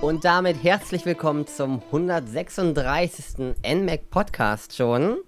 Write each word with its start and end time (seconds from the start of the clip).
Und 0.00 0.24
damit 0.24 0.62
herzlich 0.62 1.06
willkommen 1.06 1.46
zum 1.46 1.82
136. 1.86 3.54
NMAC 3.66 4.10
Podcast 4.10 4.76
schon. 4.76 5.18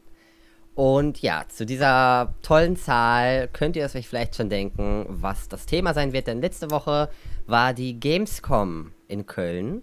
Und 0.74 1.22
ja, 1.22 1.44
zu 1.48 1.64
dieser 1.64 2.34
tollen 2.42 2.76
Zahl 2.76 3.48
könnt 3.48 3.76
ihr 3.76 3.84
euch 3.84 4.08
vielleicht 4.08 4.36
schon 4.36 4.50
denken, 4.50 5.06
was 5.08 5.48
das 5.48 5.66
Thema 5.66 5.94
sein 5.94 6.12
wird, 6.12 6.26
denn 6.26 6.42
letzte 6.42 6.70
Woche 6.70 7.08
war 7.46 7.72
die 7.72 7.98
Gamescom 7.98 8.92
in 9.08 9.24
Köln. 9.24 9.82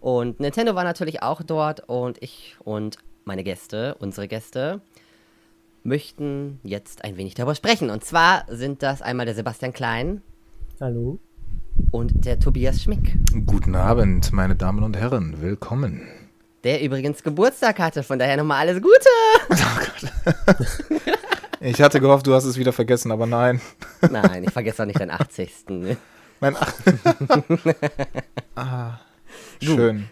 Und 0.00 0.40
Nintendo 0.40 0.74
war 0.74 0.84
natürlich 0.84 1.22
auch 1.22 1.42
dort 1.42 1.88
und 1.88 2.22
ich 2.22 2.56
und 2.64 2.98
meine 3.24 3.44
Gäste, 3.44 3.94
unsere 3.98 4.28
Gäste, 4.28 4.80
möchten 5.82 6.60
jetzt 6.62 7.04
ein 7.04 7.16
wenig 7.16 7.34
darüber 7.34 7.54
sprechen. 7.54 7.90
Und 7.90 8.04
zwar 8.04 8.44
sind 8.48 8.82
das 8.82 9.02
einmal 9.02 9.26
der 9.26 9.34
Sebastian 9.34 9.72
Klein. 9.72 10.22
Hallo. 10.80 11.18
Und 11.90 12.24
der 12.24 12.38
Tobias 12.38 12.82
Schmick. 12.82 13.19
Guten 13.32 13.76
Abend, 13.76 14.32
meine 14.32 14.56
Damen 14.56 14.82
und 14.82 14.96
Herren. 14.96 15.40
Willkommen. 15.40 16.02
Der 16.64 16.82
übrigens 16.82 17.22
Geburtstag 17.22 17.78
hatte, 17.78 18.02
von 18.02 18.18
daher 18.18 18.36
nochmal 18.36 18.66
alles 18.66 18.82
Gute. 18.82 19.08
Oh 19.52 19.78
Gott. 19.78 21.06
ich 21.60 21.80
hatte 21.80 22.00
gehofft, 22.00 22.26
du 22.26 22.34
hast 22.34 22.44
es 22.44 22.58
wieder 22.58 22.72
vergessen, 22.72 23.12
aber 23.12 23.26
nein. 23.26 23.60
Nein, 24.10 24.42
ich 24.42 24.50
vergesse 24.50 24.82
auch 24.82 24.86
nicht 24.86 24.98
deinen 24.98 25.12
80. 25.12 25.52
Ne? 25.68 25.96
Mein 26.40 26.56
Ach 26.56 26.74
ah, 28.56 29.00
schön. 29.62 30.08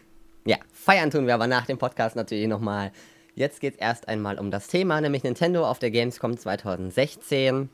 Ja, 0.47 0.59
feiern 0.73 1.11
tun 1.11 1.27
wir 1.27 1.35
aber 1.35 1.49
nach 1.49 1.67
dem 1.67 1.79
Podcast 1.79 2.15
natürlich 2.15 2.47
nochmal. 2.47 2.93
Jetzt 3.35 3.61
geht 3.61 3.75
es 3.75 3.81
erst 3.81 4.07
einmal 4.07 4.39
um 4.39 4.53
das 4.53 4.69
Thema, 4.69 5.01
nämlich 5.01 5.25
Nintendo 5.25 5.69
auf 5.69 5.81
der 5.81 5.91
Gamescom 5.91 6.37
2016. 6.37 7.69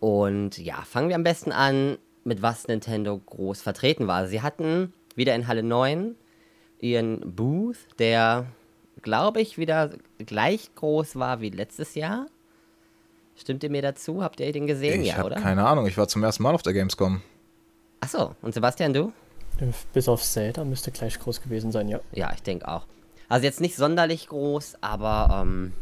Und 0.00 0.58
ja, 0.58 0.82
fangen 0.82 1.10
wir 1.10 1.16
am 1.16 1.24
besten 1.24 1.52
an, 1.52 1.98
mit 2.24 2.42
was 2.42 2.68
Nintendo 2.68 3.18
groß 3.18 3.62
vertreten 3.62 4.06
war. 4.06 4.26
Sie 4.26 4.42
hatten 4.42 4.92
wieder 5.14 5.34
in 5.34 5.46
Halle 5.46 5.62
9 5.62 6.14
ihren 6.80 7.34
Booth, 7.34 7.78
der, 7.98 8.46
glaube 9.02 9.40
ich, 9.40 9.58
wieder 9.58 9.90
gleich 10.18 10.74
groß 10.74 11.16
war 11.16 11.40
wie 11.40 11.50
letztes 11.50 11.94
Jahr. 11.94 12.26
Stimmt 13.36 13.64
ihr 13.64 13.70
mir 13.70 13.82
dazu? 13.82 14.22
Habt 14.22 14.40
ihr 14.40 14.52
den 14.52 14.66
gesehen? 14.66 15.00
Ich 15.00 15.08
ja, 15.08 15.16
habe 15.16 15.26
oder? 15.26 15.36
keine 15.36 15.66
Ahnung, 15.66 15.86
ich 15.86 15.96
war 15.96 16.08
zum 16.08 16.22
ersten 16.22 16.42
Mal 16.42 16.54
auf 16.54 16.62
der 16.62 16.72
Gamescom. 16.72 17.22
Achso, 18.00 18.34
und 18.42 18.54
Sebastian, 18.54 18.92
du? 18.92 19.12
Bis 19.92 20.08
auf 20.08 20.22
Zelda 20.22 20.64
müsste 20.64 20.90
gleich 20.90 21.18
groß 21.18 21.42
gewesen 21.42 21.70
sein, 21.70 21.88
ja. 21.88 22.00
Ja, 22.12 22.32
ich 22.34 22.42
denke 22.42 22.66
auch. 22.68 22.86
Also 23.28 23.44
jetzt 23.44 23.60
nicht 23.60 23.76
sonderlich 23.76 24.28
groß, 24.28 24.76
aber 24.80 25.42
ähm, 25.42 25.72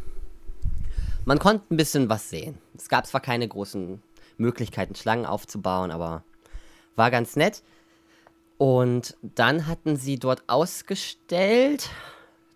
man 1.25 1.39
konnte 1.39 1.73
ein 1.73 1.77
bisschen 1.77 2.09
was 2.09 2.29
sehen. 2.29 2.57
Es 2.77 2.89
gab 2.89 3.07
zwar 3.07 3.21
keine 3.21 3.47
großen 3.47 4.01
Möglichkeiten, 4.37 4.95
Schlangen 4.95 5.25
aufzubauen, 5.25 5.91
aber 5.91 6.23
war 6.99 7.09
ganz 7.09 7.35
nett. 7.35 7.63
Und 8.59 9.17
dann 9.23 9.65
hatten 9.65 9.95
sie 9.95 10.19
dort 10.19 10.43
ausgestellt, 10.47 11.89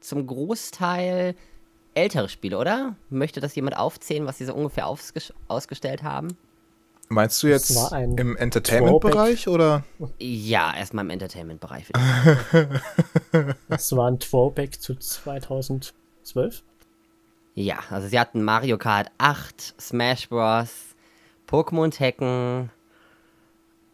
zum 0.02 0.27
Großteil 0.27 1.33
ältere 1.95 2.30
Spiele, 2.30 2.58
oder? 2.58 2.95
Möchte 3.09 3.39
das 3.39 3.55
jemand 3.55 3.77
aufzählen, 3.77 4.25
was 4.27 4.38
sie 4.38 4.45
so 4.45 4.53
ungefähr 4.53 4.88
ausgestellt 4.88 6.03
haben? 6.03 6.38
Meinst 7.09 7.41
du 7.44 7.47
jetzt 7.47 7.71
im 8.17 8.36
Entertainment-Bereich 8.36 9.47
oder? 9.47 9.83
Ja, 10.19 10.75
erstmal 10.75 11.05
im 11.05 11.11
Entertainment-Bereich. 11.11 11.86
das 13.69 13.95
war 13.95 14.09
ein 14.09 14.19
Throwback 14.19 14.81
zu 14.81 14.95
2012? 14.95 16.64
Ja, 17.55 17.80
also 17.89 18.08
sie 18.08 18.19
hatten 18.19 18.44
Mario 18.44 18.77
Kart 18.77 19.11
8, 19.19 19.75
Smash 19.80 20.27
Bros., 20.30 20.95
Pokémon 21.48 21.92
Tekken, 21.92 22.71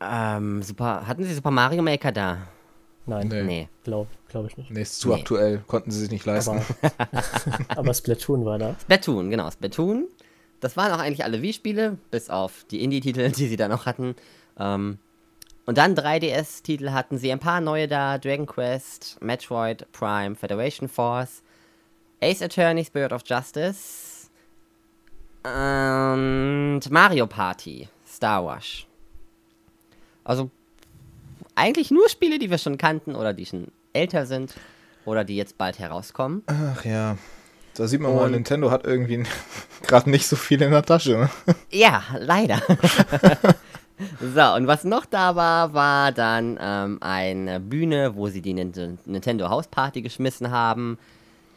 ähm, 0.02 0.64
Super, 0.64 1.08
hatten 1.08 1.24
sie 1.24 1.34
Super 1.34 1.52
Mario 1.52 1.82
Maker 1.82 2.12
da? 2.12 2.38
Nein, 3.06 3.28
nee. 3.28 3.44
nee. 3.44 3.70
Glaube 3.84 4.10
glaub 4.28 4.48
ich 4.48 4.58
nicht. 4.58 4.72
Nee, 4.72 4.84
ist 4.84 5.00
zu 5.00 5.10
nee. 5.10 5.16
aktuell, 5.16 5.64
konnten 5.68 5.92
sie 5.92 6.00
sich 6.00 6.12
nicht 6.12 6.26
leisten. 6.26 6.62
Aber, 6.82 7.00
aber 7.78 7.94
Splatoon 7.94 8.46
war 8.46 8.60
da. 8.60 8.76
Splatoon, 8.82 9.30
genau, 9.30 9.50
Splatoon. 9.50 10.08
Das 10.60 10.78
waren 10.78 10.92
auch 10.92 11.00
eigentlich 11.00 11.24
alle 11.24 11.42
Wii-Spiele, 11.42 11.98
bis 12.12 12.30
auf 12.30 12.66
die 12.70 12.84
Indie-Titel, 12.84 13.32
die 13.32 13.48
sie 13.48 13.56
da 13.56 13.68
noch 13.68 13.86
hatten. 13.86 14.16
Ähm, 14.60 15.00
und 15.66 15.78
dann 15.78 15.96
3DS-Titel 15.96 16.92
hatten 16.92 17.18
sie 17.18 17.32
ein 17.32 17.40
paar 17.40 17.62
neue 17.62 17.88
da: 17.88 18.18
Dragon 18.18 18.46
Quest, 18.46 19.18
Metroid 19.22 19.92
Prime, 19.92 20.36
Federation 20.36 20.88
Force, 20.90 21.44
Ace 22.22 22.42
Attorney, 22.42 22.84
Spirit 22.84 23.14
of 23.14 23.24
Justice 23.26 24.30
und 25.44 26.82
Mario 26.90 27.28
Party, 27.28 27.88
Star 28.06 28.44
Wars. 28.44 28.86
Also 30.30 30.52
eigentlich 31.56 31.90
nur 31.90 32.08
Spiele, 32.08 32.38
die 32.38 32.52
wir 32.52 32.60
schon 32.60 32.78
kannten 32.78 33.16
oder 33.16 33.34
die 33.34 33.48
schon 33.48 33.70
älter 33.94 34.28
sind 34.28 34.54
oder 35.04 35.24
die 35.24 35.36
jetzt 35.36 35.58
bald 35.58 35.80
herauskommen. 35.80 36.44
Ach 36.46 36.86
ja. 36.86 37.18
Da 37.74 37.88
sieht 37.88 38.00
man 38.00 38.12
und 38.12 38.18
mal, 38.18 38.30
Nintendo 38.30 38.70
hat 38.70 38.86
irgendwie 38.86 39.24
gerade 39.88 40.08
nicht 40.12 40.28
so 40.28 40.36
viel 40.36 40.62
in 40.62 40.70
der 40.70 40.84
Tasche. 40.84 41.18
Ne? 41.18 41.56
Ja, 41.72 42.04
leider. 42.20 42.62
so, 44.36 44.54
und 44.54 44.68
was 44.68 44.84
noch 44.84 45.08
da 45.08 45.36
war, 45.36 45.74
war 45.74 46.12
dann 46.12 46.60
ähm, 46.62 47.00
eine 47.02 47.60
Bühne, 47.60 48.16
wo 48.16 48.28
sie 48.28 48.44
die 48.44 48.54
Nintendo 48.54 49.50
Hausparty 49.50 50.04
geschmissen 50.04 50.52
haben. 50.52 51.00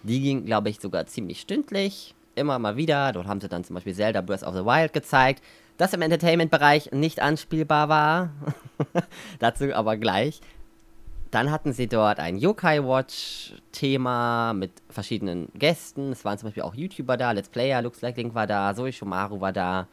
Die 0.03 0.22
ging, 0.22 0.47
glaube 0.47 0.71
ich, 0.71 0.81
sogar 0.81 1.04
ziemlich 1.06 1.43
stündlich. 1.43 2.15
Immer 2.37 2.59
mal 2.59 2.78
wieder. 2.78 3.12
Dort 3.12 3.27
haben 3.27 3.43
sie 3.43 3.50
dann 3.50 3.65
zum 3.65 3.75
Beispiel 3.75 3.94
Zelda 3.94 4.22
Breath 4.22 4.43
of 4.43 4.54
the 4.54 4.65
Wild 4.65 4.94
gezeigt, 4.94 5.43
das 5.77 5.93
im 5.93 6.03
Entertainment-Bereich 6.03 6.93
nicht 6.93 7.21
anspielbar 7.21 7.88
war. 7.88 8.31
Dazu 9.38 9.75
aber 9.75 9.97
gleich. 9.97 10.41
Dann 11.31 11.50
hatten 11.50 11.72
sie 11.72 11.87
dort 11.87 12.19
ein 12.19 12.37
Yokai 12.37 12.84
Watch-Thema 12.84 14.53
mit 14.53 14.71
verschiedenen 14.91 15.49
Gästen. 15.55 16.12
Es 16.12 16.27
waren 16.27 16.37
zum 16.37 16.49
Beispiel 16.49 16.62
auch 16.62 16.75
YouTuber 16.75 17.16
da, 17.16 17.33
Let's 17.33 17.49
Player, 17.49 17.81
Looks 17.81 18.03
Like 18.03 18.19
Link 18.19 18.34
war 18.34 18.47
da, 18.47 18.75
Zoe 18.75 18.93
Shomaru 18.93 19.41
war 19.41 19.53
da. 19.53 19.88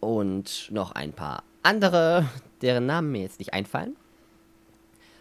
Und 0.00 0.68
noch 0.70 0.92
ein 0.92 1.12
paar 1.12 1.44
andere, 1.62 2.26
deren 2.60 2.84
Namen 2.84 3.10
mir 3.10 3.22
jetzt 3.22 3.38
nicht 3.38 3.54
einfallen. 3.54 3.96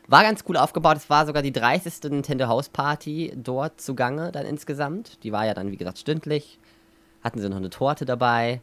War 0.08 0.24
ganz 0.24 0.44
cool 0.48 0.58
aufgebaut. 0.58 0.98
Es 0.98 1.10
war 1.10 1.26
sogar 1.26 1.42
die 1.42 1.52
30. 1.52 2.12
Nintendo 2.12 2.48
House 2.48 2.70
Party 2.70 3.34
dort 3.36 3.80
zugange 3.80 4.32
dann 4.32 4.46
insgesamt. 4.46 5.24
Die 5.24 5.32
war 5.32 5.46
ja 5.46 5.54
dann, 5.54 5.72
wie 5.72 5.78
gesagt, 5.78 6.00
stündlich. 6.00 6.60
Hatten 7.24 7.40
sie 7.40 7.50
noch 7.50 7.58
eine 7.58 7.70
Torte 7.70 8.06
dabei. 8.06 8.62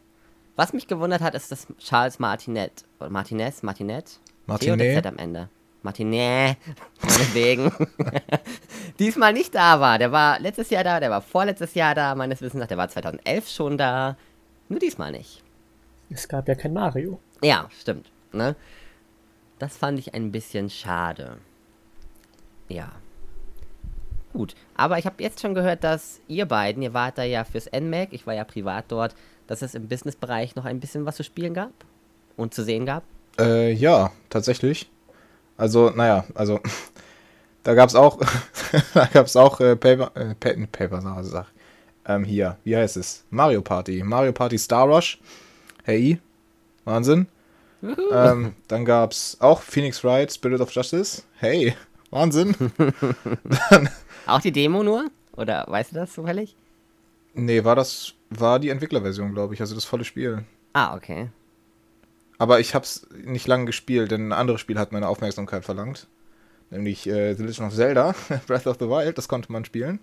Was 0.57 0.73
mich 0.73 0.87
gewundert 0.87 1.21
hat, 1.21 1.35
ist, 1.35 1.51
dass 1.51 1.67
Charles 1.79 2.19
Martinet, 2.19 2.85
Martinez, 3.09 3.63
Martinet, 3.63 4.21
Martinet 4.47 5.07
am 5.07 5.19
Ende. 5.19 5.49
Martinet, 5.83 6.57
meinetwegen, 7.03 7.71
diesmal 8.99 9.33
nicht 9.33 9.55
da 9.55 9.81
war. 9.81 9.99
Der 9.99 10.13
war 10.13 10.41
letztes 10.41 10.71
Jahr 10.71 10.85
da, 10.85 10.99
der 10.99 11.11
war 11.11 11.21
vorletztes 11.21 11.75
Jahr 11.75 11.95
da, 11.95 12.15
meines 12.15 12.41
Wissens 12.41 12.61
nach, 12.61 12.69
der 12.69 12.79
war 12.79 12.89
2011 12.89 13.49
schon 13.49 13.77
da. 13.77 14.17
Nur 14.69 14.79
diesmal 14.79 15.13
nicht. 15.13 15.43
Es 16.09 16.27
gab 16.29 16.49
ja 16.49 16.55
kein 16.55 16.73
Mario. 16.73 17.21
Ja, 17.43 17.69
stimmt. 17.79 18.11
Ne? 18.33 18.57
Das 19.59 19.77
fand 19.77 19.99
ich 19.99 20.15
ein 20.15 20.33
bisschen 20.33 20.71
schade. 20.71 21.39
Ja. 22.69 22.93
Gut, 24.33 24.55
aber 24.75 24.99
ich 24.99 25.07
habe 25.07 25.23
jetzt 25.23 25.41
schon 25.41 25.55
gehört, 25.55 25.85
dass 25.85 26.21
ihr 26.27 26.47
beiden, 26.47 26.83
ihr 26.83 26.95
wart 26.95 27.19
da 27.19 27.23
ja 27.23 27.45
fürs 27.45 27.71
NMAC, 27.71 28.13
ich 28.13 28.27
war 28.27 28.35
ja 28.35 28.45
privat 28.45 28.87
dort, 28.89 29.15
dass 29.47 29.63
es 29.63 29.75
im 29.75 29.89
Businessbereich 29.89 30.57
noch 30.57 30.65
ein 30.65 30.81
bisschen 30.81 31.07
was 31.07 31.17
zu 31.17 31.25
spielen 31.25 31.55
gab 31.55 31.73
und 32.37 32.55
zu 32.55 32.65
sehen 32.65 32.87
gab. 32.87 33.03
Äh, 33.39 33.73
ja, 33.73 34.13
tatsächlich. 34.31 34.91
Also, 35.57 35.91
naja, 35.91 36.25
also 36.35 36.61
da 37.63 37.75
gab 37.75 37.89
es 37.89 37.95
auch, 37.95 38.19
da 38.95 39.07
gab 39.07 39.27
es 39.27 39.37
auch 39.37 39.61
äh, 39.61 39.77
Paper, 39.77 40.13
äh, 40.15 40.35
Paper, 40.67 41.23
sag, 41.23 41.47
ähm, 42.07 42.25
hier, 42.25 42.59
wie 42.65 42.77
heißt 42.77 42.97
es? 42.97 43.25
Mario 43.31 43.63
Party. 43.63 44.03
Mario 44.03 44.33
Party 44.33 44.59
Star 44.59 44.87
Rush. 44.87 45.19
Hey, 45.85 46.21
Wahnsinn. 46.85 47.27
ähm, 48.13 48.55
dann 48.69 48.85
gab 48.85 49.13
es 49.13 49.37
auch 49.41 49.61
Phoenix 49.61 50.03
Wright, 50.05 50.33
Spirit 50.33 50.61
of 50.61 50.71
Justice. 50.71 51.23
Hey, 51.39 51.75
Wahnsinn. 52.11 52.55
dann, 53.71 53.89
auch 54.27 54.41
die 54.41 54.53
Demo 54.53 54.83
nur? 54.83 55.11
Oder 55.37 55.65
weißt 55.67 55.93
du 55.93 55.97
das 55.97 56.13
zufällig? 56.13 56.57
Nee, 57.35 57.65
war 57.65 57.75
das, 57.75 58.15
war 58.41 58.59
die 58.59 58.71
Entwicklerversion, 58.71 59.33
glaube 59.33 59.55
ich, 59.55 59.61
also 59.61 59.75
das 59.75 59.85
volle 59.85 60.05
Spiel. 60.05 60.45
Ah, 60.73 60.95
okay. 60.97 61.31
Aber 62.39 62.61
ich 62.61 62.75
habe 62.75 62.85
es 62.85 63.07
nicht 63.25 63.47
lange 63.47 63.65
gespielt, 63.65 64.11
denn 64.11 64.29
ein 64.29 64.33
anderes 64.33 64.61
Spiel 64.61 64.79
hat 64.79 64.93
meine 64.93 65.09
Aufmerksamkeit 65.09 65.65
verlangt. 65.65 66.09
Nämlich 66.71 67.07
äh, 67.07 67.35
The 67.35 67.43
Legend 67.45 67.69
of 67.69 67.75
Zelda, 67.75 68.15
Breath 68.47 68.67
of 68.67 68.79
the 68.81 68.89
Wild, 68.89 69.17
das 69.17 69.29
konnte 69.29 69.53
man 69.53 69.65
spielen. 69.65 70.01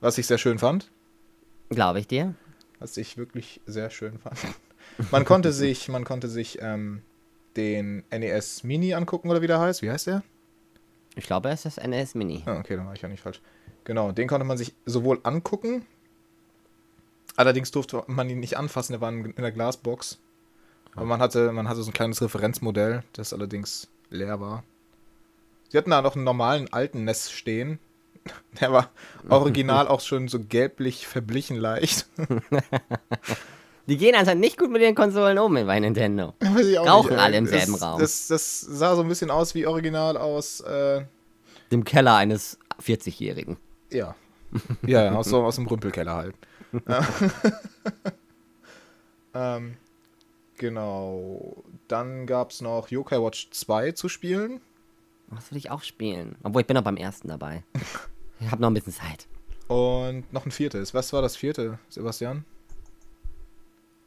Was 0.00 0.18
ich 0.18 0.26
sehr 0.26 0.38
schön 0.38 0.58
fand. 0.58 0.90
Glaube 1.68 2.00
ich 2.00 2.06
dir. 2.06 2.34
Was 2.78 2.96
ich 2.96 3.16
wirklich 3.16 3.60
sehr 3.66 3.90
schön 3.90 4.18
fand. 4.18 4.38
Man 5.10 5.24
konnte 5.24 5.52
sich, 5.52 5.88
man 5.88 6.04
konnte 6.04 6.28
sich 6.28 6.58
ähm, 6.62 7.02
den 7.56 8.04
NES 8.10 8.64
Mini 8.64 8.94
angucken, 8.94 9.30
oder 9.30 9.42
wie 9.42 9.46
der 9.46 9.60
heißt. 9.60 9.82
Wie 9.82 9.90
heißt 9.90 10.06
der? 10.06 10.22
Ich 11.16 11.26
glaube, 11.26 11.48
es 11.48 11.64
ist 11.64 11.78
das 11.78 11.86
NES 11.86 12.14
Mini. 12.14 12.42
Ah, 12.46 12.58
okay, 12.58 12.76
dann 12.76 12.86
war 12.86 12.94
ich 12.94 13.02
ja 13.02 13.08
nicht 13.08 13.22
falsch. 13.22 13.40
Genau, 13.84 14.12
den 14.12 14.28
konnte 14.28 14.44
man 14.44 14.58
sich 14.58 14.74
sowohl 14.84 15.20
angucken, 15.22 15.86
allerdings 17.36 17.70
durfte 17.70 18.02
man 18.06 18.28
ihn 18.28 18.40
nicht 18.40 18.56
anfassen, 18.56 18.92
der 18.92 19.00
war 19.00 19.10
in 19.10 19.34
der 19.36 19.52
Glasbox. 19.52 20.18
Aber 20.94 21.04
man 21.06 21.20
hatte, 21.20 21.52
man 21.52 21.68
hatte 21.68 21.82
so 21.82 21.90
ein 21.90 21.94
kleines 21.94 22.22
Referenzmodell, 22.22 23.02
das 23.12 23.32
allerdings 23.32 23.88
leer 24.10 24.40
war. 24.40 24.64
Sie 25.68 25.78
hatten 25.78 25.90
da 25.90 26.00
noch 26.00 26.14
einen 26.14 26.24
normalen 26.24 26.72
alten 26.72 27.04
NES 27.04 27.30
stehen. 27.30 27.78
Der 28.60 28.72
war 28.72 28.90
original 29.28 29.88
auch 29.88 30.00
schon 30.00 30.28
so 30.28 30.40
gelblich 30.40 31.06
verblichen 31.06 31.56
leicht. 31.56 32.08
Die 33.88 33.98
gehen 33.98 34.16
anscheinend 34.16 34.40
nicht 34.40 34.58
gut 34.58 34.70
mit 34.70 34.82
den 34.82 34.96
Konsolen 34.96 35.38
um 35.38 35.54
bei 35.54 35.78
Nintendo. 35.78 36.34
Rauchen 36.42 37.10
nicht, 37.10 37.20
alle 37.20 37.36
im 37.36 37.44
das, 37.44 37.54
selben 37.54 37.74
Raum. 37.76 38.00
Das, 38.00 38.26
das 38.26 38.60
sah 38.60 38.96
so 38.96 39.02
ein 39.02 39.08
bisschen 39.08 39.30
aus 39.30 39.54
wie 39.54 39.64
original 39.64 40.16
aus, 40.16 40.60
äh, 40.60 41.04
Dem 41.70 41.84
Keller 41.84 42.16
eines 42.16 42.58
40-Jährigen. 42.82 43.58
ja. 43.90 44.14
Ja, 44.86 45.04
ja, 45.04 45.14
aus, 45.14 45.26
so, 45.26 45.42
aus 45.44 45.56
dem 45.56 45.66
Rümpelkeller 45.66 46.14
halt. 46.14 46.34
Ähm, 49.34 49.76
genau. 50.56 51.62
Dann 51.88 52.26
gab 52.26 52.50
es 52.50 52.62
noch 52.62 52.88
Yokai 52.88 53.20
Watch 53.20 53.50
2 53.50 53.92
zu 53.92 54.08
spielen. 54.08 54.60
Das 55.30 55.50
will 55.50 55.58
ich 55.58 55.70
auch 55.70 55.82
spielen. 55.82 56.36
Obwohl, 56.42 56.62
ich 56.62 56.66
bin 56.66 56.74
noch 56.74 56.82
beim 56.84 56.96
ersten 56.96 57.28
dabei. 57.28 57.62
Ich 58.38 58.50
habe 58.50 58.60
noch 58.60 58.68
ein 58.68 58.74
bisschen 58.74 58.92
Zeit. 58.92 59.26
Und 59.66 60.30
noch 60.30 60.44
ein 60.44 60.50
viertes. 60.50 60.92
Was 60.92 61.10
war 61.14 61.22
das 61.22 61.36
vierte, 61.36 61.78
Sebastian? 61.88 62.44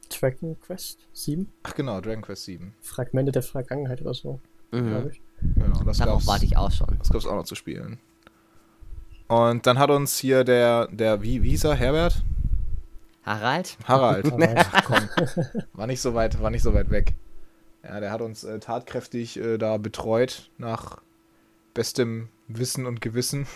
Dragon 0.07 0.55
Quest 0.59 0.99
7? 1.13 1.51
Ach 1.63 1.73
genau, 1.73 1.99
Dragon 1.99 2.21
Quest 2.21 2.43
7. 2.45 2.75
Fragmente 2.79 3.31
der 3.31 3.41
Vergangenheit 3.41 4.01
oder 4.01 4.13
so, 4.13 4.39
Mhm. 4.71 4.87
glaube 4.87 5.09
ich. 5.11 5.21
Genau, 5.55 5.83
das 5.83 5.97
Darauf 5.97 6.27
warte 6.27 6.45
ich 6.45 6.57
auch 6.57 6.69
schon. 6.71 6.95
das 6.99 7.09
gab's 7.09 7.25
auch 7.25 7.33
noch 7.33 7.43
zu 7.45 7.55
spielen. 7.55 7.97
Und 9.27 9.65
dann 9.65 9.79
hat 9.79 9.89
uns 9.89 10.19
hier 10.19 10.43
der, 10.43 10.87
der, 10.89 11.23
wie, 11.23 11.41
er, 11.65 11.73
Herbert? 11.73 12.23
Harald? 13.23 13.77
Harald. 13.85 14.31
Ach, 14.55 14.83
komm. 14.85 15.09
War 15.73 15.87
nicht 15.87 16.01
so 16.01 16.13
weit, 16.13 16.41
war 16.41 16.49
nicht 16.49 16.63
so 16.63 16.73
weit 16.73 16.89
weg. 16.89 17.13
Ja, 17.83 17.99
der 17.99 18.11
hat 18.11 18.21
uns 18.21 18.43
äh, 18.43 18.59
tatkräftig 18.59 19.37
äh, 19.39 19.57
da 19.57 19.77
betreut 19.77 20.49
nach 20.57 20.97
bestem 21.73 22.29
Wissen 22.47 22.85
und 22.85 23.01
Gewissen. 23.01 23.47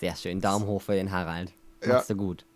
Sehr 0.00 0.16
schön. 0.16 0.40
Daumen 0.40 0.66
hoch 0.66 0.82
für 0.82 0.94
den 0.94 1.12
Harald. 1.12 1.52
Ja. 1.84 1.94
Machst 1.94 2.10
du 2.10 2.16
gut. 2.16 2.44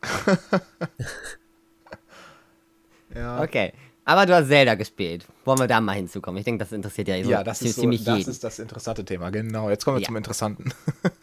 Ja, 3.14 3.40
Okay. 3.42 3.72
Aber 4.08 4.24
du 4.24 4.36
hast 4.36 4.46
Zelda 4.46 4.76
gespielt. 4.76 5.26
Wollen 5.44 5.58
wir 5.58 5.66
da 5.66 5.80
mal 5.80 5.94
hinzukommen? 5.94 6.38
Ich 6.38 6.44
denke, 6.44 6.60
das 6.60 6.70
interessiert 6.70 7.08
ja, 7.08 7.24
so 7.24 7.30
ja 7.30 7.42
das, 7.42 7.58
zie- 7.60 7.66
ist 7.66 7.74
so, 7.74 7.80
ziemlich 7.80 8.04
das 8.04 8.19
jeden. 8.19 8.30
ist 8.30 8.44
das 8.44 8.60
interessante 8.60 9.04
Thema. 9.04 9.30
Genau, 9.30 9.69
jetzt 9.69 9.84
kommen 9.84 9.96
wir 9.96 10.02
Ja. 10.02 10.06
zum 10.06 10.14
Interessanten. 10.16 10.70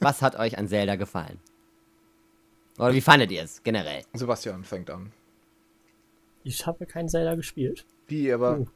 Was 0.02 0.22
hat 0.22 0.36
euch 0.38 0.58
an 0.58 0.68
Zelda 0.68 0.98
gefallen? 0.98 1.40
Oder 2.78 2.94
wie 2.94 3.02
fandet 3.02 3.32
ihr 3.32 3.44
es 3.44 3.62
generell? 3.64 4.04
Sebastian 4.14 4.64
fängt 4.64 4.90
an. 4.90 5.12
Ich 6.44 6.66
habe 6.66 6.86
kein 6.86 7.08
Zelda 7.08 7.36
gespielt. 7.36 7.86
Wie, 8.08 8.32
aber 8.32 8.60
Uh. 8.60 8.68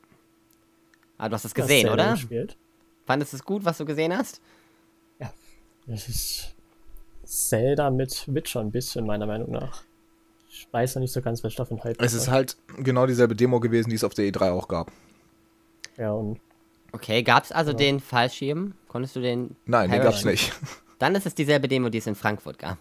Ah, 1.17 1.27
du 1.29 1.33
hast 1.33 1.41
es 1.45 1.49
hast 1.51 1.55
gesehen, 1.55 1.87
Zelda 1.87 1.93
oder? 1.93 2.11
Gespielt. 2.13 2.57
Fandest 3.05 3.33
du 3.33 3.37
es 3.37 3.43
gut, 3.43 3.65
was 3.65 3.77
du 3.77 3.85
gesehen 3.85 4.15
hast? 4.15 4.41
Das 5.89 6.09
ist 6.09 6.53
Zelda 7.23 7.89
mit 7.89 8.25
Witcher 8.27 8.59
ein 8.59 8.71
bisschen, 8.71 9.05
meiner 9.05 9.25
Meinung 9.25 9.51
nach. 9.51 9.83
Ich 10.49 10.67
weiß 10.69 10.95
noch 10.95 11.01
nicht 11.01 11.13
so 11.13 11.21
ganz, 11.21 11.41
was 11.43 11.51
ich 11.53 11.57
davon 11.57 11.81
halte. 11.81 12.03
es 12.03 12.13
ist 12.13 12.27
halt 12.29 12.57
genau 12.79 13.05
dieselbe 13.07 13.35
Demo 13.35 13.59
gewesen, 13.61 13.89
die 13.89 13.95
es 13.95 14.03
auf 14.03 14.13
der 14.13 14.25
E3 14.25 14.51
auch 14.51 14.67
gab. 14.67 14.91
Ja, 15.97 16.11
und 16.11 16.39
Okay, 16.91 17.23
gab 17.23 17.43
es 17.45 17.51
also 17.53 17.71
den 17.73 17.99
Fallschirm? 18.01 18.73
Konntest 18.87 19.15
du 19.15 19.21
den? 19.21 19.55
Nein, 19.65 19.89
den 19.89 20.01
Paragliden? 20.01 20.03
gab's 20.03 20.25
nicht. 20.25 20.53
Dann 20.99 21.15
ist 21.15 21.25
es 21.25 21.35
dieselbe 21.35 21.67
Demo, 21.69 21.89
die 21.89 21.99
es 21.99 22.07
in 22.07 22.15
Frankfurt 22.15 22.59
gab. 22.59 22.77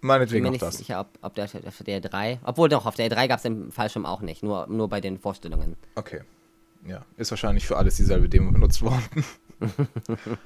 Bin 0.00 0.08
Meinetwegen 0.08 0.42
mir 0.42 0.48
auch 0.48 0.52
nicht 0.52 0.62
das. 0.62 0.78
sicher, 0.78 1.00
ob, 1.00 1.08
ob 1.22 1.34
der 1.34 1.44
auf 1.44 1.82
der 1.84 2.00
3. 2.00 2.40
Obwohl 2.44 2.68
doch, 2.68 2.86
auf 2.86 2.94
der 2.94 3.08
3 3.08 3.26
gab 3.26 3.38
es 3.38 3.42
den 3.42 3.72
Fallschirm 3.72 4.06
auch 4.06 4.20
nicht. 4.20 4.42
Nur, 4.42 4.66
nur 4.68 4.88
bei 4.88 5.00
den 5.00 5.18
Vorstellungen. 5.18 5.76
Okay. 5.96 6.22
Ja, 6.86 7.04
ist 7.16 7.30
wahrscheinlich 7.30 7.66
für 7.66 7.76
alles 7.76 7.96
dieselbe 7.96 8.28
Demo 8.28 8.52
benutzt 8.52 8.82
worden. 8.82 9.24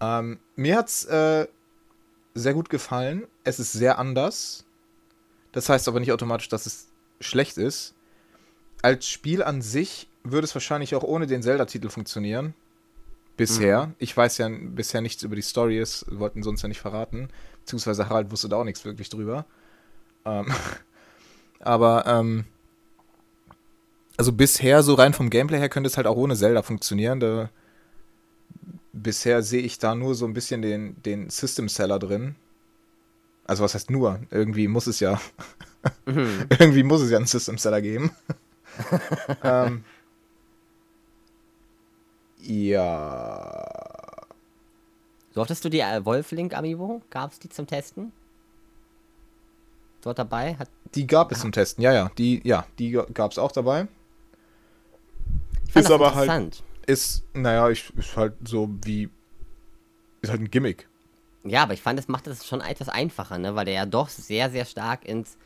ähm, 0.00 0.38
mir 0.56 0.76
hat's 0.76 1.06
äh, 1.06 1.46
sehr 2.34 2.54
gut 2.54 2.68
gefallen. 2.68 3.26
Es 3.44 3.58
ist 3.58 3.72
sehr 3.72 3.98
anders. 3.98 4.66
Das 5.52 5.68
heißt 5.68 5.88
aber 5.88 6.00
nicht 6.00 6.12
automatisch, 6.12 6.48
dass 6.48 6.66
es 6.66 6.88
schlecht 7.20 7.56
ist. 7.56 7.94
Als 8.82 9.08
Spiel 9.08 9.42
an 9.42 9.62
sich 9.62 10.08
würde 10.22 10.44
es 10.44 10.54
wahrscheinlich 10.54 10.94
auch 10.94 11.02
ohne 11.02 11.26
den 11.26 11.42
Zelda-Titel 11.42 11.88
funktionieren. 11.88 12.54
Bisher. 13.36 13.94
Ich 13.98 14.14
weiß 14.14 14.36
ja 14.38 14.50
bisher 14.50 15.00
nichts 15.00 15.22
über 15.22 15.34
die 15.34 15.42
Story, 15.42 15.78
es 15.78 16.04
wollten 16.10 16.42
sie 16.42 16.48
uns 16.50 16.60
ja 16.60 16.68
nicht 16.68 16.80
verraten. 16.80 17.30
Beziehungsweise 17.60 18.08
Harald 18.08 18.30
wusste 18.30 18.48
da 18.48 18.56
auch 18.56 18.64
nichts 18.64 18.84
wirklich 18.84 19.08
drüber. 19.08 19.44
Ähm, 20.24 20.46
aber, 21.60 22.04
ähm, 22.06 22.44
also 24.16 24.32
bisher, 24.32 24.82
so 24.82 24.94
rein 24.94 25.14
vom 25.14 25.30
Gameplay 25.30 25.58
her, 25.58 25.68
könnte 25.68 25.88
es 25.88 25.96
halt 25.96 26.06
auch 26.06 26.16
ohne 26.16 26.36
Zelda 26.36 26.62
funktionieren. 26.62 27.20
Da, 27.20 27.50
bisher 28.92 29.42
sehe 29.42 29.62
ich 29.62 29.78
da 29.78 29.94
nur 29.94 30.14
so 30.14 30.26
ein 30.26 30.34
bisschen 30.34 30.62
den, 30.62 31.00
den 31.02 31.30
System-Seller 31.30 31.98
drin. 31.98 32.36
Also 33.46 33.64
was 33.64 33.74
heißt 33.74 33.90
nur? 33.90 34.20
Irgendwie 34.30 34.68
muss 34.68 34.86
es 34.86 35.00
ja. 35.00 35.20
irgendwie 36.06 36.82
muss 36.82 37.00
es 37.00 37.10
ja 37.10 37.16
einen 37.16 37.26
System-Seller 37.26 37.80
geben. 37.82 38.10
ähm, 39.42 39.84
ja. 42.42 43.99
Durftest 45.34 45.64
du 45.64 45.68
die 45.68 45.80
äh, 45.80 46.04
Wolf-Link 46.04 46.54
Amiibo? 46.54 47.02
Gab 47.10 47.32
es 47.32 47.38
die 47.38 47.48
zum 47.48 47.66
Testen? 47.66 48.12
Dort 50.02 50.18
dabei? 50.18 50.56
Hat, 50.56 50.68
Die 50.94 51.06
gab 51.06 51.30
es 51.30 51.40
zum 51.40 51.52
Testen, 51.52 51.82
ja, 51.82 51.92
ja. 51.92 52.10
Die, 52.18 52.40
ja, 52.44 52.66
die 52.78 52.90
gab 52.90 53.32
es 53.32 53.38
auch 53.38 53.52
dabei. 53.52 53.86
Ist 55.66 55.76
das 55.76 55.90
aber 55.90 56.14
halt-. 56.14 56.62
Ist, 56.86 57.22
naja, 57.34 57.68
ich, 57.68 57.92
ist 57.96 58.16
halt 58.16 58.34
so 58.44 58.68
wie. 58.84 59.08
Ist 60.22 60.30
halt 60.30 60.40
ein 60.40 60.50
Gimmick. 60.50 60.88
Ja, 61.44 61.62
aber 61.62 61.74
ich 61.74 61.82
fand, 61.82 61.98
es 61.98 62.08
macht 62.08 62.26
es 62.26 62.46
schon 62.46 62.60
etwas 62.60 62.88
einfacher, 62.88 63.38
ne? 63.38 63.54
Weil 63.54 63.66
der 63.66 63.74
ja 63.74 63.86
doch 63.86 64.08
sehr, 64.08 64.50
sehr 64.50 64.64
stark 64.64 65.06
ins 65.06 65.36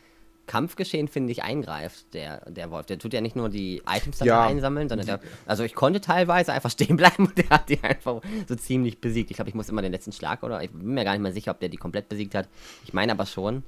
Kampfgeschehen, 0.47 1.09
finde 1.09 1.33
ich, 1.33 1.43
eingreift, 1.43 2.13
der, 2.13 2.49
der 2.51 2.71
Wolf. 2.71 2.87
Der 2.87 2.99
tut 2.99 3.13
ja 3.15 3.21
nicht 3.21 3.35
nur 3.37 3.49
die 3.49 3.83
Items 3.89 4.21
Ja. 4.21 4.45
einsammeln, 4.47 4.89
sondern 4.89 5.07
der, 5.07 5.21
also 5.47 5.63
ich 5.65 5.75
konnte 5.75 6.01
teilweise 6.01 6.53
einfach 6.53 6.71
stehen 6.71 6.97
bleiben 6.97 7.27
und 7.29 7.39
der 7.39 7.49
hat 7.51 7.69
die 7.69 7.83
einfach 7.83 8.21
so 8.49 8.55
ziemlich 8.55 9.01
besiegt. 9.01 9.31
Ich 9.31 9.37
glaube, 9.37 9.49
ich 9.49 9.55
muss 9.55 9.69
immer 9.69 9.83
den 9.83 9.93
letzten 9.93 10.13
Schlag 10.13 10.43
oder 10.43 10.63
ich 10.63 10.71
bin 10.71 10.95
mir 10.95 11.05
gar 11.05 11.13
nicht 11.13 11.23
mehr 11.23 11.33
sicher, 11.33 11.51
ob 11.53 11.61
der 11.61 11.69
die 11.71 11.77
komplett 11.79 12.09
besiegt 12.09 12.35
hat. 12.35 12.49
Ich 12.85 12.93
meine 12.93 13.13
aber 13.13 13.27
schon. 13.27 13.63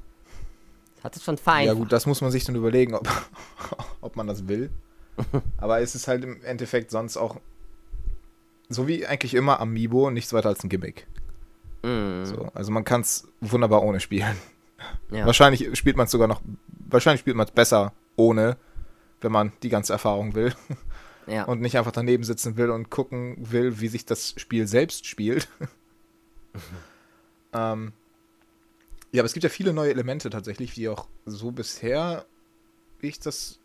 Das 0.97 1.05
hat 1.05 1.17
es 1.17 1.25
schon 1.25 1.39
fein. 1.39 1.67
Ja, 1.67 1.75
gut, 1.75 1.93
das 1.93 2.07
muss 2.07 2.21
man 2.21 2.31
sich 2.31 2.45
dann 2.45 2.57
überlegen, 2.57 2.95
ob, 2.95 3.09
ob 4.01 4.17
man 4.17 4.27
das 4.27 4.49
will. 4.49 4.71
Aber 5.57 5.81
es 5.81 5.95
ist 5.95 6.09
halt 6.09 6.25
im 6.25 6.43
Endeffekt 6.45 6.91
sonst 6.91 7.17
auch. 7.17 7.37
So 8.69 8.87
wie 8.89 9.07
eigentlich 9.07 9.33
immer 9.35 9.61
Amiibo, 9.61 10.11
nichts 10.11 10.33
weiter 10.35 10.49
als 10.51 10.63
ein 10.65 10.69
Gimmick. 10.69 11.07
Mm, 11.83 12.25
So, 12.25 12.49
also 12.53 12.71
man 12.73 12.85
kann 12.85 13.01
es 13.03 13.27
wunderbar 13.41 13.83
ohne 13.83 14.01
spielen. 14.01 14.37
ja. 15.11 15.25
Wahrscheinlich 15.25 15.79
spielt 15.79 15.97
man 15.97 16.05
es 16.05 16.11
sogar 16.11 16.29
noch. 16.29 16.43
Wahrscheinlich 16.89 17.21
spielt 17.21 17.37
man 17.37 17.47
es 17.47 17.53
besser 17.53 17.93
ohne, 18.17 18.57
wenn 19.21 19.33
man 19.33 19.53
die 19.63 19.69
ganze 19.69 19.93
Erfahrung 19.93 20.35
will. 20.35 20.55
ja. 21.27 21.45
und 21.45 21.61
nicht 21.61 21.77
einfach 21.77 21.93
daneben 21.93 22.25
sitzen 22.25 22.57
will 22.57 22.71
und 22.71 22.91
gucken 22.91 23.37
will, 23.39 23.81
wie 23.81 23.89
sich 23.89 24.05
das 24.07 24.35
Spiel 24.37 24.67
selbst 24.67 25.07
spielt. 25.07 25.49
ähm, 27.53 27.93
ja, 29.13 29.21
aber 29.23 29.27
es 29.27 29.33
gibt 29.33 29.45
ja 29.45 29.51
viele 29.51 29.73
neue 29.73 29.91
Elemente 29.91 30.31
tatsächlich, 30.31 30.75
die 30.75 30.89
auch 30.89 31.09
so 31.25 31.51
bisher, 31.51 32.27
wie 33.01 33.09
ich 33.09 33.19
das 33.21 33.59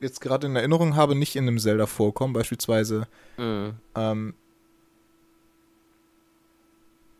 jetzt 0.00 0.20
gerade 0.20 0.46
in 0.46 0.56
Erinnerung 0.56 0.96
habe, 0.96 1.14
nicht 1.14 1.36
in 1.36 1.46
einem 1.46 1.58
Zelda 1.58 1.86
vorkommen. 1.86 2.32
Beispielsweise, 2.32 3.06
Mm. 3.36 3.70
ähm, 3.94 4.34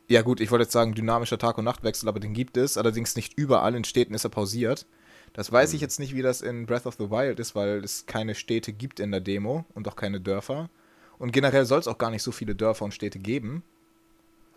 ja 0.07 0.21
gut, 0.23 0.41
ich 0.41 0.51
wollte 0.51 0.63
jetzt 0.63 0.73
sagen 0.73 0.93
dynamischer 0.93 1.37
Tag- 1.37 1.57
und 1.57 1.63
Nachtwechsel, 1.65 2.09
aber 2.09 2.19
den 2.19 2.33
gibt 2.33 2.57
es. 2.57 2.77
Allerdings 2.77 3.15
nicht 3.15 3.37
überall. 3.37 3.75
In 3.75 3.83
Städten 3.83 4.13
ist 4.13 4.25
er 4.25 4.29
pausiert. 4.29 4.85
Das 5.33 5.51
weiß 5.51 5.73
ich 5.73 5.81
jetzt 5.81 5.99
nicht, 5.99 6.13
wie 6.13 6.21
das 6.21 6.41
in 6.41 6.65
Breath 6.65 6.85
of 6.85 6.95
the 6.95 7.09
Wild 7.09 7.39
ist, 7.39 7.55
weil 7.55 7.83
es 7.83 8.05
keine 8.05 8.35
Städte 8.35 8.73
gibt 8.73 8.99
in 8.99 9.11
der 9.11 9.21
Demo 9.21 9.65
und 9.73 9.87
auch 9.87 9.95
keine 9.95 10.19
Dörfer. 10.19 10.69
Und 11.19 11.31
generell 11.31 11.65
soll 11.65 11.79
es 11.79 11.87
auch 11.87 11.97
gar 11.97 12.09
nicht 12.09 12.23
so 12.23 12.31
viele 12.31 12.55
Dörfer 12.55 12.83
und 12.85 12.93
Städte 12.93 13.19
geben. 13.19 13.63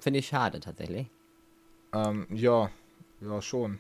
Finde 0.01 0.19
ich 0.19 0.27
schade 0.29 0.61
tatsächlich. 0.61 1.09
Ähm, 1.93 2.27
ja, 2.31 2.71
ja, 3.21 3.41
schon. 3.41 3.79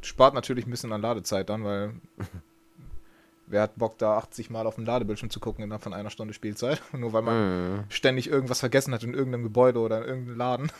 Spart 0.00 0.34
natürlich 0.34 0.66
ein 0.66 0.70
bisschen 0.70 0.92
an 0.92 1.02
Ladezeit 1.02 1.50
dann, 1.50 1.64
weil 1.64 1.94
wer 3.46 3.62
hat 3.62 3.76
Bock, 3.76 3.98
da 3.98 4.16
80 4.16 4.48
Mal 4.50 4.66
auf 4.66 4.76
den 4.76 4.86
Ladebildschirm 4.86 5.30
zu 5.30 5.38
gucken 5.38 5.62
innerhalb 5.64 5.82
von 5.82 5.92
einer 5.92 6.10
Stunde 6.10 6.32
Spielzeit? 6.32 6.80
Nur 6.92 7.12
weil 7.12 7.22
man 7.22 7.34
Mm. 7.80 7.84
ständig 7.90 8.28
irgendwas 8.28 8.60
vergessen 8.60 8.94
hat 8.94 9.02
in 9.04 9.12
irgendeinem 9.14 9.42
Gebäude 9.42 9.80
oder 9.80 9.98
in 10.02 10.08
irgendeinem 10.08 10.38
Laden. 10.38 10.72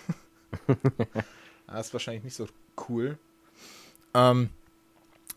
das 1.66 1.87
ist 1.88 1.92
wahrscheinlich 1.92 2.25
nicht 2.25 2.37
so 2.37 2.47
cool. 2.88 3.18
Ähm, 4.14 4.49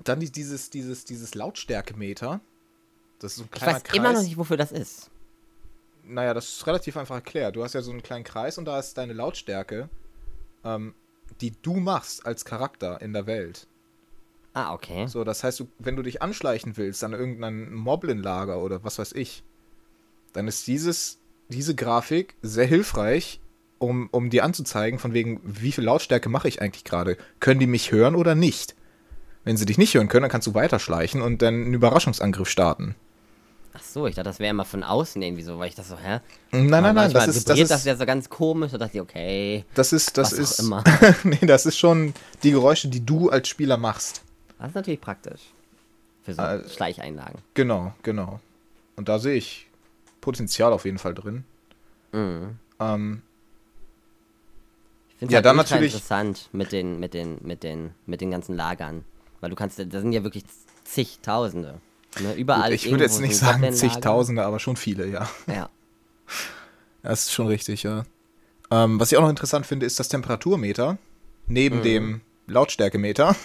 dann 0.03 0.19
die, 0.19 0.31
dieses, 0.31 0.69
dieses, 0.69 1.05
dieses 1.05 1.35
Lautstärkemeter. 1.35 2.41
Das 3.19 3.33
ist 3.33 3.37
so 3.37 3.43
ein 3.43 3.49
Ich 3.53 3.59
kleiner 3.59 3.75
weiß 3.75 3.83
Kreis. 3.83 3.97
immer 3.97 4.13
noch 4.13 4.21
nicht, 4.23 4.37
wofür 4.37 4.57
das 4.57 4.71
ist. 4.71 5.09
Naja, 6.03 6.33
das 6.33 6.47
ist 6.49 6.67
relativ 6.67 6.97
einfach 6.97 7.15
erklärt. 7.15 7.55
Du 7.55 7.63
hast 7.63 7.73
ja 7.73 7.81
so 7.81 7.91
einen 7.91 8.03
kleinen 8.03 8.23
Kreis 8.23 8.57
und 8.57 8.65
da 8.65 8.77
ist 8.79 8.97
deine 8.97 9.13
Lautstärke, 9.13 9.89
ähm, 10.63 10.93
die 11.41 11.53
du 11.61 11.75
machst 11.75 12.25
als 12.25 12.45
Charakter 12.45 13.01
in 13.01 13.13
der 13.13 13.25
Welt. 13.25 13.67
Ah, 14.53 14.73
okay. 14.73 15.07
So, 15.07 15.23
das 15.23 15.43
heißt, 15.43 15.59
du, 15.59 15.67
wenn 15.79 15.95
du 15.95 16.03
dich 16.03 16.21
anschleichen 16.21 16.77
willst 16.77 17.03
an 17.03 17.13
irgendein 17.13 17.73
Moblin-Lager 17.73 18.59
oder 18.59 18.83
was 18.83 18.99
weiß 18.99 19.13
ich, 19.13 19.43
dann 20.33 20.47
ist 20.47 20.67
dieses 20.67 21.19
diese 21.49 21.75
Grafik 21.75 22.35
sehr 22.41 22.65
hilfreich, 22.65 23.39
um, 23.77 24.09
um 24.11 24.29
dir 24.29 24.43
anzuzeigen, 24.43 24.99
von 24.99 25.13
wegen, 25.13 25.41
wie 25.43 25.71
viel 25.71 25.83
Lautstärke 25.83 26.29
mache 26.29 26.47
ich 26.47 26.61
eigentlich 26.61 26.83
gerade? 26.83 27.17
Können 27.39 27.59
die 27.59 27.67
mich 27.67 27.91
hören 27.91 28.15
oder 28.15 28.35
nicht? 28.35 28.75
Wenn 29.45 29.55
sie 29.57 29.65
dich 29.65 29.77
nicht 29.77 29.93
hören 29.93 30.07
können, 30.09 30.23
dann 30.23 30.31
kannst 30.31 30.47
du 30.47 30.53
weiterschleichen 30.53 31.21
und 31.21 31.41
dann 31.41 31.53
einen 31.53 31.73
Überraschungsangriff 31.73 32.49
starten. 32.49 32.95
Ach 33.77 33.83
so, 33.83 34.07
ich 34.07 34.15
dachte, 34.15 34.29
das 34.29 34.39
wäre 34.39 34.49
immer 34.51 34.65
von 34.65 34.83
außen 34.83 35.21
irgendwie 35.21 35.43
so, 35.43 35.59
weil 35.59 35.67
ich 35.69 35.75
das 35.75 35.89
so, 35.89 35.97
hä? 35.97 36.19
Nein, 36.51 36.69
nein, 36.69 36.95
nein, 36.95 37.11
das 37.13 37.27
ist, 37.27 37.47
das 37.49 37.59
das 37.59 37.79
ist, 37.81 37.85
ja 37.85 37.95
so 37.95 38.05
ganz 38.05 38.29
komisch. 38.29 38.71
Da 38.71 38.77
dachte 38.77 38.97
ich, 38.97 39.01
okay, 39.01 39.65
das 39.75 39.91
ist, 39.93 40.17
das 40.17 40.31
was 40.31 40.37
auch 40.37 40.41
ist, 40.43 40.59
immer. 40.59 40.83
nee, 41.23 41.39
das 41.41 41.65
ist 41.65 41.77
schon 41.77 42.13
die 42.43 42.51
Geräusche, 42.51 42.87
die 42.87 43.05
du 43.05 43.29
als 43.29 43.47
Spieler 43.49 43.77
machst. 43.77 44.21
Das 44.59 44.69
ist 44.69 44.75
natürlich 44.75 45.01
praktisch. 45.01 45.41
Für 46.23 46.33
so 46.33 46.41
Äh, 46.41 46.67
Schleicheinlagen. 46.69 47.39
Genau, 47.53 47.93
genau. 48.01 48.39
Und 48.95 49.09
da 49.09 49.19
sehe 49.19 49.35
ich 49.35 49.67
Potenzial 50.21 50.71
auf 50.73 50.85
jeden 50.85 50.97
Fall 50.97 51.13
drin. 51.13 51.43
Mhm. 52.13 52.57
Ähm, 52.79 53.21
Ich 55.11 55.19
finde 55.19 55.33
Ja, 55.33 55.37
halt 55.37 55.45
dann 55.45 55.57
natürlich- 55.57 55.93
interessant 55.93 56.49
mit 56.53 56.71
den, 56.71 56.99
mit 56.99 57.13
den, 57.13 57.37
mit 57.41 57.61
den, 57.63 57.91
mit 58.05 58.21
den 58.21 58.31
ganzen 58.31 58.55
Lagern. 58.55 59.03
Weil 59.45 59.51
du 59.51 59.55
kannst, 59.55 59.77
da 59.77 60.01
sind 60.01 60.11
ja 60.11 60.23
wirklich 60.23 60.43
zigtausende. 60.85 61.79
Ne? 62.19 62.33
Überall. 62.33 62.71
gut, 62.71 62.73
ich 62.83 62.89
würde 62.89 63.03
jetzt 63.03 63.21
nicht 63.21 63.37
sagen 63.37 63.71
zigtausende, 63.73 64.43
aber 64.43 64.57
schon 64.57 64.75
viele, 64.75 65.05
ja. 65.07 65.29
Ja. 65.45 65.69
Das 67.03 67.27
ist 67.27 67.31
schon 67.33 67.45
richtig, 67.45 67.83
ja. 67.83 68.05
Ähm, 68.71 68.99
was 68.99 69.11
ich 69.11 69.19
auch 69.19 69.21
noch 69.21 69.29
interessant 69.29 69.67
finde, 69.67 69.85
ist 69.85 69.99
das 69.99 70.07
Temperaturmeter 70.07 70.97
neben 71.45 71.77
Mhm. 71.77 71.83
dem 71.83 72.21
Lautstärkemeter. 72.47 73.35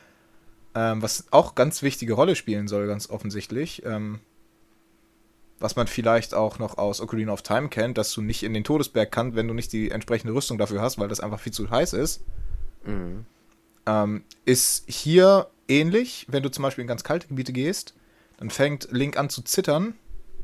ähm, 0.74 1.02
was 1.02 1.26
auch 1.32 1.54
ganz 1.54 1.82
wichtige 1.82 2.14
Rolle 2.14 2.34
spielen 2.34 2.66
soll, 2.66 2.86
ganz 2.86 3.10
offensichtlich. 3.10 3.84
Ähm, 3.84 4.20
was 5.58 5.76
man 5.76 5.86
vielleicht 5.86 6.32
auch 6.32 6.58
noch 6.58 6.78
aus 6.78 7.02
Ocarina 7.02 7.30
of 7.34 7.42
Time 7.42 7.68
kennt, 7.68 7.98
dass 7.98 8.10
du 8.14 8.22
nicht 8.22 8.42
in 8.42 8.54
den 8.54 8.64
Todesberg 8.64 9.12
kannst, 9.12 9.36
wenn 9.36 9.48
du 9.48 9.52
nicht 9.52 9.74
die 9.74 9.90
entsprechende 9.90 10.32
Rüstung 10.32 10.56
dafür 10.56 10.80
hast, 10.80 10.98
weil 10.98 11.08
das 11.08 11.20
einfach 11.20 11.40
viel 11.40 11.52
zu 11.52 11.68
heiß 11.68 11.92
ist. 11.92 12.22
Mhm. 12.86 13.26
Ähm, 13.86 14.24
ist 14.44 14.84
hier 14.86 15.48
ähnlich, 15.68 16.26
wenn 16.28 16.42
du 16.42 16.50
zum 16.50 16.62
Beispiel 16.62 16.82
in 16.82 16.88
ganz 16.88 17.04
kalte 17.04 17.28
Gebiete 17.28 17.52
gehst, 17.52 17.94
dann 18.38 18.50
fängt 18.50 18.88
Link 18.90 19.16
an 19.16 19.30
zu 19.30 19.42
zittern 19.42 19.94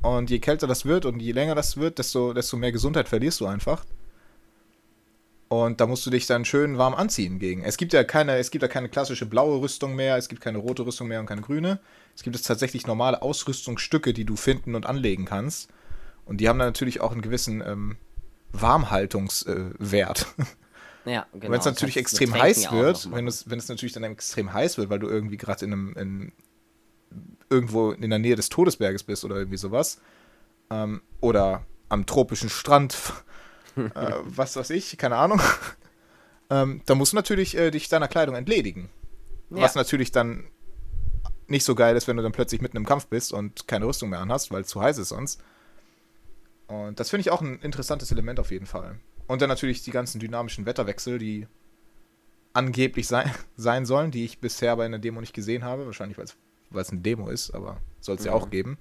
und 0.03 0.31
je 0.31 0.39
kälter 0.39 0.67
das 0.67 0.85
wird 0.85 1.05
und 1.05 1.21
je 1.21 1.33
länger 1.33 1.55
das 1.55 1.77
wird, 1.77 1.99
desto, 1.99 2.33
desto 2.33 2.57
mehr 2.57 2.73
Gesundheit 2.73 3.09
verlierst 3.09 3.41
du 3.41 3.47
einfach. 3.47 3.85
Und 5.49 5.83
da 5.83 5.87
musst 5.87 6.07
du 6.07 6.11
dich 6.11 6.27
dann 6.27 6.47
schön 6.47 6.79
warm 6.79 6.95
anziehen 6.95 7.39
gegen. 7.39 7.63
Es 7.63 7.77
gibt 7.77 7.93
ja 7.93 8.05
keine, 8.05 8.39
es 8.39 8.51
gibt 8.51 8.63
ja 8.63 8.69
keine 8.69 8.89
klassische 8.89 9.27
blaue 9.27 9.61
Rüstung 9.61 9.95
mehr, 9.95 10.17
es 10.17 10.31
gibt 10.31 10.41
keine 10.41 10.57
rote 10.57 10.87
Rüstung 10.87 11.09
mehr 11.09 11.21
und 11.21 11.27
keine 11.27 11.43
grüne. 11.43 11.79
Es 12.17 12.23
gibt 12.23 12.35
jetzt 12.35 12.47
tatsächlich 12.47 12.87
normale 12.87 13.21
Ausrüstungsstücke, 13.21 14.15
die 14.15 14.25
du 14.25 14.37
finden 14.37 14.75
und 14.75 14.87
anlegen 14.87 15.27
kannst. 15.27 15.69
Und 16.25 16.39
die 16.39 16.49
haben 16.49 16.59
dann 16.59 16.69
natürlich 16.69 17.03
auch 17.03 17.13
einen 17.13 17.21
gewissen 17.21 17.63
ähm, 17.67 17.97
Warmhaltungswert. 18.53 20.27
Ja, 21.05 21.27
genau. 21.33 21.53
wenn 21.53 21.59
es 21.59 21.65
natürlich 21.65 21.97
extrem 21.97 22.33
heiß 22.33 22.71
wird, 22.71 23.11
wenn 23.13 23.27
es, 23.27 23.51
wenn 23.51 23.59
es 23.59 23.69
natürlich 23.69 23.93
dann 23.93 24.05
extrem 24.05 24.53
heiß 24.53 24.79
wird, 24.79 24.89
weil 24.89 24.99
du 24.99 25.09
irgendwie 25.09 25.37
gerade 25.37 25.65
in 25.65 25.73
einem 25.73 25.95
in, 25.95 26.33
irgendwo 27.51 27.91
in 27.91 28.09
der 28.09 28.19
Nähe 28.19 28.37
des 28.37 28.49
Todesberges 28.49 29.03
bist 29.03 29.25
oder 29.25 29.37
irgendwie 29.37 29.57
sowas, 29.57 30.01
ähm, 30.71 31.03
oder 31.21 31.67
am 31.89 32.07
tropischen 32.07 32.49
Strand, 32.49 32.97
äh, 33.77 34.13
was 34.23 34.57
weiß 34.57 34.71
ich, 34.71 34.97
keine 34.97 35.17
Ahnung, 35.17 35.41
ähm, 36.51 36.83
dann 36.87 36.99
musst 36.99 37.13
du 37.13 37.17
natürlich 37.17 37.57
äh, 37.57 37.71
dich 37.71 37.89
deiner 37.89 38.09
Kleidung 38.09 38.35
entledigen. 38.35 38.89
Ja. 39.51 39.63
Was 39.63 39.75
natürlich 39.75 40.13
dann 40.13 40.45
nicht 41.49 41.65
so 41.65 41.75
geil 41.75 41.97
ist, 41.97 42.09
wenn 42.09 42.17
du 42.17 42.23
dann 42.23 42.33
plötzlich 42.33 42.63
mitten 42.63 42.79
im 42.79 42.87
Kampf 42.87 43.07
bist 43.09 43.33
und 43.33 43.69
keine 43.69 43.87
Rüstung 43.87 44.09
mehr 44.09 44.21
anhast, 44.21 44.51
weil 44.51 44.63
es 44.63 44.69
zu 44.69 44.81
heiß 44.81 44.99
ist 44.99 45.11
sonst. 45.11 45.43
Und 46.69 46.99
das 46.99 47.11
finde 47.11 47.23
ich 47.23 47.31
auch 47.31 47.43
ein 47.43 47.59
interessantes 47.61 48.11
Element 48.11 48.41
auf 48.41 48.51
jeden 48.51 48.65
Fall. 48.65 48.99
Und 49.27 49.41
dann 49.43 49.49
natürlich 49.49 49.83
die 49.83 49.91
ganzen 49.91 50.19
dynamischen 50.21 50.67
Wetterwechsel, 50.67 51.19
die 51.19 51.47
angeblich 52.53 53.07
sein, 53.09 53.31
sein 53.57 53.87
sollen, 53.87 54.11
die 54.11 54.25
ich 54.25 54.39
bisher 54.41 54.77
bei 54.77 54.85
einer 54.85 54.99
Demo 54.99 55.21
nicht 55.21 55.33
gesehen 55.35 55.65
habe. 55.65 55.87
Wahrscheinlich, 55.87 56.19
weil 56.19 56.25
es- 56.27 56.91
eine 56.91 57.01
Demo 57.01 57.29
ist, 57.29 57.51
aber 57.53 57.79
soll 58.01 58.17
es 58.17 58.25
ja 58.25 58.33
Mhm. 58.33 58.37
auch 58.39 58.51
geben. 58.51 58.79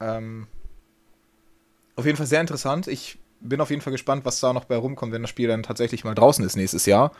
Ähm, 0.00 0.46
auf 1.96 2.04
jeden 2.06 2.16
Fall 2.16 2.26
sehr 2.26 2.40
interessant. 2.40 2.86
Ich 2.86 3.18
bin 3.40 3.60
auf 3.60 3.70
jeden 3.70 3.82
Fall 3.82 3.92
gespannt, 3.92 4.24
was 4.24 4.40
da 4.40 4.52
noch 4.52 4.64
bei 4.64 4.76
rumkommt, 4.76 5.12
wenn 5.12 5.22
das 5.22 5.30
Spiel 5.30 5.48
dann 5.48 5.62
tatsächlich 5.62 6.04
mal 6.04 6.14
draußen 6.14 6.44
ist 6.44 6.56
nächstes 6.56 6.86
Jahr. 6.86 7.12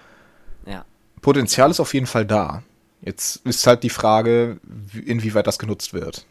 Ja. 0.67 0.85
Potenzial 1.21 1.71
ist 1.71 1.81
auf 1.81 1.95
jeden 1.95 2.07
Fall 2.07 2.25
da. 2.27 2.63
Jetzt 3.01 3.45
ist 3.47 3.67
halt 3.67 3.83
die 3.83 3.91
Frage, 3.91 4.59
wie- 4.63 5.01
inwieweit 5.01 5.47
das 5.47 5.59
genutzt 5.59 5.93
wird. 5.93 6.27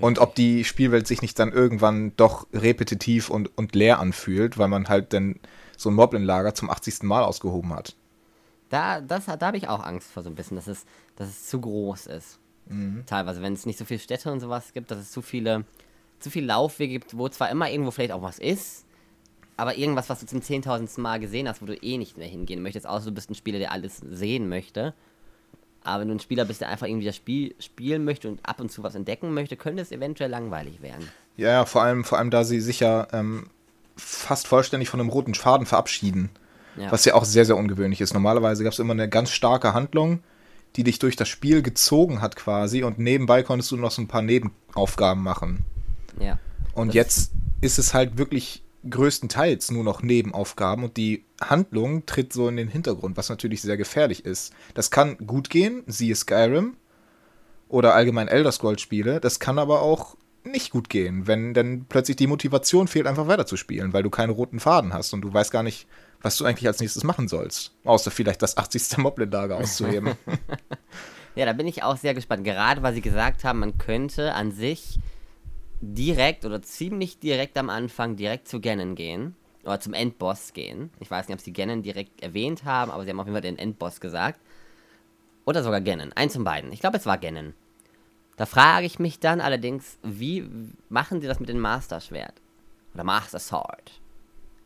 Und 0.00 0.18
ob 0.18 0.34
die 0.34 0.64
Spielwelt 0.64 1.06
sich 1.06 1.22
nicht 1.22 1.38
dann 1.38 1.52
irgendwann 1.52 2.16
doch 2.16 2.46
repetitiv 2.52 3.30
und, 3.30 3.56
und 3.56 3.74
leer 3.74 3.98
anfühlt, 3.98 4.58
weil 4.58 4.68
man 4.68 4.88
halt 4.88 5.12
dann 5.12 5.38
so 5.76 5.90
ein 5.90 5.94
Moblin-Lager 5.94 6.54
zum 6.54 6.70
80. 6.70 7.02
Mal 7.02 7.22
ausgehoben 7.22 7.74
hat. 7.74 7.94
Da, 8.68 9.00
das, 9.00 9.26
da 9.26 9.38
habe 9.40 9.56
ich 9.56 9.68
auch 9.68 9.84
Angst 9.84 10.10
vor 10.10 10.22
so 10.22 10.30
ein 10.30 10.34
bisschen, 10.34 10.56
dass 10.56 10.66
es, 10.66 10.86
dass 11.16 11.28
es 11.28 11.46
zu 11.46 11.60
groß 11.60 12.06
ist. 12.06 12.38
Mhm. 12.66 13.04
Teilweise, 13.06 13.42
wenn 13.42 13.52
es 13.52 13.66
nicht 13.66 13.78
so 13.78 13.84
viele 13.84 14.00
Städte 14.00 14.32
und 14.32 14.40
sowas 14.40 14.72
gibt, 14.72 14.90
dass 14.90 14.98
es 14.98 15.10
zu 15.10 15.20
viele, 15.20 15.64
zu 16.20 16.30
viele 16.30 16.46
Laufwege 16.46 16.94
gibt, 16.94 17.16
wo 17.16 17.28
zwar 17.28 17.50
immer 17.50 17.70
irgendwo 17.70 17.90
vielleicht 17.90 18.12
auch 18.12 18.22
was 18.22 18.38
ist, 18.38 18.86
aber 19.56 19.76
irgendwas, 19.76 20.08
was 20.08 20.20
du 20.20 20.26
zum 20.26 20.42
zehntausendsten 20.42 21.02
Mal 21.02 21.20
gesehen 21.20 21.48
hast, 21.48 21.60
wo 21.60 21.66
du 21.66 21.76
eh 21.76 21.98
nicht 21.98 22.16
mehr 22.16 22.26
hingehen 22.26 22.62
möchtest, 22.62 22.86
außer 22.86 23.06
du 23.06 23.12
bist 23.12 23.30
ein 23.30 23.34
Spieler, 23.34 23.58
der 23.58 23.72
alles 23.72 23.98
sehen 23.98 24.48
möchte. 24.48 24.94
Aber 25.84 26.00
wenn 26.02 26.08
du 26.08 26.14
ein 26.14 26.20
Spieler 26.20 26.44
bist, 26.44 26.60
der 26.60 26.68
einfach 26.68 26.86
irgendwie 26.86 27.06
das 27.06 27.16
Spiel 27.16 27.54
spielen 27.58 28.04
möchte 28.04 28.28
und 28.28 28.40
ab 28.44 28.60
und 28.60 28.70
zu 28.70 28.82
was 28.82 28.94
entdecken 28.94 29.34
möchte, 29.34 29.56
könnte 29.56 29.82
es 29.82 29.90
eventuell 29.92 30.30
langweilig 30.30 30.80
werden. 30.82 31.08
Ja, 31.36 31.50
ja, 31.50 31.64
vor 31.64 31.82
allem, 31.82 32.04
vor 32.04 32.18
allem 32.18 32.30
da 32.30 32.44
sie 32.44 32.60
sich 32.60 32.80
ja 32.80 33.08
ähm, 33.12 33.46
fast 33.96 34.46
vollständig 34.46 34.88
von 34.88 35.00
einem 35.00 35.08
roten 35.08 35.34
Faden 35.34 35.66
verabschieden. 35.66 36.30
Ja. 36.76 36.90
Was 36.92 37.04
ja 37.04 37.14
auch 37.14 37.24
sehr, 37.24 37.44
sehr 37.44 37.56
ungewöhnlich 37.56 38.00
ist. 38.00 38.14
Normalerweise 38.14 38.64
gab 38.64 38.72
es 38.72 38.78
immer 38.78 38.92
eine 38.94 39.08
ganz 39.08 39.30
starke 39.30 39.74
Handlung, 39.74 40.20
die 40.76 40.84
dich 40.84 40.98
durch 40.98 41.16
das 41.16 41.28
Spiel 41.28 41.60
gezogen 41.62 42.22
hat 42.22 42.36
quasi 42.36 42.82
und 42.82 42.98
nebenbei 42.98 43.42
konntest 43.42 43.70
du 43.72 43.76
noch 43.76 43.90
so 43.90 44.00
ein 44.00 44.08
paar 44.08 44.22
Nebenaufgaben 44.22 45.22
machen. 45.22 45.64
ja. 46.18 46.38
Und 46.74 46.88
Das- 46.88 46.94
jetzt 46.94 47.32
ist 47.60 47.78
es 47.78 47.92
halt 47.92 48.16
wirklich 48.16 48.62
größtenteils 48.88 49.70
nur 49.72 49.84
noch 49.84 50.02
Nebenaufgaben 50.02 50.84
und 50.84 50.96
die 50.96 51.24
Handlung 51.50 52.06
tritt 52.06 52.32
so 52.32 52.48
in 52.48 52.56
den 52.56 52.68
Hintergrund, 52.68 53.16
was 53.16 53.28
natürlich 53.28 53.62
sehr 53.62 53.76
gefährlich 53.76 54.24
ist. 54.24 54.52
Das 54.74 54.90
kann 54.90 55.18
gut 55.18 55.50
gehen, 55.50 55.82
siehe 55.86 56.14
Skyrim 56.14 56.76
oder 57.68 57.94
allgemein 57.94 58.28
Elder 58.28 58.52
Scrolls 58.52 58.80
Spiele, 58.80 59.20
das 59.20 59.40
kann 59.40 59.58
aber 59.58 59.82
auch 59.82 60.16
nicht 60.44 60.70
gut 60.70 60.88
gehen, 60.88 61.26
wenn 61.26 61.54
dann 61.54 61.86
plötzlich 61.88 62.16
die 62.16 62.26
Motivation 62.26 62.88
fehlt, 62.88 63.06
einfach 63.06 63.28
weiterzuspielen, 63.28 63.92
weil 63.92 64.02
du 64.02 64.10
keine 64.10 64.32
roten 64.32 64.60
Faden 64.60 64.92
hast 64.92 65.12
und 65.12 65.22
du 65.22 65.32
weißt 65.32 65.52
gar 65.52 65.62
nicht, 65.62 65.86
was 66.20 66.36
du 66.36 66.44
eigentlich 66.44 66.66
als 66.66 66.80
nächstes 66.80 67.04
machen 67.04 67.28
sollst. 67.28 67.72
Außer 67.84 68.10
vielleicht 68.10 68.42
das 68.42 68.56
80. 68.56 68.96
Moblin-Lager 68.98 69.56
auszuheben. 69.56 70.14
Ja, 71.34 71.46
da 71.46 71.54
bin 71.54 71.66
ich 71.66 71.82
auch 71.82 71.96
sehr 71.96 72.14
gespannt. 72.14 72.44
Gerade 72.44 72.82
weil 72.82 72.94
sie 72.94 73.00
gesagt 73.00 73.44
haben, 73.44 73.60
man 73.60 73.78
könnte 73.78 74.34
an 74.34 74.52
sich 74.52 74.98
direkt 75.80 76.44
oder 76.44 76.62
ziemlich 76.62 77.18
direkt 77.18 77.56
am 77.56 77.70
Anfang 77.70 78.16
direkt 78.16 78.48
zu 78.48 78.60
Ganon 78.60 78.94
gehen. 78.94 79.34
Oder 79.64 79.80
zum 79.80 79.94
Endboss 79.94 80.52
gehen. 80.52 80.90
Ich 80.98 81.10
weiß 81.10 81.28
nicht, 81.28 81.36
ob 81.36 81.40
sie 81.40 81.52
Ganon 81.52 81.82
direkt 81.82 82.22
erwähnt 82.22 82.64
haben, 82.64 82.90
aber 82.90 83.04
sie 83.04 83.10
haben 83.10 83.20
auf 83.20 83.26
jeden 83.26 83.34
Fall 83.34 83.42
den 83.42 83.58
Endboss 83.58 84.00
gesagt. 84.00 84.40
Oder 85.44 85.62
sogar 85.62 85.80
Ganon. 85.80 86.12
Eins 86.12 86.34
von 86.34 86.44
beiden. 86.44 86.72
Ich 86.72 86.80
glaube, 86.80 86.96
es 86.96 87.06
war 87.06 87.18
Ganon. 87.18 87.54
Da 88.36 88.46
frage 88.46 88.86
ich 88.86 88.98
mich 88.98 89.20
dann 89.20 89.40
allerdings, 89.40 89.98
wie 90.02 90.48
machen 90.88 91.20
sie 91.20 91.26
das 91.26 91.38
mit 91.38 91.48
dem 91.48 91.60
Master 91.60 92.00
Schwert? 92.00 92.34
Oder 92.94 93.04
Master 93.04 93.38
Sword? 93.38 94.00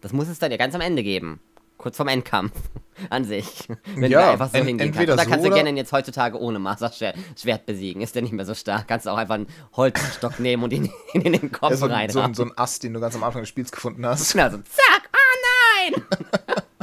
Das 0.01 0.13
muss 0.13 0.29
es 0.29 0.39
dann 0.39 0.51
ja 0.51 0.57
ganz 0.57 0.75
am 0.75 0.81
Ende 0.81 1.03
geben. 1.03 1.41
Kurz 1.79 1.97
vorm 1.97 2.09
Endkampf 2.09 2.53
an 3.11 3.25
sich. 3.25 3.69
Wenn 3.95 4.11
Ja, 4.11 4.21
du 4.21 4.25
da 4.27 4.33
einfach 4.33 4.51
so 4.51 4.57
en- 4.59 4.67
hingehen 4.67 4.93
kannst. 4.93 5.11
Oder 5.13 5.23
so 5.23 5.29
kannst 5.31 5.45
du 5.45 5.49
oder- 5.51 5.57
Ganon 5.59 5.77
jetzt 5.77 5.93
heutzutage 5.93 6.39
ohne 6.41 6.59
Master 6.59 6.91
Schwert 6.91 7.17
Schwert 7.39 7.67
besiegen? 7.67 8.01
Ist 8.03 8.15
der 8.15 8.23
nicht 8.23 8.33
mehr 8.33 8.47
so 8.47 8.55
stark? 8.55 8.89
Kannst 8.89 9.07
du 9.07 9.11
auch 9.11 9.17
einfach 9.19 9.35
einen 9.35 9.47
Holzstock 9.77 10.39
nehmen 10.41 10.63
und 10.65 10.73
ihn 10.73 10.91
in, 11.13 11.21
in 11.23 11.33
den 11.35 11.53
Kopf 11.53 11.71
Ja, 11.73 11.77
so, 11.77 11.87
rein. 11.87 12.11
so, 12.11 12.27
so 12.33 12.45
ein 12.45 12.53
Ast, 12.57 12.83
den 12.83 12.95
du 12.95 13.01
ganz 13.01 13.15
am 13.15 13.25
Anfang 13.25 13.43
des 13.43 13.49
Spiels 13.49 13.71
gefunden 13.71 14.05
hast. 14.07 14.33
Genau, 14.33 14.51
so 14.51 14.57
zack, 14.59 15.11
oh 15.13 15.91
nein! 15.93 16.03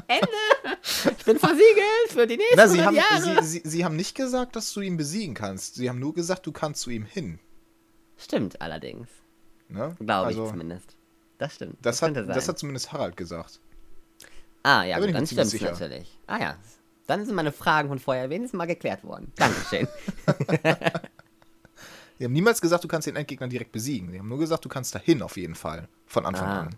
Ende! 0.07 0.27
Ich 1.17 1.25
bin 1.25 1.39
versiegelt 1.39 2.09
für 2.09 2.27
die 2.27 2.37
nächsten 2.37 2.57
Na, 2.57 2.67
sie, 2.67 2.79
100 2.81 3.03
haben, 3.09 3.25
Jahre. 3.25 3.43
sie, 3.43 3.59
sie, 3.63 3.69
sie 3.69 3.85
haben 3.85 3.95
nicht 3.95 4.15
gesagt, 4.15 4.55
dass 4.55 4.71
du 4.73 4.81
ihn 4.81 4.97
besiegen 4.97 5.33
kannst. 5.33 5.75
Sie 5.75 5.89
haben 5.89 5.99
nur 5.99 6.13
gesagt, 6.13 6.45
du 6.45 6.51
kannst 6.51 6.81
zu 6.81 6.89
ihm 6.89 7.05
hin. 7.05 7.39
Stimmt 8.17 8.61
allerdings. 8.61 9.07
Ne? 9.69 9.95
Glaube 9.99 10.27
also, 10.27 10.43
ich 10.43 10.49
zumindest. 10.51 10.95
Das 11.37 11.55
stimmt. 11.55 11.77
Das, 11.81 12.01
hat, 12.01 12.13
könnte 12.13 12.31
das 12.31 12.47
hat 12.47 12.59
zumindest 12.59 12.91
Harald 12.93 13.17
gesagt. 13.17 13.59
Ah, 14.63 14.83
ja, 14.83 14.99
da 14.99 15.05
gut, 15.05 15.13
dann 15.15 15.25
stimmt's 15.27 15.59
natürlich. 15.61 16.17
Ah 16.27 16.39
ja, 16.39 16.57
dann 17.07 17.25
sind 17.25 17.35
meine 17.35 17.51
Fragen 17.51 17.89
von 17.89 17.99
vorher 17.99 18.29
wenigstens 18.29 18.57
mal 18.57 18.65
geklärt 18.65 19.03
worden. 19.03 19.31
Dankeschön. 19.35 19.87
Sie 22.19 22.25
haben 22.25 22.33
niemals 22.33 22.61
gesagt, 22.61 22.83
du 22.83 22.87
kannst 22.87 23.07
den 23.07 23.15
Endgegner 23.15 23.47
direkt 23.47 23.71
besiegen. 23.71 24.11
Sie 24.11 24.19
haben 24.19 24.29
nur 24.29 24.37
gesagt, 24.39 24.63
du 24.63 24.69
kannst 24.69 24.93
dahin 24.95 25.21
auf 25.21 25.35
jeden 25.35 25.55
Fall. 25.55 25.87
Von 26.05 26.25
Anfang 26.25 26.47
Ah. 26.47 26.59
an. 26.61 26.75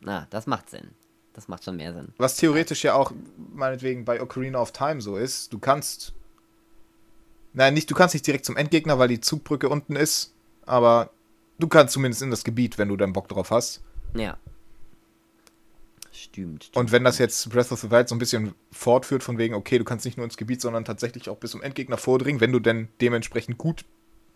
Na, 0.00 0.26
das 0.30 0.46
macht 0.46 0.70
Sinn. 0.70 0.90
Das 1.32 1.48
macht 1.48 1.64
schon 1.64 1.76
mehr 1.76 1.92
Sinn. 1.92 2.12
Was 2.18 2.36
theoretisch 2.36 2.84
ja 2.84 2.94
auch, 2.94 3.12
meinetwegen, 3.54 4.04
bei 4.04 4.20
Ocarina 4.22 4.60
of 4.60 4.72
Time 4.72 5.00
so 5.00 5.16
ist, 5.16 5.52
du 5.52 5.58
kannst. 5.58 6.12
Nein, 7.54 7.74
nicht, 7.74 7.90
du 7.90 7.94
kannst 7.94 8.14
nicht 8.14 8.26
direkt 8.26 8.44
zum 8.44 8.56
Endgegner, 8.56 8.98
weil 8.98 9.08
die 9.08 9.20
Zugbrücke 9.20 9.68
unten 9.70 9.96
ist, 9.96 10.32
aber 10.66 11.10
du 11.58 11.68
kannst 11.68 11.94
zumindest 11.94 12.22
in 12.22 12.30
das 12.30 12.44
Gebiet, 12.44 12.76
wenn 12.76 12.88
du 12.88 12.96
dann 12.96 13.14
Bock 13.14 13.28
drauf 13.28 13.50
hast. 13.50 13.80
Ja. 14.14 14.36
Stimmt. 16.26 16.70
Und 16.74 16.92
wenn 16.92 17.04
das 17.04 17.18
jetzt 17.18 17.48
Breath 17.50 17.72
of 17.72 17.80
the 17.80 17.90
Wild 17.90 18.08
so 18.08 18.14
ein 18.14 18.18
bisschen 18.18 18.54
fortführt, 18.72 19.22
von 19.22 19.38
wegen, 19.38 19.54
okay, 19.54 19.78
du 19.78 19.84
kannst 19.84 20.04
nicht 20.04 20.16
nur 20.16 20.24
ins 20.24 20.36
Gebiet, 20.36 20.60
sondern 20.60 20.84
tatsächlich 20.84 21.28
auch 21.28 21.36
bis 21.38 21.52
zum 21.52 21.62
Endgegner 21.62 21.96
vordringen, 21.96 22.40
wenn 22.40 22.52
du 22.52 22.58
denn 22.60 22.88
dementsprechend 23.00 23.58
gut 23.58 23.84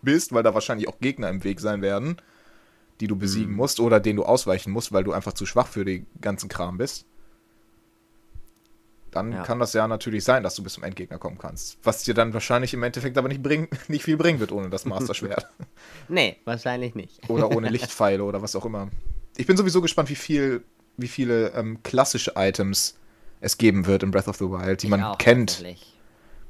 bist, 0.03 0.33
weil 0.33 0.43
da 0.43 0.55
wahrscheinlich 0.55 0.89
auch 0.89 0.99
Gegner 1.01 1.29
im 1.29 1.45
Weg 1.45 1.61
sein 1.61 1.83
werden, 1.83 2.17
die 3.01 3.07
du 3.07 3.17
besiegen 3.17 3.55
musst 3.55 3.81
oder 3.81 3.99
denen 4.01 4.17
du 4.17 4.25
ausweichen 4.25 4.71
musst, 4.73 4.93
weil 4.93 5.05
du 5.05 5.13
einfach 5.13 5.33
zu 5.33 5.47
schwach 5.47 5.67
für 5.67 5.85
den 5.85 6.07
ganzen 6.21 6.49
Kram 6.49 6.79
bist. 6.79 7.07
Dann 9.11 9.33
Ja. 9.33 9.43
kann 9.43 9.59
das 9.59 9.73
ja 9.73 9.89
natürlich 9.89 10.23
sein, 10.23 10.43
dass 10.45 10.55
du 10.55 10.63
bis 10.63 10.75
zum 10.75 10.85
Endgegner 10.85 11.19
kommen 11.19 11.37
kannst. 11.39 11.79
Was 11.83 12.05
dir 12.05 12.15
dann 12.15 12.33
wahrscheinlich 12.33 12.73
im 12.75 12.83
Endeffekt 12.83 13.19
aber 13.19 13.29
nicht, 13.29 13.43
bring, 13.43 13.69
nicht 13.89 14.05
viel 14.05 14.17
bringen 14.17 14.39
wird 14.39 14.53
ohne 14.53 14.71
das 14.71 14.85
Master 14.85 15.15
Schwert. 15.15 15.47
Nee, 16.09 16.37
wahrscheinlich 16.45 16.95
nicht. 16.95 17.29
oder 17.29 17.51
ohne 17.51 17.69
Lichtpfeile 17.69 18.23
oder 18.23 18.43
was 18.43 18.55
auch 18.57 18.65
immer. 18.65 18.89
Ich 19.37 19.47
bin 19.47 19.57
sowieso 19.57 19.81
gespannt, 19.81 20.09
wie 20.11 20.15
viel, 20.17 20.63
wie 20.97 21.09
viele 21.09 21.49
ähm, 21.55 21.83
klassische 21.83 22.33
Items 22.37 22.97
es 23.41 23.57
geben 23.59 23.87
wird 23.87 24.03
in 24.03 24.11
Breath 24.11 24.29
of 24.29 24.37
the 24.37 24.45
Wild, 24.45 24.83
die 24.83 24.87
Ich 24.87 24.91
man 24.91 25.03
auch, 25.03 25.19
kennt. 25.19 25.65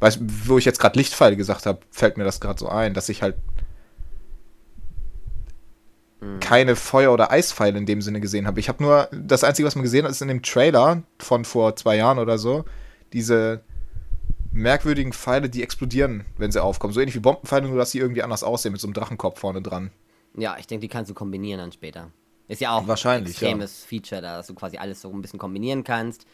Weißt, 0.00 0.18
wo 0.46 0.58
ich 0.58 0.64
jetzt 0.64 0.80
gerade 0.80 0.98
Lichtpfeile 0.98 1.36
gesagt 1.36 1.66
habe, 1.66 1.80
fällt 1.90 2.16
mir 2.16 2.24
das 2.24 2.40
gerade 2.40 2.58
so 2.58 2.68
ein, 2.68 2.94
dass 2.94 3.08
ich 3.08 3.22
halt 3.22 3.36
Mhm. 6.20 6.40
keine 6.40 6.76
Feuer- 6.76 7.12
oder 7.12 7.30
Eispfeile 7.30 7.78
in 7.78 7.86
dem 7.86 8.02
Sinne 8.02 8.20
gesehen 8.20 8.46
habe. 8.46 8.60
Ich 8.60 8.68
habe 8.68 8.82
nur, 8.82 9.08
das 9.10 9.42
Einzige, 9.44 9.66
was 9.66 9.74
man 9.74 9.82
gesehen 9.84 10.04
hat, 10.04 10.10
ist 10.10 10.20
in 10.20 10.28
dem 10.28 10.42
Trailer 10.42 11.02
von 11.18 11.44
vor 11.44 11.76
zwei 11.76 11.96
Jahren 11.96 12.18
oder 12.18 12.36
so, 12.36 12.64
diese 13.12 13.62
merkwürdigen 14.52 15.12
Pfeile, 15.12 15.48
die 15.48 15.62
explodieren, 15.62 16.24
wenn 16.36 16.52
sie 16.52 16.62
aufkommen. 16.62 16.92
So 16.92 17.00
ähnlich 17.00 17.14
wie 17.14 17.20
Bombenpfeile, 17.20 17.68
nur 17.68 17.78
dass 17.78 17.92
sie 17.92 17.98
irgendwie 18.00 18.22
anders 18.22 18.42
aussehen, 18.42 18.72
mit 18.72 18.80
so 18.80 18.86
einem 18.86 18.94
Drachenkopf 18.94 19.40
vorne 19.40 19.62
dran. 19.62 19.90
Ja, 20.36 20.56
ich 20.58 20.66
denke, 20.66 20.82
die 20.82 20.88
kannst 20.88 21.10
du 21.10 21.14
kombinieren 21.14 21.58
dann 21.58 21.72
später. 21.72 22.10
Ist 22.50 22.60
ja 22.60 22.76
auch 22.76 22.86
Wahrscheinlich, 22.86 23.36
ein 23.42 23.60
extremes 23.60 23.84
Feature, 23.84 24.20
da, 24.22 24.36
dass 24.38 24.46
du 24.48 24.54
quasi 24.54 24.76
alles 24.76 25.00
so 25.00 25.10
ein 25.10 25.22
bisschen 25.22 25.38
kombinieren 25.38 25.84
kannst, 25.84 26.26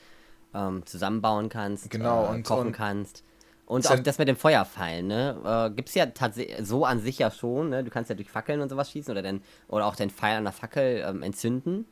ähm, 0.55 0.85
zusammenbauen 0.87 1.49
kannst, 1.49 1.91
Genau, 1.91 2.25
äh, 2.27 2.29
und- 2.37 2.47
kochen 2.47 2.67
und- 2.69 2.73
kannst. 2.73 3.23
Und 3.67 3.85
auch 3.89 3.91
ja- 3.97 4.01
das 4.01 4.19
mit 4.19 4.29
dem 4.29 4.37
Feuerpfeilen, 4.37 5.09
ne? 5.09 5.69
Äh, 5.71 5.75
gibt's 5.75 5.95
ja 5.95 6.07
tatsächlich 6.07 6.65
so 6.67 6.85
an 6.85 7.01
sich 7.01 7.19
ja 7.19 7.31
schon, 7.33 7.71
ne? 7.71 7.83
Du 7.83 7.91
kannst 7.91 8.09
ja 8.11 8.15
durch 8.17 8.31
Fackeln 8.31 8.61
und 8.61 8.69
sowas 8.69 8.91
schießen 8.93 9.11
oder 9.11 9.23
den, 9.23 9.43
oder 9.69 9.87
auch 9.87 9.97
den 9.97 10.09
Pfeil 10.11 10.37
an 10.37 10.45
der 10.45 10.53
Fackel 10.53 11.05
ähm, 11.07 11.23
entzünden 11.25 11.85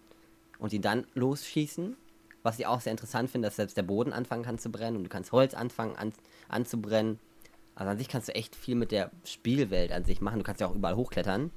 und 0.61 0.71
die 0.73 0.81
dann 0.81 1.05
losschießen. 1.15 1.97
Was 2.45 2.59
ich 2.61 2.67
auch 2.67 2.81
sehr 2.81 2.93
interessant 2.93 3.29
finde, 3.31 3.49
dass 3.49 3.57
selbst 3.57 3.77
der 3.77 3.83
Boden 3.83 4.13
anfangen 4.13 4.45
kann 4.45 4.59
zu 4.59 4.71
brennen 4.71 4.97
und 4.99 5.05
du 5.05 5.09
kannst 5.09 5.33
Holz 5.33 5.53
anfangen 5.55 5.97
an, 5.97 6.13
anzubrennen. 6.49 7.19
Also 7.75 7.91
an 7.91 7.99
sich 7.99 8.07
kannst 8.09 8.29
du 8.29 8.35
echt 8.37 8.55
viel 8.55 8.77
mit 8.77 8.93
der 8.93 9.11
Spielwelt 9.25 9.91
an 9.93 10.05
sich 10.05 10.21
machen. 10.21 10.39
Du 10.39 10.45
kannst 10.45 10.61
ja 10.61 10.69
auch 10.69 10.75
überall 10.75 10.95
hochklettern. 10.95 11.51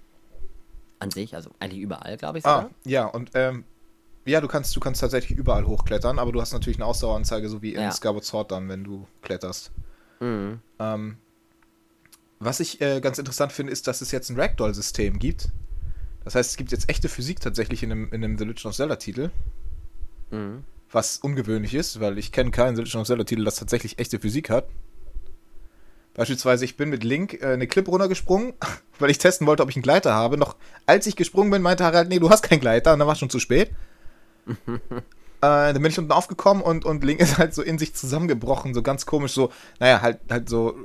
An 1.00 1.12
sich, 1.12 1.36
also 1.36 1.52
eigentlich 1.60 1.82
überall, 1.82 2.18
glaube 2.18 2.40
ich 2.40 2.46
Ah, 2.46 2.64
sogar. 2.64 2.72
ja, 2.86 3.06
und 3.06 3.32
ähm, 3.36 3.64
ja, 4.26 4.42
du 4.42 4.48
kannst, 4.48 4.76
du 4.76 4.80
kannst 4.80 5.00
tatsächlich 5.02 5.38
überall 5.38 5.66
hochklettern, 5.66 6.20
aber 6.20 6.32
du 6.32 6.42
hast 6.42 6.54
natürlich 6.54 6.78
eine 6.78 6.86
Ausdaueranzeige, 6.86 7.48
so 7.50 7.62
wie 7.62 7.74
in 7.76 7.82
Ja. 7.82 7.92
Skyward 7.92 8.26
Sword 8.26 8.52
dann, 8.52 8.68
wenn 8.68 8.84
du 8.84 9.08
kletterst. 9.22 9.72
Mhm. 10.20 10.60
Ähm, 10.80 11.18
was 12.40 12.60
ich 12.60 12.82
äh, 12.82 13.00
ganz 13.00 13.18
interessant 13.20 13.52
finde, 13.52 13.72
ist, 13.72 13.88
dass 13.88 14.02
es 14.02 14.12
jetzt 14.12 14.30
ein 14.30 14.40
Ragdoll-System 14.40 15.18
gibt. 15.20 15.50
Das 16.24 16.36
heißt, 16.36 16.52
es 16.52 16.58
gibt 16.58 16.72
jetzt 16.72 16.90
echte 16.90 17.10
Physik 17.10 17.40
tatsächlich 17.40 17.84
in 17.84 17.92
einem, 17.92 18.06
in 18.12 18.24
einem 18.24 18.38
The 18.38 18.44
Legend 18.44 18.66
of 18.66 18.76
Zelda-Titel, 18.76 19.32
Mhm. 20.32 20.64
was 20.92 21.18
ungewöhnlich 21.20 21.74
ist, 21.74 22.00
weil 22.02 22.18
ich 22.18 22.32
kenne 22.32 22.52
keinen 22.52 22.76
The 22.76 22.82
Legend 22.82 23.02
of 23.02 23.08
Zelda-Titel, 23.08 23.44
das 23.46 23.56
tatsächlich 23.56 23.98
echte 24.00 24.20
Physik 24.20 24.50
hat. 24.50 24.68
Beispielsweise, 26.18 26.66
ich 26.66 26.76
bin 26.76 26.90
mit 26.90 27.04
Link 27.04 27.42
äh, 27.42 27.54
eine 27.54 27.68
Klippe 27.68 27.92
runtergesprungen, 27.92 28.54
weil 29.00 29.12
ich 29.12 29.20
testen 29.20 29.48
wollte, 29.48 29.64
ob 29.64 29.70
ich 29.70 29.76
einen 29.76 29.84
Gleiter 29.84 30.14
habe. 30.14 30.36
Noch 30.36 30.56
als 30.88 31.06
ich 31.06 31.16
gesprungen 31.16 31.52
bin, 31.52 31.62
meinte 31.62 31.86
Harald, 31.86 32.10
nee, 32.10 32.20
du 32.20 32.30
hast 32.30 32.42
keinen 32.42 32.60
Gleiter, 32.60 32.92
und 32.92 33.00
dann 33.00 33.08
war 33.08 33.14
es 33.14 33.20
schon 33.20 33.30
zu 33.30 33.40
spät. 33.40 33.70
äh, 34.68 34.80
dann 35.40 35.74
bin 35.74 35.86
ich 35.86 36.00
unten 36.00 36.12
aufgekommen 36.12 36.64
und, 36.64 36.86
und 36.86 37.04
Link 37.04 37.20
ist 37.22 37.38
halt 37.38 37.54
so 37.54 37.62
in 37.62 37.78
sich 37.78 37.94
zusammengebrochen, 37.94 38.74
so 38.74 38.82
ganz 38.82 39.06
komisch, 39.06 39.32
so, 39.32 39.52
naja, 39.80 40.02
halt, 40.02 40.20
halt 40.30 40.50
so 40.50 40.76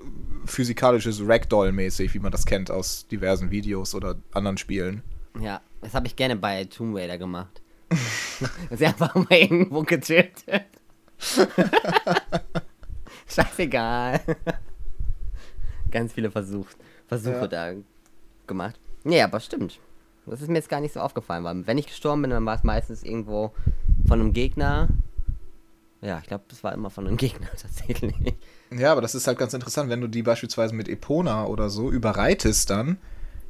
physikalisches 0.45 1.21
Ragdoll-mäßig, 1.21 2.13
wie 2.13 2.19
man 2.19 2.31
das 2.31 2.45
kennt 2.45 2.71
aus 2.71 3.07
diversen 3.07 3.51
Videos 3.51 3.95
oder 3.95 4.17
anderen 4.33 4.59
Spielen. 4.59 5.03
Ja, 5.41 5.63
das 5.81 5.95
habe 5.95 6.07
ich 6.07 6.15
gerne 6.15 6.37
bei 6.37 6.65
Tomb 6.67 6.95
Raider 6.95 7.17
gemacht. 7.17 7.63
Er 8.71 8.89
einfach 8.89 9.15
mal 9.15 9.27
irgendwo 9.31 9.83
getötet. 9.83 10.65
Scheißegal. 13.27 14.21
Ganz 15.93 16.13
viele 16.13 16.31
Versuch, 16.31 16.67
Versuche 17.07 17.35
Ja. 17.35 17.47
da 17.47 17.73
gemacht. 18.47 18.81
Nee, 19.05 19.23
aber 19.23 19.39
stimmt. 19.41 19.79
Das 20.27 20.41
ist 20.41 20.49
mir 20.49 20.55
jetzt 20.57 20.69
gar 20.69 20.81
nicht 20.81 20.95
so 20.95 21.01
aufgefallen, 21.01 21.45
weil 21.45 21.67
wenn 21.67 21.79
ich 21.79 21.87
gestorben 21.87 22.23
bin, 22.23 22.31
dann 22.31 22.47
war 22.47 22.55
es 22.57 22.63
meistens 22.65 23.03
irgendwo 23.03 23.53
von 24.07 24.21
einem 24.21 24.33
Gegner. 24.33 24.89
Ja, 26.01 26.19
ich 26.21 26.27
glaube, 26.29 26.45
das 26.49 26.63
war 26.65 26.73
immer 26.73 26.91
von 26.91 27.07
einem 27.07 27.17
Gegner 27.19 27.49
tatsächlich. 27.61 28.15
Ja, 28.77 28.93
aber 28.93 29.01
das 29.03 29.15
ist 29.15 29.27
halt 29.27 29.39
ganz 29.39 29.55
interessant, 29.55 29.91
wenn 29.91 30.01
du 30.01 30.09
die 30.09 30.23
beispielsweise 30.23 30.75
mit 30.75 30.89
Epona 30.89 31.45
oder 31.47 31.69
so 31.71 31.91
überreitest 31.91 32.71
dann, 32.71 32.99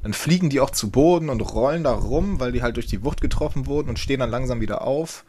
dann 0.03 0.13
fliegen 0.15 0.51
die 0.51 0.61
auch 0.61 0.71
zu 0.71 0.91
Boden 0.91 1.29
und 1.31 1.41
rollen 1.41 1.85
da 1.85 1.93
rum, 1.93 2.41
weil 2.41 2.53
die 2.53 2.63
halt 2.63 2.77
durch 2.77 2.87
die 2.87 3.05
Wucht 3.05 3.21
getroffen 3.21 3.67
wurden 3.67 3.89
und 3.89 3.99
stehen 3.99 4.21
dann 4.21 4.31
langsam 4.31 4.61
wieder 4.61 4.83
auf. 4.83 5.25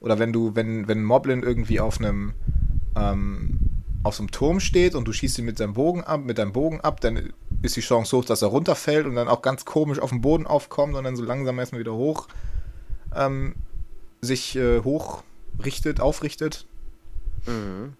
Oder 0.00 0.18
wenn 0.18 0.32
du, 0.32 0.54
wenn, 0.54 0.86
wenn 0.86 1.02
Moblin 1.02 1.42
irgendwie 1.42 1.80
auf 1.80 1.98
einem, 1.98 2.34
ähm, 2.94 3.58
auf 4.02 4.14
so 4.14 4.22
einem 4.22 4.30
Turm 4.30 4.60
steht 4.60 4.94
und 4.94 5.06
du 5.06 5.12
schießt 5.12 5.38
ihn 5.38 5.44
mit 5.44 5.58
deinem 5.60 5.74
Bogen 5.74 6.04
ab, 6.04 6.20
mit 6.24 6.38
deinem 6.38 6.52
Bogen 6.52 6.80
ab, 6.80 7.00
dann 7.00 7.32
ist 7.62 7.76
die 7.76 7.80
Chance 7.80 8.16
hoch, 8.16 8.24
dass 8.24 8.42
er 8.42 8.48
runterfällt 8.48 9.06
und 9.06 9.16
dann 9.16 9.28
auch 9.28 9.42
ganz 9.42 9.64
komisch 9.64 9.98
auf 9.98 10.10
dem 10.10 10.20
Boden 10.20 10.46
aufkommt 10.46 10.94
und 10.94 11.04
dann 11.04 11.16
so 11.16 11.24
langsam 11.24 11.58
erstmal 11.58 11.80
wieder 11.80 11.94
hoch 11.94 12.28
ähm, 13.14 13.54
sich 14.20 14.56
äh, 14.56 14.80
hochrichtet, 14.80 16.00
aufrichtet. 16.00 16.66
Mhm. 17.46 17.94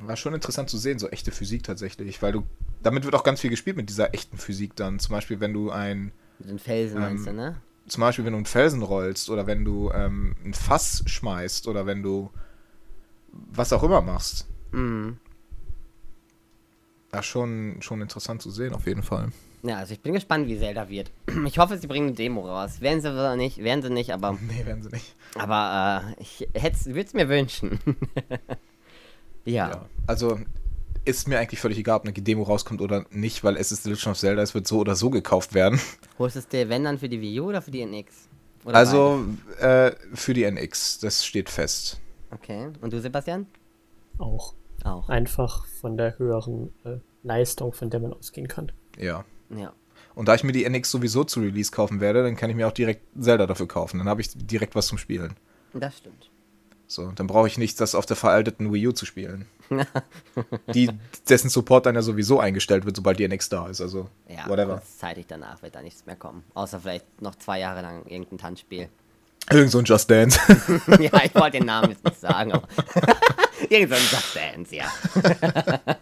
War 0.00 0.16
schon 0.16 0.34
interessant 0.34 0.70
zu 0.70 0.78
sehen, 0.78 0.98
so 0.98 1.08
echte 1.08 1.32
Physik 1.32 1.64
tatsächlich, 1.64 2.22
weil 2.22 2.32
du, 2.32 2.44
damit 2.82 3.04
wird 3.04 3.14
auch 3.14 3.24
ganz 3.24 3.40
viel 3.40 3.50
gespielt 3.50 3.76
mit 3.76 3.88
dieser 3.88 4.14
echten 4.14 4.38
Physik 4.38 4.76
dann. 4.76 5.00
Zum 5.00 5.12
Beispiel, 5.12 5.40
wenn 5.40 5.52
du 5.52 5.70
ein, 5.70 6.12
Mit 6.38 6.50
den 6.50 6.58
Felsen 6.58 7.00
meinst 7.00 7.26
du, 7.26 7.30
Ähm, 7.30 7.36
ne? 7.36 7.56
zum 7.88 8.02
Beispiel, 8.02 8.24
wenn 8.24 8.32
du 8.32 8.38
einen 8.38 8.46
Felsen 8.46 8.82
rollst 8.82 9.28
oder 9.30 9.46
wenn 9.46 9.64
du 9.64 9.90
ähm, 9.90 10.36
ein 10.44 10.54
Fass 10.54 11.02
schmeißt 11.06 11.66
oder 11.66 11.86
wenn 11.86 12.02
du 12.02 12.30
was 13.32 13.72
auch 13.72 13.82
immer 13.82 14.00
machst. 14.00 14.46
Mhm. 14.72 15.18
Ja, 17.12 17.22
schon, 17.22 17.76
schon 17.80 18.02
interessant 18.02 18.42
zu 18.42 18.50
sehen, 18.50 18.74
auf 18.74 18.86
jeden 18.86 19.02
Fall. 19.02 19.30
Ja, 19.62 19.78
also 19.78 19.92
ich 19.92 20.00
bin 20.00 20.12
gespannt, 20.12 20.46
wie 20.46 20.58
Zelda 20.58 20.88
wird. 20.88 21.10
Ich 21.46 21.58
hoffe, 21.58 21.78
sie 21.78 21.86
bringen 21.86 22.08
eine 22.08 22.16
Demo 22.16 22.46
raus. 22.46 22.80
Werden 22.80 23.00
sie 23.00 23.10
oder 23.10 23.34
nicht, 23.36 23.58
werden 23.58 23.82
sie 23.82 23.90
nicht, 23.90 24.12
aber, 24.12 24.32
Nee, 24.40 24.64
werden 24.66 24.82
sie 24.82 24.90
nicht. 24.90 25.14
aber 25.34 26.14
äh, 26.18 26.22
ich 26.22 26.46
würde 26.52 27.00
es 27.00 27.14
mir 27.14 27.28
wünschen. 27.28 27.78
ja. 29.44 29.70
Ja. 29.70 29.86
Also 30.06 30.38
ist 31.04 31.26
mir 31.26 31.38
eigentlich 31.38 31.60
völlig 31.60 31.78
egal, 31.78 31.96
ob 31.96 32.04
eine 32.04 32.12
Demo 32.12 32.42
rauskommt 32.42 32.82
oder 32.82 33.06
nicht, 33.10 33.42
weil 33.42 33.56
es 33.56 33.72
ist 33.72 33.84
The 33.84 33.90
Legend 33.90 34.08
of 34.08 34.18
Zelda, 34.18 34.42
es 34.42 34.54
wird 34.54 34.66
so 34.66 34.78
oder 34.78 34.94
so 34.94 35.08
gekauft 35.08 35.54
werden. 35.54 35.80
Holst 36.18 36.36
du 36.36 36.40
es 36.40 36.48
dir, 36.48 36.68
wenn 36.68 36.84
dann 36.84 36.98
für 36.98 37.08
die 37.08 37.20
Wii 37.20 37.40
U 37.40 37.48
oder 37.48 37.62
für 37.62 37.70
die 37.70 37.80
NX? 37.80 38.28
Oder 38.64 38.76
Also 38.76 39.24
äh, 39.60 39.92
für 40.12 40.34
die 40.34 40.44
NX, 40.44 40.98
das 40.98 41.24
steht 41.24 41.48
fest. 41.48 41.98
Okay. 42.30 42.68
Und 42.82 42.92
du, 42.92 43.00
Sebastian? 43.00 43.46
Auch. 44.18 44.52
Auch. 44.84 45.08
Einfach 45.08 45.66
von 45.66 45.96
der 45.96 46.18
höheren 46.18 46.72
äh, 46.84 46.98
Leistung, 47.22 47.72
von 47.72 47.90
der 47.90 48.00
man 48.00 48.12
ausgehen 48.12 48.48
kann. 48.48 48.72
Ja. 48.96 49.24
Ja. 49.56 49.72
Und 50.14 50.26
da 50.28 50.34
ich 50.34 50.44
mir 50.44 50.52
die 50.52 50.64
NX 50.64 50.90
sowieso 50.90 51.24
zu 51.24 51.40
Release 51.40 51.70
kaufen 51.70 52.00
werde, 52.00 52.22
dann 52.22 52.36
kann 52.36 52.50
ich 52.50 52.56
mir 52.56 52.66
auch 52.66 52.72
direkt 52.72 53.02
Zelda 53.20 53.46
dafür 53.46 53.68
kaufen. 53.68 53.98
Dann 53.98 54.08
habe 54.08 54.20
ich 54.20 54.30
direkt 54.34 54.74
was 54.74 54.86
zum 54.88 54.98
Spielen. 54.98 55.34
Das 55.74 55.98
stimmt. 55.98 56.30
So, 56.90 57.12
dann 57.12 57.26
brauche 57.26 57.46
ich 57.48 57.58
nicht, 57.58 57.78
das 57.80 57.94
auf 57.94 58.06
der 58.06 58.16
veralteten 58.16 58.72
Wii 58.72 58.88
U 58.88 58.92
zu 58.92 59.04
spielen. 59.04 59.44
die, 60.74 60.90
dessen 61.28 61.50
Support 61.50 61.84
dann 61.84 61.94
ja 61.94 62.00
sowieso 62.02 62.40
eingestellt 62.40 62.86
wird, 62.86 62.96
sobald 62.96 63.18
die 63.18 63.24
NX 63.28 63.50
da 63.50 63.68
ist. 63.68 63.82
Also, 63.82 64.08
Ja, 64.26 64.48
whatever. 64.48 64.78
kurzzeitig 64.78 65.26
danach 65.28 65.60
wird 65.60 65.74
da 65.74 65.82
nichts 65.82 66.06
mehr 66.06 66.16
kommen. 66.16 66.44
Außer 66.54 66.80
vielleicht 66.80 67.20
noch 67.20 67.34
zwei 67.34 67.60
Jahre 67.60 67.82
lang 67.82 68.06
irgendein 68.06 68.38
Tanzspiel. 68.38 68.88
Irgend 69.50 69.70
so 69.70 69.78
ein 69.78 69.84
Just 69.84 70.10
Dance. 70.10 70.38
ja, 71.00 71.24
ich 71.24 71.34
wollte 71.34 71.58
den 71.58 71.66
Namen 71.66 71.90
jetzt 71.90 72.04
nicht 72.04 72.20
sagen. 72.20 72.50
Irgend 73.68 73.90
so 73.90 73.94
ein 73.94 74.02
Just 74.10 74.36
Dance, 74.36 74.74
ja. 74.74 74.86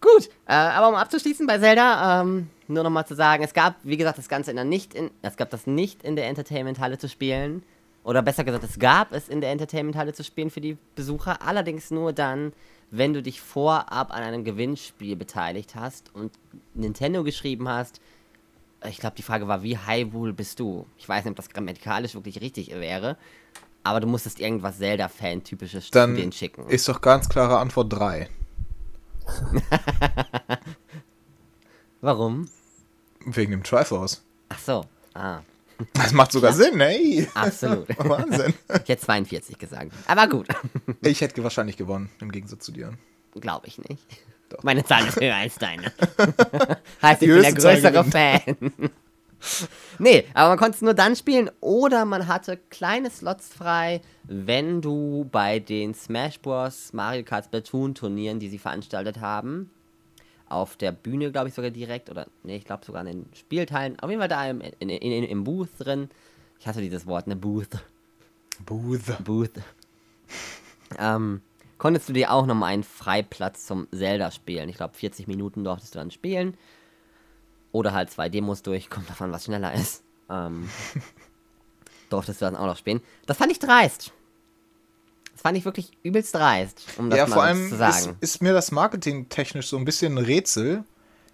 Gut, 0.00 0.28
äh, 0.46 0.54
aber 0.54 0.88
um 0.88 0.94
abzuschließen 0.94 1.46
bei 1.46 1.58
Zelda, 1.58 2.22
ähm, 2.22 2.48
nur 2.66 2.82
nochmal 2.82 3.06
zu 3.06 3.14
sagen, 3.14 3.44
es 3.44 3.54
gab, 3.54 3.76
wie 3.82 3.96
gesagt, 3.96 4.18
das 4.18 4.28
Ganze 4.28 4.50
in 4.50 4.56
der 4.56 4.64
nicht 4.64 4.94
in, 4.94 5.10
es 5.22 5.36
gab 5.36 5.50
das 5.50 5.66
nicht 5.66 6.02
in 6.02 6.16
der 6.16 6.28
Entertainment-Halle 6.28 6.98
zu 6.98 7.08
spielen. 7.08 7.62
Oder 8.04 8.22
besser 8.22 8.42
gesagt, 8.42 8.64
es 8.64 8.80
gab 8.80 9.12
es 9.12 9.28
in 9.28 9.40
der 9.40 9.52
Entertainment-Halle 9.52 10.12
zu 10.12 10.24
spielen 10.24 10.50
für 10.50 10.60
die 10.60 10.76
Besucher, 10.96 11.42
allerdings 11.42 11.92
nur 11.92 12.12
dann, 12.12 12.52
wenn 12.90 13.12
du 13.12 13.22
dich 13.22 13.40
vorab 13.40 14.12
an 14.12 14.22
einem 14.22 14.42
Gewinnspiel 14.42 15.14
beteiligt 15.14 15.76
hast 15.76 16.12
und 16.14 16.32
Nintendo 16.74 17.22
geschrieben 17.22 17.68
hast. 17.68 18.00
Ich 18.88 18.98
glaube, 18.98 19.16
die 19.16 19.22
Frage 19.22 19.48
war, 19.48 19.62
wie 19.62 19.78
Hyrule 19.78 20.32
bist 20.32 20.58
du? 20.60 20.86
Ich 20.98 21.08
weiß 21.08 21.24
nicht, 21.24 21.30
ob 21.32 21.36
das 21.36 21.48
grammatikalisch 21.50 22.14
wirklich 22.14 22.40
richtig 22.40 22.70
wäre, 22.70 23.16
aber 23.84 24.00
du 24.00 24.06
musstest 24.06 24.40
irgendwas 24.40 24.78
Zelda-Fan-typisches 24.78 25.86
zu 25.86 25.90
Dann 25.92 26.14
denen 26.16 26.32
schicken. 26.32 26.66
ist 26.68 26.88
doch 26.88 27.00
ganz 27.00 27.28
klare 27.28 27.58
Antwort 27.58 27.92
3. 27.92 28.28
Warum? 32.00 32.48
Wegen 33.24 33.52
dem 33.52 33.62
Triforce. 33.62 34.22
Ach 34.48 34.58
so. 34.58 34.84
Ah, 35.14 35.40
Das 35.94 36.12
macht 36.12 36.32
sogar 36.32 36.52
Sinn, 36.52 36.80
ey. 36.80 37.28
absolut. 37.34 37.88
Wahnsinn. 37.98 38.54
ich 38.68 38.88
hätte 38.88 38.98
42 38.98 39.58
gesagt. 39.58 39.92
Aber 40.06 40.26
gut. 40.28 40.48
Ich 41.02 41.20
hätte 41.20 41.42
wahrscheinlich 41.44 41.76
gewonnen, 41.76 42.10
im 42.20 42.32
Gegensatz 42.32 42.64
zu 42.64 42.72
dir. 42.72 42.94
Glaube 43.40 43.66
ich 43.68 43.78
nicht. 43.78 44.04
Doch. 44.52 44.62
Meine 44.62 44.84
Zahl 44.84 45.06
ist 45.06 45.18
höher 45.20 45.34
als 45.34 45.56
deine. 45.56 45.84
heißt, 47.02 47.22
ich 47.22 47.28
bin 47.28 47.42
der 47.42 47.52
größere 47.52 48.04
Fan. 48.04 48.72
nee, 49.98 50.24
aber 50.34 50.50
man 50.50 50.58
konnte 50.58 50.76
es 50.76 50.82
nur 50.82 50.94
dann 50.94 51.16
spielen 51.16 51.50
oder 51.60 52.04
man 52.04 52.26
hatte 52.26 52.58
kleine 52.68 53.10
Slots 53.10 53.48
frei, 53.48 54.02
wenn 54.24 54.82
du 54.82 55.26
bei 55.30 55.58
den 55.58 55.94
Smash 55.94 56.38
Bros. 56.40 56.92
Mario 56.92 57.24
Kart 57.24 57.46
Splatoon 57.46 57.94
Turnieren, 57.94 58.40
die 58.40 58.48
sie 58.48 58.58
veranstaltet 58.58 59.20
haben, 59.20 59.70
auf 60.48 60.76
der 60.76 60.92
Bühne, 60.92 61.32
glaube 61.32 61.48
ich, 61.48 61.54
sogar 61.54 61.70
direkt, 61.70 62.10
oder 62.10 62.26
nee, 62.42 62.56
ich 62.56 62.64
glaube 62.64 62.84
sogar 62.84 63.00
an 63.00 63.06
den 63.06 63.26
Spielteilen, 63.34 63.98
auf 64.00 64.10
jeden 64.10 64.20
Fall 64.20 64.28
da 64.28 64.48
im, 64.48 64.60
in, 64.60 64.90
in, 64.90 65.24
im 65.24 65.44
Booth 65.44 65.70
drin. 65.78 66.10
Ich 66.60 66.66
hasse 66.66 66.82
dieses 66.82 67.06
Wort, 67.06 67.26
ne 67.26 67.36
Booth. 67.36 67.82
Booth. 68.66 69.24
Booth. 69.24 69.54
ähm, 70.98 71.40
konntest 71.82 72.08
du 72.08 72.12
dir 72.12 72.30
auch 72.30 72.46
nochmal 72.46 72.74
einen 72.74 72.84
Freiplatz 72.84 73.66
zum 73.66 73.88
Zelda 73.90 74.30
spielen. 74.30 74.68
Ich 74.68 74.76
glaube, 74.76 74.94
40 74.94 75.26
Minuten 75.26 75.64
durftest 75.64 75.96
du 75.96 75.98
dann 75.98 76.12
spielen. 76.12 76.56
Oder 77.72 77.92
halt 77.92 78.08
zwei 78.08 78.28
Demos 78.28 78.62
durch, 78.62 78.88
kommt 78.88 79.10
davon, 79.10 79.32
was 79.32 79.46
schneller 79.46 79.74
ist. 79.74 80.04
Ähm, 80.30 80.70
durftest 82.08 82.40
du 82.40 82.44
dann 82.44 82.54
auch 82.54 82.66
noch 82.66 82.76
spielen. 82.76 83.00
Das 83.26 83.36
fand 83.36 83.50
ich 83.50 83.58
dreist. 83.58 84.12
Das 85.32 85.42
fand 85.42 85.58
ich 85.58 85.64
wirklich 85.64 85.90
übelst 86.04 86.36
dreist, 86.36 86.84
um 86.98 87.10
das 87.10 87.18
Ja, 87.18 87.26
mal 87.26 87.34
vor 87.34 87.42
allem 87.42 87.68
zu 87.68 87.74
ist, 87.74 87.78
sagen. 87.78 88.16
ist 88.20 88.42
mir 88.42 88.52
das 88.52 88.70
marketingtechnisch 88.70 89.66
so 89.66 89.76
ein 89.76 89.84
bisschen 89.84 90.16
ein 90.16 90.24
Rätsel, 90.24 90.84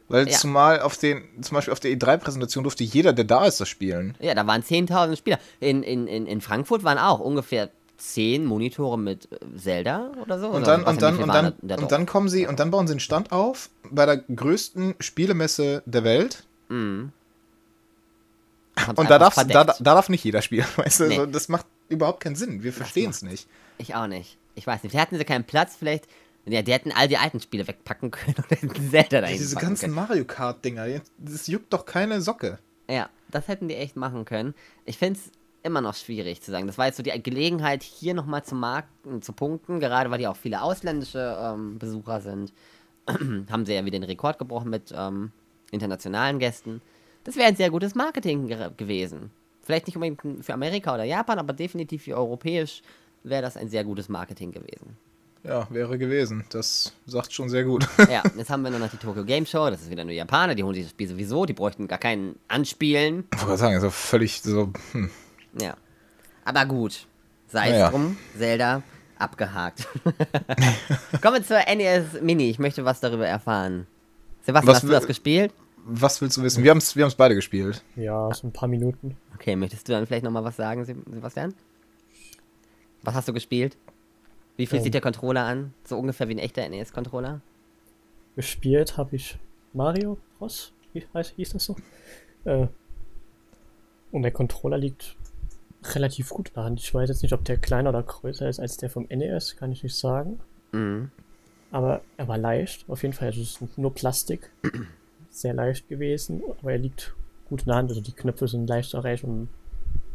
weil 0.09 0.31
Ja. 0.31 0.39
zumal 0.39 0.81
auf 0.81 0.97
den, 0.97 1.43
zum 1.43 1.57
Beispiel 1.57 1.73
auf 1.75 1.81
der 1.81 1.91
E3-Präsentation 1.91 2.65
durfte 2.65 2.85
jeder, 2.85 3.13
der 3.13 3.27
da 3.27 3.45
ist, 3.45 3.61
das 3.61 3.69
spielen. 3.69 4.17
Ja, 4.19 4.35
da 4.35 4.47
waren 4.47 4.63
10.000 4.63 5.17
Spieler. 5.17 5.39
In, 5.61 5.83
in, 5.83 6.07
in 6.07 6.41
Frankfurt 6.41 6.85
waren 6.85 6.97
auch 6.97 7.21
ungefähr 7.21 7.69
10 7.99 8.45
Monitore 8.45 8.99
mit 8.99 9.29
äh, 9.31 9.39
Zelda 9.57 10.13
oder 10.23 10.39
so. 10.39 10.49
Und 10.49 10.67
dann, 10.67 10.85
und 10.85 11.03
dann, 11.03 11.19
und 11.19 11.29
dann, 11.29 11.53
da- 11.63 11.77
und 11.77 11.93
dann 11.93 12.07
kommen 12.07 12.29
sie, 12.29 12.47
und 12.47 12.61
dann 12.61 12.71
bauen 12.71 12.87
sie 12.87 12.93
einen 12.93 13.01
Stand 13.01 13.33
auf 13.33 13.71
bei 13.91 14.07
der 14.07 14.19
größten 14.19 14.95
Spielemesse 15.01 15.83
der 15.85 16.05
Welt. 16.05 16.45
Haben's 16.71 17.13
Und 18.99 19.11
da, 19.11 19.19
da, 19.19 19.45
da 19.45 19.65
darf 19.81 20.09
nicht 20.09 20.25
jeder 20.25 20.43
spielen, 20.43 20.67
weißt 20.77 21.01
du? 21.01 21.09
Nee. 21.09 21.17
So, 21.17 21.27
das 21.27 21.49
macht 21.49 21.67
überhaupt 21.89 22.21
keinen 22.21 22.37
Sinn. 22.37 22.63
Wir 22.63 22.73
verstehen 22.73 23.11
es 23.11 23.23
nicht. 23.23 23.49
Ich 23.79 23.95
auch 23.95 24.07
nicht. 24.07 24.39
Ich 24.55 24.67
weiß 24.67 24.83
nicht. 24.83 24.93
Vielleicht 24.93 25.09
hatten 25.09 25.19
sie 25.19 25.25
keinen 25.25 25.45
Platz, 25.45 25.77
vielleicht. 25.79 26.07
Ja, 26.47 26.63
die 26.63 26.73
hätten 26.73 26.93
all 26.93 27.09
die 27.09 27.19
alten 27.19 27.41
Spiele 27.41 27.69
wegpacken 27.69 28.11
können 28.11 28.35
und 28.37 28.51
hätten 28.51 28.91
Zelda 28.91 29.21
dahin 29.21 29.37
Diese 29.39 29.57
ganzen 29.57 29.87
können. 29.87 29.95
Mario 29.95 30.25
Kart-Dinger, 30.25 30.87
das 31.19 31.47
juckt 31.47 31.73
doch 31.73 31.85
keine 31.85 32.23
Socke. 32.23 32.59
Ja, 32.89 33.11
das 33.31 33.49
hätten 33.49 33.69
die 33.69 33.77
echt 33.77 33.97
machen 33.97 34.25
können. 34.25 34.55
Ich 34.87 34.97
finde 34.97 35.21
es 35.21 35.31
immer 35.63 35.81
noch 35.81 35.95
schwierig 35.95 36.41
zu 36.43 36.51
sagen. 36.51 36.67
Das 36.67 36.79
war 36.79 36.87
jetzt 36.87 36.97
so 36.97 37.03
die 37.03 37.23
Gelegenheit, 37.23 37.83
hier 37.83 38.15
nochmal 38.15 38.45
zu 38.45 38.55
marken, 38.55 39.23
zu 39.23 39.33
punkten, 39.33 39.81
gerade 39.81 40.11
weil 40.11 40.19
die 40.19 40.27
auch 40.27 40.37
viele 40.37 40.63
ausländische 40.63 41.37
ähm, 41.41 41.79
Besucher 41.79 42.21
sind. 42.21 42.53
Haben 43.07 43.67
sie 43.67 43.75
ja 43.75 43.85
wieder 43.85 43.99
den 43.99 44.05
Rekord 44.05 44.39
gebrochen 44.39 44.71
mit 44.71 44.93
ähm, 44.97 45.33
internationalen 45.71 46.39
Gästen. 46.39 46.81
Das 47.25 47.37
wäre 47.37 47.49
ein 47.49 47.57
sehr 47.57 47.71
gutes 47.71 47.95
Marketing 47.95 48.47
ge 48.47 48.71
gewesen. 48.77 49.31
Vielleicht 49.63 49.87
nicht 49.87 49.97
unbedingt 49.97 50.45
für 50.45 50.55
Amerika 50.55 50.95
oder 50.95 51.05
Japan, 51.05 51.39
aber 51.39 51.53
definitiv 51.53 52.05
für 52.05 52.17
europäisch 52.17 52.83
wäre 53.23 53.43
das 53.43 53.57
ein 53.57 53.69
sehr 53.69 53.85
gutes 53.85 54.09
Marketing 54.09 54.53
gewesen. 54.53 54.97
Ja, 55.45 55.67
wäre 55.71 55.99
gewesen. 55.99 56.45
Das 56.51 56.93
sagt 57.07 57.33
schon 57.33 57.49
sehr 57.49 57.65
gut. 57.65 57.87
Ja, 58.11 58.23
jetzt 58.37 58.51
haben 58.51 58.63
wir 58.63 58.71
nur 58.71 58.81
noch 58.81 58.91
die 58.91 58.97
Tokyo 58.97 59.25
Game 59.25 59.47
Show. 59.47 59.71
Das 59.71 59.83
ist 59.83 59.91
wieder 59.91 60.05
nur 60.05 60.13
Japaner. 60.13 60.55
Die 60.55 60.63
holen 60.65 60.75
sich 60.75 60.85
das 60.85 60.91
Spiel 60.91 61.09
sowieso. 61.09 61.45
Die 61.45 61.53
bräuchten 61.53 61.87
gar 61.89 61.99
keinen 61.99 62.39
Anspielen. 62.49 63.25
Ich 63.33 63.39
wollte 63.41 63.47
gerade 63.47 63.59
sagen, 63.59 63.75
also 63.75 63.91
völlig 63.91 64.41
so. 64.43 64.73
Hm. 64.93 65.11
Ja. 65.61 65.77
Aber 66.45 66.67
gut. 66.67 67.07
Sei 67.49 67.71
es 67.71 67.91
drum. 67.91 68.17
Zelda 68.37 68.83
abgehakt. 69.19 69.87
Kommen 71.23 71.37
wir 71.37 71.43
zur 71.43 71.59
NES 71.75 72.21
Mini. 72.23 72.51
Ich 72.51 72.59
möchte 72.59 72.85
was 72.85 73.01
darüber 73.01 73.27
erfahren. 73.27 73.87
Sebastian, 74.43 74.69
Was 74.69 74.77
hast 74.83 74.89
du 74.89 74.93
das 74.93 75.07
gespielt? 75.07 75.53
Was 75.85 76.21
willst 76.21 76.37
du 76.37 76.43
wissen? 76.43 76.63
Wir 76.63 76.71
haben 76.71 76.79
es 76.79 76.95
wir 76.95 77.05
haben's 77.05 77.15
beide 77.15 77.35
gespielt. 77.35 77.83
Ja, 77.97 78.33
so 78.35 78.47
ein 78.47 78.53
paar 78.53 78.69
Minuten. 78.69 79.17
Okay, 79.35 79.57
möchtest 79.57 79.89
du 79.89 79.93
dann 79.93 80.07
vielleicht 80.07 80.25
nochmal 80.25 80.45
was 80.45 80.57
sagen, 80.57 80.85
Se- 80.85 80.95
Sebastian? 81.11 81.55
Was 83.03 83.15
hast 83.15 83.29
du 83.29 83.33
gespielt? 83.33 83.77
Wie 84.57 84.67
fühlt 84.67 84.81
Ähm. 84.81 84.85
sich 84.85 84.93
der 84.93 85.01
Controller 85.01 85.45
an? 85.45 85.73
So 85.85 85.99
ungefähr 85.99 86.29
wie 86.29 86.35
ein 86.35 86.39
echter 86.39 86.69
NES-Controller? 86.69 87.41
Gespielt 88.37 88.97
habe 88.97 89.17
ich 89.17 89.39
Mario 89.73 90.19
Bros. 90.39 90.73
Wie 90.93 91.05
heißt, 91.15 91.35
hieß 91.37 91.51
das 91.51 91.65
so? 91.65 91.77
Äh, 92.45 92.67
und 94.13 94.23
der 94.23 94.33
Controller 94.33 94.79
liegt 94.79 95.17
relativ 95.85 96.31
gut 96.31 96.49
in 96.49 96.55
der 96.55 96.65
Hand. 96.65 96.81
Ich 96.81 96.93
weiß 96.93 97.09
jetzt 97.09 97.23
nicht, 97.23 97.33
ob 97.33 97.45
der 97.45 97.57
kleiner 97.59 97.91
oder 97.91 98.03
größer 98.03 98.49
ist 98.49 98.61
als 98.61 98.77
der 98.77 98.91
vom 98.91 99.07
NES, 99.09 99.57
kann 99.57 99.73
ich 99.73 99.83
nicht 99.83 99.97
sagen. 99.97 100.41
Mhm. 100.73 101.11
Aber 101.71 102.01
er 102.17 102.29
war 102.29 102.39
leicht, 102.39 102.85
auf 102.89 103.03
jeden 103.03 103.15
Fall. 103.15 103.29
Also 103.29 103.41
es 103.43 103.61
ist 103.61 103.79
nur 103.79 103.95
Plastik. 103.95 104.51
Sehr 105.31 105.55
leicht 105.55 105.89
gewesen, 105.89 106.43
aber 106.61 106.73
er 106.73 106.79
liegt 106.79 107.15
gut 107.49 107.61
in 107.61 107.67
der 107.67 107.77
Hand. 107.77 107.91
Also 107.91 108.01
die 108.01 108.13
Knöpfe 108.13 108.49
sind 108.49 108.67
leicht 108.69 108.91
zu 108.91 108.97
erreichen. 108.97 109.27
Und, 109.27 109.49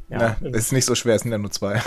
ja, 0.09 0.19
Ja, 0.19 0.37
also- 0.41 0.57
ist 0.57 0.73
nicht 0.73 0.85
so 0.85 0.95
schwer, 0.95 1.15
es 1.15 1.21
sind 1.21 1.31
ja 1.31 1.37
nur 1.37 1.51
zwei. 1.51 1.81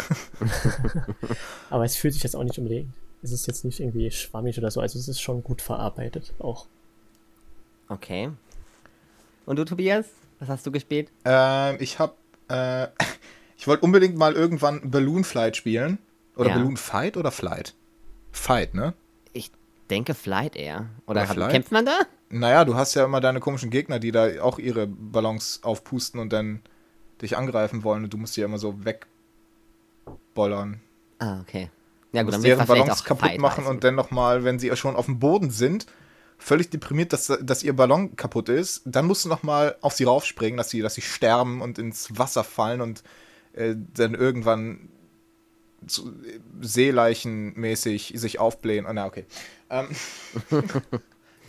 aber 1.71 1.85
es 1.85 1.97
fühlt 1.97 2.15
sich 2.15 2.23
jetzt 2.23 2.37
auch 2.37 2.45
nicht 2.45 2.59
unbedingt. 2.59 2.93
Es 3.23 3.33
ist 3.33 3.47
jetzt 3.47 3.65
nicht 3.65 3.81
irgendwie 3.81 4.11
schwammig 4.11 4.57
oder 4.59 4.71
so. 4.71 4.81
Also 4.81 4.99
es 4.99 5.09
ist 5.09 5.21
schon 5.21 5.43
gut 5.43 5.61
verarbeitet 5.63 6.33
auch. 6.39 6.67
Okay. 7.89 8.31
Und 9.47 9.57
du, 9.57 9.65
Tobias? 9.65 10.07
Was 10.39 10.49
hast 10.49 10.67
du 10.67 10.73
gespielt? 10.73 11.11
Ähm, 11.25 11.77
ich 11.81 11.99
hab. 11.99 12.17
Äh, 12.49 12.89
ich 13.57 13.67
wollte 13.67 13.85
unbedingt 13.85 14.17
mal 14.17 14.35
irgendwann 14.35 14.91
Balloon 14.91 15.25
Flight 15.25 15.57
spielen. 15.57 15.99
Oder 16.37 16.51
Ja. 16.51 16.57
Balloon 16.57 16.77
Fight 16.77 17.17
oder 17.17 17.31
Flight? 17.31 17.75
Fight, 18.33 18.75
ne? 18.75 18.93
Ich 19.33 19.51
denke 19.91 20.15
Flight 20.15 20.55
eher. 20.57 20.87
Oder, 21.07 21.23
hat- 21.29 21.35
Flight? 21.37 21.51
kämpft 21.53 21.73
man 21.73 21.87
da? 21.87 21.99
Naja, 22.29 22.65
du 22.65 22.75
hast 22.75 22.95
ja 22.95 23.05
immer 23.05 23.21
deine 23.21 23.41
komischen 23.41 23.71
Gegner, 23.71 23.99
die 23.99 24.11
da 24.13 24.43
auch 24.43 24.59
ihre 24.59 24.87
Ballons 24.87 25.61
aufpusten 25.63 26.21
und 26.21 26.33
dann 26.33 26.61
dich 27.23 27.37
angreifen 27.37 27.85
wollen 27.85 28.05
und 28.05 28.13
du 28.13 28.19
musst 28.19 28.37
die 28.37 28.41
ja 28.41 28.47
immer 28.47 28.59
so 28.59 28.75
wegbollern. 28.85 30.81
Ah, 31.19 31.41
okay. 31.41 31.71
Ja 32.13 32.23
gut, 32.23 32.35
dann 32.35 32.43
deren 32.43 32.67
Ballons 32.67 33.05
kaputt 33.05 33.29
Fight 33.31 33.41
machen 33.41 33.63
heißen. 33.65 33.71
und 33.77 33.85
dann 33.85 33.95
nochmal, 33.95 34.45
wenn 34.45 34.59
sie 34.59 34.75
schon 34.77 34.97
auf 34.97 35.07
dem 35.07 35.19
Boden 35.19 35.51
sind, 35.51 35.87
völlig 36.39 36.69
deprimiert, 36.71 37.13
dass, 37.13 37.33
dass 37.41 37.63
ihr 37.63 37.75
Ballon 37.75 38.17
kaputt 38.17 38.49
ist, 38.49 38.83
dann 38.85 39.07
musst 39.07 39.25
du 39.25 39.29
nochmal 39.29 39.77
auf 39.81 39.95
sie 39.95 40.05
raufspringen, 40.05 40.57
dass 40.59 40.69
sie, 40.71 40.81
dass 40.83 40.95
sie 40.95 41.01
sterben 41.03 41.63
und 41.63 41.79
ins 41.79 42.19
Wasser 42.19 42.45
fallen 42.45 42.81
und 42.81 43.03
äh, 43.57 43.75
dann 43.95 44.15
irgendwann 44.15 44.89
zu, 45.87 46.13
seeleichenmäßig 46.61 48.13
sich 48.17 48.39
aufblähen. 48.39 48.87
Oh, 48.87 48.93
na, 48.93 49.07
okay. 49.07 49.25
Ähm, 49.71 49.89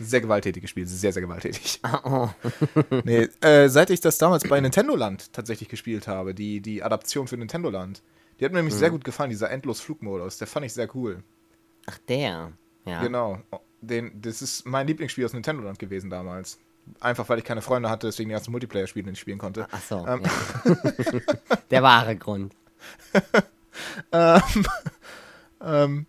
sehr 0.00 0.20
gewalttätiges 0.20 0.70
Spiel, 0.70 0.86
sehr, 0.86 1.12
sehr 1.12 1.22
gewalttätig. 1.22 1.80
Oh, 2.04 2.28
Nee, 3.04 3.28
äh, 3.40 3.68
seit 3.68 3.90
ich 3.90 4.00
das 4.00 4.18
damals 4.18 4.44
bei 4.48 4.60
Nintendo 4.60 4.94
Land 4.96 5.32
tatsächlich 5.32 5.68
gespielt 5.68 6.06
habe, 6.08 6.34
die, 6.34 6.60
die 6.60 6.82
Adaption 6.82 7.26
für 7.28 7.36
Nintendo 7.36 7.70
Land, 7.70 8.02
die 8.38 8.44
hat 8.44 8.52
mir 8.52 8.58
nämlich 8.58 8.74
Mhm. 8.74 8.78
sehr 8.78 8.90
gut 8.90 9.04
gefallen, 9.04 9.30
dieser 9.30 9.50
Endlos-Flugmodus, 9.50 10.38
der 10.38 10.46
fand 10.46 10.66
ich 10.66 10.72
sehr 10.72 10.94
cool. 10.94 11.22
ach, 11.86 11.98
der. 12.08 12.52
Ja. 12.84 13.02
Genau. 13.02 13.40
Den, 13.80 14.20
das 14.20 14.42
ist 14.42 14.66
mein 14.66 14.86
Lieblingsspiel 14.86 15.24
aus 15.24 15.32
Nintendo 15.32 15.62
Land 15.62 15.78
gewesen 15.78 16.10
damals. 16.10 16.58
Einfach 17.00 17.28
weil 17.28 17.38
ich 17.38 17.44
keine 17.44 17.62
Freunde 17.62 17.90
hatte, 17.90 18.06
deswegen 18.06 18.28
die 18.28 18.34
ganzen 18.34 18.50
Multiplayer-Spiele 18.52 19.10
nicht 19.10 19.20
spielen 19.20 19.38
konnte. 19.38 19.66
Ach 19.70 19.82
so. 19.82 20.06
Ähm. 20.06 20.22
Ja. 20.24 20.74
der 21.70 21.82
wahre 21.82 22.16
Grund. 22.16 22.54
Ähm, 25.60 26.06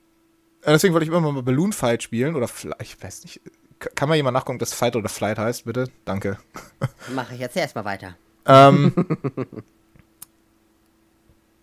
äh, 0.62 0.72
deswegen 0.72 0.94
wollte 0.94 1.06
ich 1.06 1.12
immer 1.12 1.22
mal 1.22 1.42
Balloon 1.42 1.74
Fight 1.74 2.04
spielen 2.04 2.36
oder 2.36 2.50
ich 2.82 3.02
weiß 3.02 3.24
nicht. 3.24 3.42
Kann 3.96 4.10
mal 4.10 4.16
jemand 4.16 4.34
nachgucken, 4.34 4.58
ob 4.58 4.60
das 4.60 4.74
Fight 4.74 4.96
oder 4.96 5.08
Flight 5.08 5.38
heißt, 5.38 5.66
bitte? 5.66 5.86
Danke. 6.04 6.38
Mache 7.16 7.34
ich 7.34 7.40
jetzt 7.40 7.56
erstmal 7.56 7.86
weiter. 7.86 8.16
Ähm, 8.46 8.94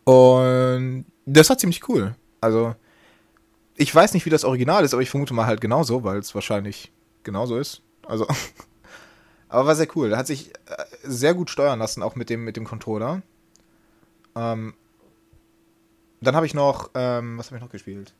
und 0.04 1.04
das 1.26 1.50
war 1.50 1.58
ziemlich 1.58 1.86
cool. 1.88 2.14
Also, 2.40 2.74
ich 3.76 3.94
weiß 3.94 4.14
nicht, 4.14 4.24
wie 4.24 4.30
das 4.30 4.44
Original 4.44 4.84
ist, 4.84 4.94
aber 4.94 5.02
ich 5.02 5.10
vermute 5.10 5.34
mal 5.34 5.46
halt 5.46 5.60
genauso, 5.60 6.04
weil 6.04 6.18
es 6.18 6.34
wahrscheinlich 6.34 6.90
genauso 7.22 7.58
ist. 7.58 7.82
Also, 8.06 8.26
aber 9.48 9.66
war 9.66 9.74
sehr 9.76 9.88
cool. 9.96 10.12
Er 10.12 10.18
hat 10.18 10.26
sich 10.26 10.48
äh, 10.50 10.84
sehr 11.02 11.34
gut 11.34 11.50
steuern 11.50 11.78
lassen, 11.78 12.02
auch 12.02 12.14
mit 12.16 12.30
dem, 12.30 12.44
mit 12.44 12.56
dem 12.56 12.64
Controller. 12.64 13.22
Ähm, 14.34 14.74
dann 16.20 16.34
habe 16.36 16.46
ich 16.46 16.54
noch, 16.54 16.90
ähm, 16.94 17.38
was 17.38 17.46
habe 17.46 17.56
ich 17.56 17.62
noch 17.62 17.70
gespielt? 17.70 18.14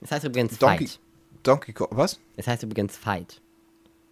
Es 0.00 0.10
heißt 0.10 0.24
übrigens 0.24 0.58
Donkey- 0.58 0.86
Fight. 0.88 1.00
Donkey 1.42 1.72
Kong, 1.72 1.88
was? 1.90 2.18
Es 2.36 2.46
heißt 2.46 2.62
übrigens 2.62 2.96
Fight. 2.96 3.40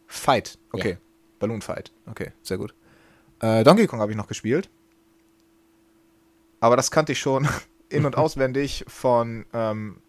Fight, 0.07 0.59
okay. 0.73 0.91
Ja. 0.93 0.97
Balloon 1.39 1.63
Fight, 1.63 1.93
okay, 2.07 2.33
sehr 2.43 2.59
gut. 2.59 2.75
Äh, 3.41 3.65
Donkey 3.65 3.87
Kong 3.87 4.01
habe 4.01 4.13
ich 4.13 4.17
noch 4.19 4.29
gespielt. 4.29 4.71
Aber 6.61 6.77
das 6.77 6.91
kannte 6.91 7.13
ich 7.13 7.19
schon 7.21 7.49
in- 7.89 8.05
und 8.07 8.17
auswendig 8.17 8.85
von, 8.87 9.47
ähm, 9.53 10.01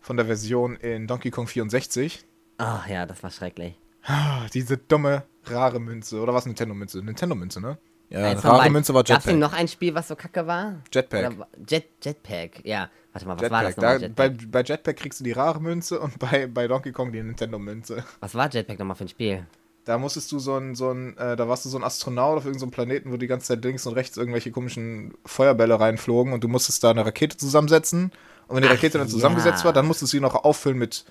von 0.00 0.16
der 0.16 0.26
Version 0.26 0.76
in 0.76 1.06
Donkey 1.06 1.30
Kong 1.30 1.46
64. 1.46 2.24
Ach 2.58 2.86
ja, 2.88 3.04
das 3.06 3.22
war 3.22 3.30
schrecklich. 3.30 3.78
Ah, 4.04 4.46
diese 4.54 4.78
dumme, 4.78 5.24
rare 5.44 5.80
Münze. 5.80 6.20
Oder 6.20 6.34
was 6.34 6.46
Nintendo-Münze? 6.46 6.98
Nintendo-Münze, 7.02 7.60
ne? 7.60 7.78
Ja, 8.10 8.34
von 8.36 8.50
rare 8.50 8.58
beiden. 8.62 8.72
Münze 8.72 8.92
war 8.94 9.04
Gab's 9.04 9.24
denn 9.24 9.36
Jetpack. 9.38 9.52
noch 9.52 9.58
ein 9.58 9.68
Spiel, 9.68 9.94
was 9.94 10.08
so 10.08 10.16
kacke 10.16 10.46
war? 10.46 10.76
Jetpack. 10.92 11.20
Oder 11.28 11.38
war- 11.38 11.48
Jet, 11.68 11.86
Jetpack, 12.02 12.64
ja. 12.64 12.90
Warte 13.12 13.26
mal, 13.26 13.40
was 13.40 13.50
war 13.50 13.62
das 13.62 13.70
Jetpack. 13.76 13.76
nochmal? 13.76 13.98
Da, 13.98 14.06
Jetpack? 14.06 14.38
bei, 14.50 14.60
bei 14.62 14.62
Jetpack 14.64 14.96
kriegst 14.96 15.20
du 15.20 15.24
die 15.24 15.32
rare 15.32 15.60
Münze 15.60 16.00
und 16.00 16.18
bei, 16.18 16.46
bei 16.46 16.66
Donkey 16.66 16.92
Kong 16.92 17.12
die 17.12 17.22
Nintendo-Münze. 17.22 18.04
Was 18.20 18.34
war 18.34 18.50
Jetpack 18.50 18.78
nochmal 18.78 18.96
für 18.96 19.04
ein 19.04 19.08
Spiel? 19.08 19.46
Da 19.84 19.96
musstest 19.96 20.30
du 20.32 20.38
so 20.38 20.56
ein, 20.56 20.74
so 20.74 20.90
ein 20.90 21.16
äh, 21.16 21.36
da 21.36 21.48
warst 21.48 21.64
du 21.64 21.68
so 21.68 21.78
ein 21.78 21.84
Astronaut 21.84 22.36
auf 22.38 22.44
irgendeinem 22.44 22.70
Planeten, 22.70 23.12
wo 23.12 23.16
die 23.16 23.26
ganze 23.26 23.46
Zeit 23.48 23.64
links 23.64 23.86
und 23.86 23.94
rechts 23.94 24.16
irgendwelche 24.16 24.50
komischen 24.50 25.14
Feuerbälle 25.24 25.80
reinflogen 25.80 26.32
und 26.32 26.44
du 26.44 26.48
musstest 26.48 26.84
da 26.84 26.90
eine 26.90 27.06
Rakete 27.06 27.36
zusammensetzen. 27.36 28.12
Und 28.46 28.56
wenn 28.56 28.62
die 28.62 28.68
Ach, 28.68 28.72
Rakete 28.74 28.98
dann 28.98 29.08
zusammengesetzt 29.08 29.60
ja. 29.60 29.66
war, 29.66 29.72
dann 29.72 29.86
musstest 29.86 30.12
du 30.12 30.16
sie 30.18 30.20
noch 30.20 30.34
auffüllen 30.34 30.76
mit, 30.78 31.04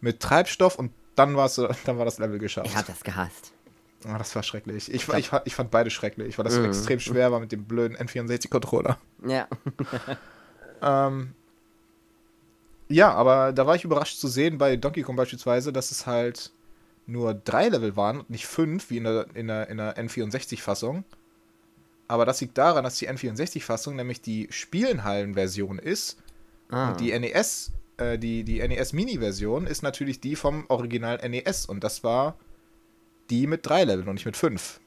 mit 0.00 0.20
Treibstoff 0.20 0.78
und 0.78 0.92
dann, 1.16 1.34
warst 1.36 1.58
du, 1.58 1.68
dann 1.86 1.96
war 1.98 2.04
das 2.04 2.18
Level 2.18 2.38
geschafft. 2.38 2.66
Ich 2.68 2.76
hab 2.76 2.86
das 2.86 3.02
gehasst. 3.02 3.52
Ah, 4.06 4.18
das 4.18 4.34
war 4.34 4.42
schrecklich. 4.42 4.92
Ich, 4.92 5.08
ich, 5.08 5.30
ich 5.44 5.54
fand 5.54 5.70
beide 5.70 5.90
schrecklich, 5.90 6.38
weil 6.38 6.44
das 6.44 6.54
so 6.54 6.64
extrem 6.64 7.00
schwer 7.00 7.32
war 7.32 7.40
mit 7.40 7.52
dem 7.52 7.64
blöden 7.64 7.96
N64-Controller. 7.96 8.98
Ja. 9.26 9.48
Ähm, 10.82 11.34
ja, 12.88 13.12
aber 13.12 13.52
da 13.52 13.66
war 13.66 13.76
ich 13.76 13.84
überrascht 13.84 14.18
zu 14.18 14.28
sehen 14.28 14.58
bei 14.58 14.76
Donkey 14.76 15.02
Kong 15.02 15.16
beispielsweise, 15.16 15.72
dass 15.72 15.90
es 15.90 16.06
halt 16.06 16.50
nur 17.06 17.34
drei 17.34 17.68
Level 17.68 17.96
waren 17.96 18.20
und 18.20 18.30
nicht 18.30 18.46
fünf, 18.46 18.90
wie 18.90 18.96
in 18.96 19.04
der, 19.04 19.26
in 19.34 19.48
der, 19.48 19.68
in 19.68 19.76
der 19.76 19.96
N64-Fassung. 19.96 21.04
Aber 22.08 22.24
das 22.24 22.40
liegt 22.40 22.58
daran, 22.58 22.82
dass 22.82 22.96
die 22.96 23.08
N64-Fassung 23.08 23.94
nämlich 23.94 24.20
die 24.20 24.48
Spielenhallen-Version 24.50 25.78
ist. 25.78 26.18
Ah. 26.68 26.90
Und 26.90 27.00
die 27.00 27.16
NES, 27.16 27.72
äh, 27.98 28.18
die, 28.18 28.42
die 28.42 28.66
NES-Mini-Version 28.66 29.66
ist 29.66 29.82
natürlich 29.82 30.20
die 30.20 30.34
vom 30.34 30.64
Original 30.68 31.18
NES. 31.28 31.66
Und 31.66 31.84
das 31.84 32.02
war 32.02 32.36
die 33.30 33.46
mit 33.46 33.66
drei 33.66 33.84
Leveln 33.84 34.08
und 34.08 34.14
nicht 34.14 34.26
mit 34.26 34.36
fünf. 34.36 34.80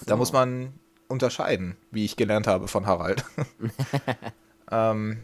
So. 0.00 0.06
Da 0.06 0.16
muss 0.16 0.32
man 0.32 0.72
unterscheiden, 1.08 1.76
wie 1.90 2.04
ich 2.04 2.16
gelernt 2.16 2.46
habe 2.46 2.68
von 2.68 2.86
Harald. 2.86 3.24
ähm, 4.70 5.18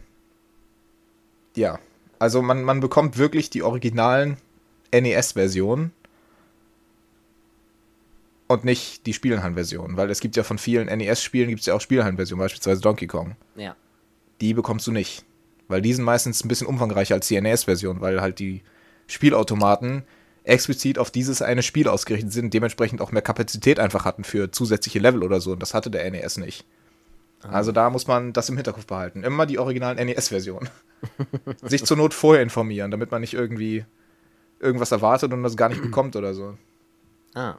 ja, 1.55 1.79
also 2.19 2.41
man, 2.41 2.63
man 2.63 2.79
bekommt 2.79 3.17
wirklich 3.17 3.49
die 3.49 3.63
originalen 3.63 4.37
NES-Versionen 4.93 5.91
und 8.47 8.63
nicht 8.63 9.05
die 9.05 9.13
Spielhallen-Version, 9.13 9.97
weil 9.97 10.09
es 10.09 10.19
gibt 10.19 10.35
ja 10.35 10.43
von 10.43 10.57
vielen 10.57 10.87
NES-Spielen 10.87 11.49
gibt 11.49 11.61
es 11.61 11.65
ja 11.65 11.73
auch 11.73 11.81
Spielhallen-Versionen, 11.81 12.39
beispielsweise 12.39 12.81
Donkey 12.81 13.07
Kong. 13.07 13.35
Ja. 13.55 13.75
Die 14.41 14.53
bekommst 14.53 14.87
du 14.87 14.91
nicht, 14.91 15.25
weil 15.67 15.81
die 15.81 15.93
sind 15.93 16.05
meistens 16.05 16.43
ein 16.43 16.47
bisschen 16.47 16.67
umfangreicher 16.67 17.15
als 17.15 17.27
die 17.27 17.39
NES-Version, 17.39 18.01
weil 18.01 18.21
halt 18.21 18.39
die 18.39 18.61
Spielautomaten 19.07 20.03
explizit 20.43 20.99
auf 20.99 21.11
dieses 21.11 21.41
eine 21.41 21.63
Spiel 21.63 21.87
ausgerichtet 21.87 22.33
sind, 22.33 22.53
dementsprechend 22.53 23.01
auch 23.01 23.11
mehr 23.11 23.21
Kapazität 23.21 23.79
einfach 23.79 24.05
hatten 24.05 24.23
für 24.23 24.51
zusätzliche 24.51 24.99
Level 24.99 25.23
oder 25.23 25.39
so. 25.39 25.53
Und 25.53 25.61
das 25.61 25.73
hatte 25.73 25.89
der 25.89 26.09
NES 26.09 26.37
nicht. 26.37 26.65
Also 27.41 27.71
da 27.73 27.89
muss 27.89 28.07
man 28.07 28.31
das 28.31 28.47
im 28.49 28.55
Hinterkopf 28.55 28.85
behalten. 28.85 29.23
Immer 29.23 29.45
die 29.45 29.59
originalen 29.59 29.97
NES-Versionen. 30.05 30.69
Sich 31.61 31.83
zur 31.83 31.97
Not 31.97 32.13
vorher 32.13 32.41
informieren, 32.41 32.89
damit 32.89 33.11
man 33.11 33.19
nicht 33.21 33.33
irgendwie 33.33 33.85
irgendwas 34.59 34.93
erwartet 34.93 35.33
und 35.33 35.43
das 35.43 35.57
gar 35.57 35.67
nicht 35.67 35.81
bekommt 35.81 36.15
oder 36.15 36.33
so. 36.33 36.57
Ah. 37.33 37.55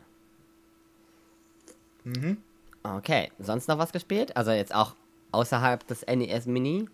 Mhm. 2.04 2.38
Okay. 2.82 3.30
Sonst 3.38 3.68
noch 3.68 3.78
was 3.78 3.92
gespielt? 3.92 4.36
Also 4.36 4.52
jetzt 4.52 4.74
auch 4.74 4.94
außerhalb 5.32 5.86
des 5.86 6.06
NES 6.06 6.46
Mini? 6.46 6.88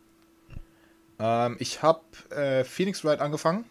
Ähm, 1.20 1.56
ich 1.60 1.82
habe 1.82 2.00
äh, 2.30 2.64
Phoenix 2.64 3.04
Wright 3.04 3.20
angefangen, 3.20 3.64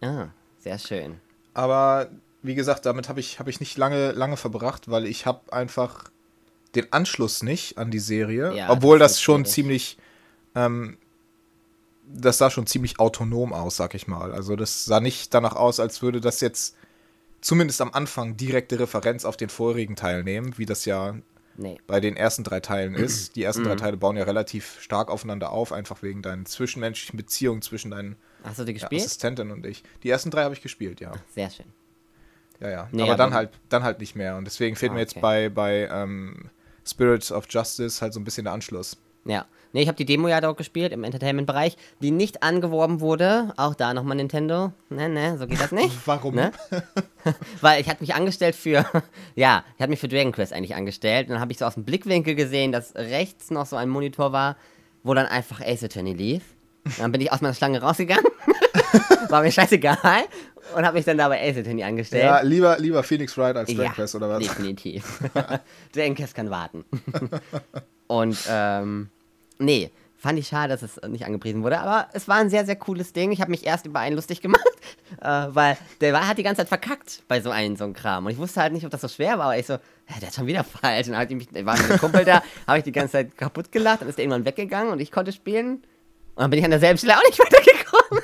Ah, 0.00 0.28
sehr 0.58 0.78
schön. 0.78 1.20
Aber 1.58 2.08
wie 2.42 2.54
gesagt, 2.54 2.86
damit 2.86 3.08
habe 3.08 3.18
ich, 3.18 3.40
hab 3.40 3.48
ich 3.48 3.58
nicht 3.58 3.76
lange, 3.76 4.12
lange 4.12 4.36
verbracht, 4.36 4.88
weil 4.88 5.06
ich 5.06 5.26
habe 5.26 5.52
einfach 5.52 6.04
den 6.76 6.92
Anschluss 6.92 7.42
nicht 7.42 7.78
an 7.78 7.90
die 7.90 7.98
Serie, 7.98 8.54
Ja, 8.54 8.70
obwohl 8.70 9.00
das 9.00 9.14
das, 9.14 9.20
schon 9.22 9.40
schwierig. 9.44 9.54
ziemlich, 9.54 9.98
ähm, 10.54 10.98
das 12.06 12.38
sah 12.38 12.48
schon 12.50 12.66
ziemlich 12.68 13.00
autonom 13.00 13.52
aus, 13.52 13.76
sag 13.76 13.94
ich 13.94 14.06
mal. 14.06 14.30
Also 14.32 14.54
das 14.54 14.84
sah 14.84 15.00
nicht 15.00 15.34
danach 15.34 15.56
aus, 15.56 15.80
als 15.80 16.00
würde 16.00 16.20
das 16.20 16.40
jetzt 16.40 16.76
zumindest 17.40 17.80
am 17.80 17.92
Anfang 17.92 18.36
direkte 18.36 18.78
Referenz 18.78 19.24
auf 19.24 19.36
den 19.36 19.48
vorherigen 19.48 19.96
Teil 19.96 20.22
nehmen, 20.22 20.56
wie 20.58 20.66
das 20.66 20.84
ja 20.84 21.16
Nee. 21.56 21.76
bei 21.88 21.98
den 21.98 22.16
ersten 22.16 22.44
drei 22.44 22.60
Teilen 22.60 22.94
ist. 22.94 23.34
Die 23.34 23.42
ersten 23.42 23.64
drei 23.64 23.74
Mhm. 23.74 23.78
Teile 23.78 23.96
bauen 23.96 24.16
ja 24.16 24.22
relativ 24.22 24.80
stark 24.80 25.10
aufeinander 25.10 25.50
auf, 25.50 25.72
einfach 25.72 26.02
wegen 26.02 26.22
deinen 26.22 26.46
zwischenmenschlichen 26.46 27.16
Beziehungen 27.16 27.62
zwischen 27.62 27.90
deinen 27.90 28.14
Hast 28.48 28.58
du 28.58 28.64
die 28.64 28.72
ja, 28.72 28.78
gespielt? 28.78 29.02
Assistentin 29.02 29.50
und 29.50 29.64
ich. 29.66 29.82
Die 30.02 30.10
ersten 30.10 30.30
drei 30.30 30.42
habe 30.44 30.54
ich 30.54 30.62
gespielt, 30.62 31.00
ja. 31.00 31.12
Sehr 31.34 31.50
schön. 31.50 31.66
Ja, 32.60 32.70
ja. 32.70 32.88
Nee, 32.90 33.02
aber 33.02 33.14
dann 33.16 33.28
aber- 33.28 33.36
halt, 33.36 33.50
dann 33.68 33.82
halt 33.84 34.00
nicht 34.00 34.16
mehr. 34.16 34.36
Und 34.36 34.44
deswegen 34.44 34.74
fehlt 34.76 34.90
Ah, 34.90 34.94
mir 34.94 35.00
jetzt 35.00 35.12
okay. 35.12 35.20
bei, 35.20 35.48
bei 35.48 35.88
ähm, 35.92 36.50
Spirit 36.86 37.30
of 37.30 37.46
Justice 37.48 38.00
halt 38.02 38.12
so 38.12 38.20
ein 38.20 38.24
bisschen 38.24 38.44
der 38.44 38.52
Anschluss. 38.52 38.96
Ja. 39.24 39.46
Nee, 39.74 39.82
ich 39.82 39.88
habe 39.88 39.96
die 39.96 40.06
Demo 40.06 40.28
ja 40.28 40.40
dort 40.40 40.56
gespielt 40.56 40.92
im 40.92 41.04
Entertainment-Bereich, 41.04 41.76
die 42.00 42.10
nicht 42.10 42.42
angeworben 42.42 43.00
wurde. 43.00 43.52
Auch 43.58 43.74
da 43.74 43.92
nochmal 43.92 44.16
Nintendo. 44.16 44.72
Ne, 44.88 45.10
ne, 45.10 45.36
so 45.36 45.46
geht 45.46 45.60
das 45.60 45.72
nicht. 45.72 45.94
Warum? 46.06 46.34
Ne? 46.34 46.52
Weil 47.60 47.80
ich 47.82 47.88
hatte 47.88 48.02
mich 48.02 48.14
angestellt 48.14 48.56
für, 48.56 48.86
ja, 49.34 49.64
ich 49.76 49.82
hatte 49.82 49.90
mich 49.90 50.00
für 50.00 50.08
Dragon 50.08 50.32
Quest 50.32 50.54
eigentlich 50.54 50.74
angestellt. 50.74 51.26
Und 51.28 51.34
dann 51.34 51.40
habe 51.40 51.52
ich 51.52 51.58
so 51.58 51.66
aus 51.66 51.74
dem 51.74 51.84
Blickwinkel 51.84 52.34
gesehen, 52.34 52.72
dass 52.72 52.94
rechts 52.94 53.50
noch 53.50 53.66
so 53.66 53.76
ein 53.76 53.90
Monitor 53.90 54.32
war, 54.32 54.56
wo 55.02 55.12
dann 55.12 55.26
einfach 55.26 55.60
Ace 55.60 55.84
Attorney 55.84 56.14
lief. 56.14 56.42
Dann 56.98 57.12
bin 57.12 57.20
ich 57.20 57.30
aus 57.32 57.40
meiner 57.40 57.54
Schlange 57.54 57.80
rausgegangen. 57.80 58.24
war 59.28 59.42
mir 59.42 59.52
scheißegal. 59.52 60.24
Und 60.76 60.84
habe 60.84 60.96
mich 60.96 61.04
dann 61.04 61.18
da 61.18 61.28
bei 61.28 61.40
Ace 61.40 61.66
angestellt. 61.66 62.24
Ja, 62.24 62.40
lieber, 62.40 62.78
lieber 62.78 63.02
Phoenix 63.02 63.36
Wright 63.36 63.56
als 63.56 63.68
Dragon 63.68 63.84
Ja, 63.84 63.92
Quest 63.92 64.14
oder 64.14 64.28
was? 64.28 64.40
definitiv. 64.40 65.20
Dragon 65.94 66.14
Quest 66.14 66.34
kann 66.34 66.50
warten. 66.50 66.84
Und, 68.06 68.38
ähm, 68.48 69.08
nee, 69.58 69.90
fand 70.18 70.38
ich 70.38 70.48
schade, 70.48 70.76
dass 70.76 70.82
es 70.82 71.00
nicht 71.08 71.24
angepriesen 71.24 71.62
wurde, 71.62 71.78
aber 71.78 72.08
es 72.12 72.28
war 72.28 72.36
ein 72.36 72.50
sehr, 72.50 72.66
sehr 72.66 72.76
cooles 72.76 73.12
Ding. 73.12 73.30
Ich 73.32 73.40
habe 73.40 73.50
mich 73.50 73.64
erst 73.64 73.86
über 73.86 74.00
einen 74.00 74.16
lustig 74.16 74.40
gemacht, 74.40 74.62
äh, 75.22 75.46
weil 75.48 75.78
der 76.00 76.12
war, 76.12 76.26
hat 76.26 76.38
die 76.38 76.42
ganze 76.42 76.60
Zeit 76.60 76.68
verkackt 76.68 77.22
bei 77.28 77.40
so 77.40 77.50
einem 77.50 77.76
so 77.76 77.84
einem 77.84 77.94
Kram. 77.94 78.26
Und 78.26 78.32
ich 78.32 78.38
wusste 78.38 78.60
halt 78.60 78.72
nicht, 78.72 78.84
ob 78.84 78.90
das 78.90 79.00
so 79.00 79.08
schwer 79.08 79.38
war, 79.38 79.46
aber 79.46 79.58
ich 79.58 79.66
so, 79.66 79.78
der 80.20 80.26
hat 80.26 80.34
schon 80.34 80.46
wieder 80.46 80.64
falsch. 80.64 81.06
Und 81.06 81.14
dann 81.14 81.28
ich 81.28 81.34
mich, 81.52 81.64
war 81.64 81.76
mit 81.76 81.88
einem 81.88 81.98
Kumpel 81.98 82.24
da, 82.24 82.42
habe 82.66 82.78
ich 82.78 82.84
die 82.84 82.92
ganze 82.92 83.12
Zeit 83.12 83.36
kaputt 83.38 83.72
gelacht, 83.72 84.02
dann 84.02 84.08
ist 84.08 84.18
der 84.18 84.24
irgendwann 84.24 84.44
weggegangen 84.44 84.92
und 84.92 85.00
ich 85.00 85.12
konnte 85.12 85.32
spielen. 85.32 85.82
Und 86.38 86.42
dann 86.42 86.50
bin 86.50 86.60
ich 86.60 86.64
an 86.64 86.70
derselben 86.70 86.98
Stelle 86.98 87.16
auch 87.16 87.24
nicht 87.26 87.36
weitergekommen. 87.40 88.22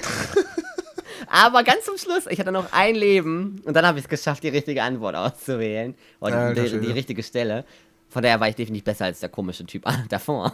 Aber 1.27 1.65
ganz 1.65 1.85
zum 1.85 1.97
Schluss, 1.99 2.27
ich 2.29 2.39
hatte 2.39 2.53
noch 2.53 2.73
ein 2.73 2.95
Leben 2.95 3.61
und 3.65 3.75
dann 3.75 3.85
habe 3.85 3.99
ich 3.99 4.05
es 4.05 4.09
geschafft, 4.09 4.45
die 4.45 4.51
richtige 4.51 4.85
Antwort 4.85 5.17
auszuwählen. 5.17 5.97
Oder 6.21 6.37
Alter 6.39 6.63
die, 6.63 6.71
die, 6.71 6.77
Schwede. 6.79 6.95
richtige 6.95 7.23
Stelle. 7.25 7.65
Von 8.11 8.23
daher 8.23 8.39
war 8.39 8.49
ich 8.49 8.55
definitiv 8.55 8.85
besser 8.85 9.07
als 9.07 9.19
der 9.19 9.31
komische 9.31 9.67
Typ 9.67 9.85
davor. 10.09 10.53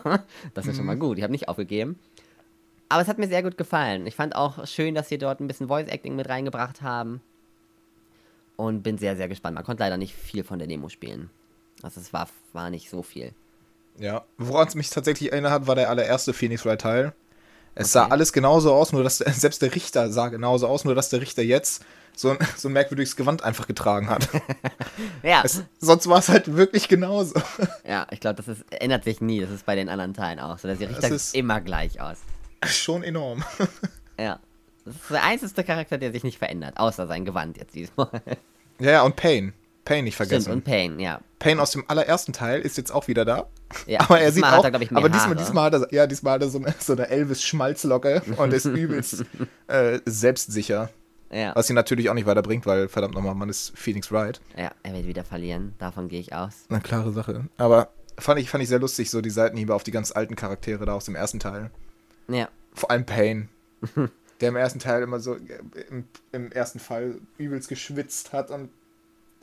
Das 0.54 0.66
ist 0.66 0.76
schon 0.76 0.84
Mhm. 0.84 0.86
mal 0.86 0.96
gut. 0.96 1.18
Ich 1.18 1.22
habe 1.22 1.32
nicht 1.32 1.48
aufgegeben. 1.48 1.98
Aber 2.88 3.02
es 3.02 3.08
hat 3.08 3.18
mir 3.18 3.28
sehr 3.28 3.42
gut 3.42 3.58
gefallen. 3.58 4.06
Ich 4.06 4.14
fand 4.16 4.34
auch 4.34 4.66
schön, 4.66 4.94
dass 4.94 5.10
sie 5.10 5.18
dort 5.18 5.40
ein 5.40 5.46
bisschen 5.46 5.68
Voice 5.68 5.86
Acting 5.88 6.16
mit 6.16 6.30
reingebracht 6.30 6.80
haben. 6.80 7.20
Und 8.56 8.82
bin 8.82 8.96
sehr, 8.96 9.16
sehr 9.16 9.28
gespannt. 9.28 9.54
Man 9.56 9.64
konnte 9.64 9.82
leider 9.82 9.98
nicht 9.98 10.14
viel 10.14 10.44
von 10.44 10.58
der 10.58 10.66
Demo 10.68 10.88
spielen. 10.88 11.28
Also 11.82 12.00
es 12.00 12.12
war, 12.14 12.26
war 12.54 12.70
nicht 12.70 12.88
so 12.88 13.02
viel. 13.02 13.32
Ja. 13.98 14.24
Woran 14.38 14.66
es 14.68 14.74
mich 14.74 14.88
tatsächlich 14.88 15.30
erinnert 15.32 15.52
hat, 15.52 15.66
war 15.66 15.74
der 15.74 15.90
allererste 15.90 16.32
Phoenix 16.32 16.64
Wright 16.64 16.80
Teil. 16.80 17.12
Es 17.74 17.92
sah 17.92 18.04
Okay. 18.04 18.12
alles 18.12 18.33
genauso 18.33 18.74
aus, 18.74 18.92
nur 18.92 19.02
dass 19.04 19.18
der, 19.18 19.33
selbst 19.33 19.62
der 19.62 19.74
Richter 19.74 20.11
sah 20.11 20.28
genauso 20.28 20.66
aus, 20.66 20.85
nur 20.85 20.94
dass 20.94 21.09
der 21.09 21.20
Richter 21.20 21.42
jetzt 21.42 21.85
so 22.16 22.30
ein, 22.30 22.38
so 22.56 22.68
ein 22.68 22.72
merkwürdiges 22.72 23.16
Gewand 23.16 23.42
einfach 23.42 23.66
getragen 23.66 24.09
hat. 24.11 24.28
Ja, 25.22 25.42
Es, 25.44 25.62
sonst 25.78 26.09
war 26.09 26.18
es 26.18 26.28
halt 26.28 26.54
wirklich 26.56 26.88
genauso. 26.88 27.35
ja 27.87 28.06
ich 28.11 28.20
glaube, 28.20 28.37
das 28.42 28.48
ist, 28.48 28.64
ändert 28.72 29.04
sich 29.04 29.20
nie. 29.20 29.40
Das 29.40 29.50
ist 29.50 29.64
bei 29.66 29.76
den 29.76 29.88
anderen 29.88 30.14
Teilen 30.14 30.38
auch 30.40 30.59
so. 30.59 30.68
Dass 30.68 30.78
die 30.78 30.85
Richter 30.85 31.09
ist- 31.09 31.35
immer 31.35 31.61
gleich 31.61 32.00
aus. 32.00 32.18
Schon 32.66 33.02
enorm. 33.02 33.42
Ja. 34.18 34.38
Das 34.85 34.94
ist 34.96 35.11
der 35.11 35.22
einzige 35.24 35.64
Charakter, 35.64 35.98
der 35.98 36.11
sich 36.12 36.24
nicht 36.24 36.38
verändert, 36.38 36.76
außer 36.78 37.06
sein 37.06 37.24
Gewand 37.24 37.56
jetzt 37.59 37.74
diesmal. 37.74 38.09
Ja, 38.78 38.90
ja, 38.90 39.02
und 39.02 39.14
Pain. 39.16 39.52
Pain 39.90 40.05
nicht 40.05 40.14
Stimmt, 40.14 40.29
vergessen. 40.29 40.53
und 40.53 40.64
Pain, 40.64 41.00
ja. 41.00 41.20
Pain 41.40 41.59
aus 41.59 41.72
dem 41.72 41.83
allerersten 41.88 42.33
Teil 42.33 42.61
ist 42.61 42.76
jetzt 42.76 42.92
auch 42.92 43.09
wieder 43.09 43.24
da. 43.24 43.46
ja. 43.87 43.98
Aber 44.09 44.20
er 44.20 44.31
sieht 44.31 44.44
auch, 44.44 44.64
er, 44.64 44.81
ich, 44.81 44.92
aber 44.92 45.09
diesmal, 45.09 45.35
diesmal 45.35 45.64
hat 45.64 45.83
er, 45.83 45.92
ja, 45.92 46.07
diesmal 46.07 46.35
hat 46.35 46.42
er 46.42 46.48
so 46.48 46.59
eine, 46.59 46.72
so 46.79 46.92
eine 46.92 47.09
Elvis-Schmalzlocke 47.09 48.22
und 48.37 48.53
ist 48.53 48.64
übelst 48.66 49.24
äh, 49.66 49.98
selbstsicher. 50.05 50.90
Ja. 51.33 51.57
Was 51.57 51.68
ihn 51.70 51.74
natürlich 51.74 52.09
auch 52.09 52.14
nicht 52.14 52.26
weiterbringt, 52.26 52.66
weil 52.66 52.88
verdammt 52.88 53.14
nochmal, 53.14 53.35
man 53.35 53.48
ist 53.48 53.72
Phoenix 53.76 54.12
Wright. 54.12 54.40
ja, 54.57 54.70
er 54.85 54.92
wird 54.94 55.07
wieder 55.09 55.24
verlieren, 55.24 55.74
davon 55.79 56.09
gehe 56.09 56.20
ich 56.20 56.33
aus. 56.35 56.66
Eine 56.68 56.81
klare 56.81 57.12
Sache. 57.12 57.46
Aber 57.57 57.88
fand 58.16 58.38
ich, 58.38 58.48
fand 58.48 58.62
ich 58.62 58.68
sehr 58.68 58.79
lustig, 58.79 59.11
so 59.11 59.20
die 59.20 59.31
Seitenhiebe 59.31 59.74
auf 59.74 59.83
die 59.83 59.90
ganz 59.90 60.12
alten 60.12 60.37
Charaktere 60.37 60.87
da 60.87 60.94
aus 60.94 61.07
dem 61.07 61.16
ersten 61.16 61.40
Teil. 61.40 61.70
Ja, 62.29 62.48
Vor 62.74 62.92
allem 62.92 63.07
Pain. 63.07 63.48
der 64.40 64.48
im 64.50 64.57
ersten 64.57 64.79
Teil 64.79 65.03
immer 65.03 65.18
so, 65.18 65.35
äh, 65.35 65.40
im, 65.88 66.05
im 66.31 66.53
ersten 66.53 66.79
Fall 66.79 67.16
übelst 67.38 67.68
geschwitzt 67.68 68.33
hat 68.33 68.50
und. 68.53 68.70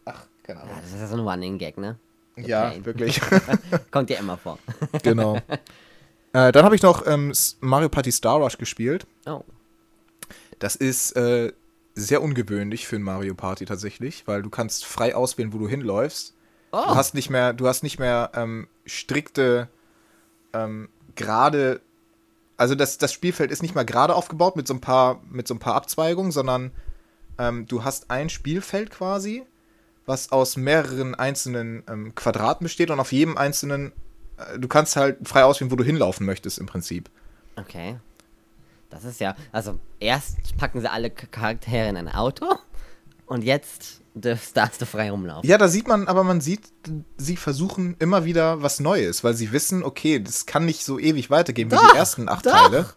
Ach, 0.06 0.26
keine 0.48 0.60
ja 0.60 0.66
Ahnung. 0.66 0.78
das 0.82 0.94
ist 0.94 1.00
ja 1.00 1.08
so 1.08 1.16
ein 1.18 1.28
Running-Gag, 1.28 1.78
ne? 1.78 2.00
Ja, 2.38 2.70
Pain. 2.70 2.86
wirklich. 2.86 3.22
Kommt 3.92 4.10
ja 4.10 4.18
immer 4.20 4.38
vor. 4.38 4.58
genau. 5.04 5.38
Äh, 6.34 6.52
dann 6.52 6.64
habe 6.66 6.76
ich 6.76 6.82
noch 6.82 7.06
ähm, 7.06 7.34
Mario 7.60 7.90
Party 7.90 8.12
Star 8.12 8.38
Rush 8.38 8.58
gespielt. 8.58 9.08
Oh, 9.26 9.44
Das 10.60 10.76
ist 10.76 11.16
äh, 11.16 11.52
sehr 11.96 12.22
ungewöhnlich 12.22 12.88
für 12.88 12.96
ein 12.96 13.02
Mario 13.02 13.34
Party 13.34 13.66
tatsächlich, 13.66 14.28
weil 14.28 14.42
du 14.44 14.50
kannst 14.50 14.86
frei 14.86 15.16
auswählen, 15.16 15.52
wo 15.52 15.58
du 15.58 15.68
hinläufst. 15.68 16.36
Oh. 16.72 16.84
Du 16.88 16.96
hast 16.96 17.14
nicht 17.14 17.30
mehr, 17.30 17.54
du 17.54 17.68
hast 17.68 17.82
nicht 17.82 17.98
mehr 17.98 18.32
ähm, 18.36 18.68
strikte, 18.86 19.68
ähm, 20.54 20.90
gerade, 21.16 21.82
also 22.56 22.76
das, 22.76 22.98
das 23.00 23.14
Spielfeld 23.14 23.52
ist 23.52 23.62
nicht 23.64 23.74
mal 23.74 23.86
gerade 23.86 24.14
aufgebaut 24.16 24.56
mit 24.56 24.68
so 24.68 24.74
ein 24.76 24.82
paar, 24.82 25.22
mit 25.30 25.48
so 25.48 25.56
ein 25.56 25.60
paar 25.60 25.76
Abzweigungen, 25.76 26.32
sondern 26.32 26.72
ähm, 27.40 27.66
du 27.68 27.84
hast 27.84 28.12
ein 28.12 28.30
Spielfeld 28.30 28.92
quasi, 28.92 29.46
was 30.08 30.32
aus 30.32 30.58
mehreren 30.58 31.14
einzelnen 31.14 31.84
ähm, 31.88 32.16
Quadraten 32.16 32.64
besteht 32.64 32.90
und 32.90 33.00
auf 33.00 33.12
jedem 33.12 33.38
einzelnen, 33.38 33.92
äh, 34.38 34.58
du 34.58 34.68
kannst 34.68 34.96
halt 34.96 35.28
frei 35.28 35.44
auswählen, 35.44 35.70
wo 35.70 35.76
du 35.76 35.84
hinlaufen 35.84 36.26
möchtest 36.26 36.58
im 36.58 36.66
Prinzip. 36.66 37.10
Okay. 37.58 37.98
Das 38.90 39.04
ist 39.04 39.20
ja, 39.20 39.36
also 39.52 39.80
erst 40.00 40.58
packen 40.58 40.80
sie 40.80 40.90
alle 40.90 41.12
Charaktere 41.12 41.90
in 41.90 41.98
ein 41.98 42.10
Auto 42.10 42.46
und 43.26 43.44
jetzt 43.44 44.02
darfst, 44.14 44.82
du 44.82 44.86
frei 44.86 45.12
rumlaufen. 45.12 45.48
Ja, 45.48 45.58
da 45.58 45.68
sieht 45.68 45.88
man, 45.88 46.08
aber 46.08 46.24
man 46.24 46.42
sieht, 46.42 46.62
sie 47.18 47.36
versuchen 47.36 47.96
immer 48.00 48.24
wieder 48.26 48.64
was 48.64 48.80
Neues, 48.80 49.24
weil 49.24 49.36
sie 49.36 49.52
wissen, 49.52 49.84
okay, 49.84 50.20
das 50.20 50.46
kann 50.46 50.66
nicht 50.66 50.84
so 50.84 50.98
ewig 50.98 51.30
weitergehen 51.30 51.70
wie 51.70 51.76
Doch, 51.76 51.92
die 51.92 51.98
ersten 51.98 52.30
acht 52.30 52.46
doch. 52.46 52.52
Teile. 52.52 52.90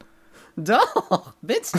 Doch, 0.56 1.34
bitte. 1.42 1.78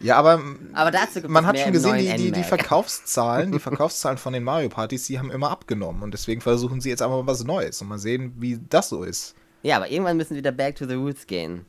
Ja, 0.00 0.16
aber, 0.16 0.40
Aber 0.74 0.90
dazu 0.90 1.20
man 1.28 1.44
hat 1.44 1.58
schon 1.58 1.72
gesehen, 1.72 1.98
die, 1.98 2.16
die, 2.16 2.32
die. 2.32 2.44
Verkaufszahlen, 2.44 3.50
die 3.52 3.58
Verkaufszahlen 3.58 4.16
von 4.18 4.32
den 4.32 4.44
Mario 4.44 4.68
Partys, 4.68 5.06
die 5.06 5.18
haben 5.18 5.30
immer 5.30 5.50
abgenommen 5.50 6.02
und 6.02 6.12
deswegen 6.12 6.40
versuchen 6.40 6.80
sie 6.80 6.88
jetzt 6.90 7.02
einfach 7.02 7.16
mal 7.16 7.26
was 7.26 7.42
Neues 7.44 7.82
und 7.82 7.88
mal 7.88 7.98
sehen, 7.98 8.32
wie 8.38 8.60
das 8.70 8.88
so 8.90 9.02
ist. 9.02 9.34
Ja, 9.62 9.76
aber 9.76 9.90
irgendwann 9.90 10.16
müssen 10.16 10.30
wir 10.30 10.38
wieder 10.38 10.52
back 10.52 10.76
to 10.76 10.86
the 10.86 10.94
roots 10.94 11.26
gehen. 11.26 11.64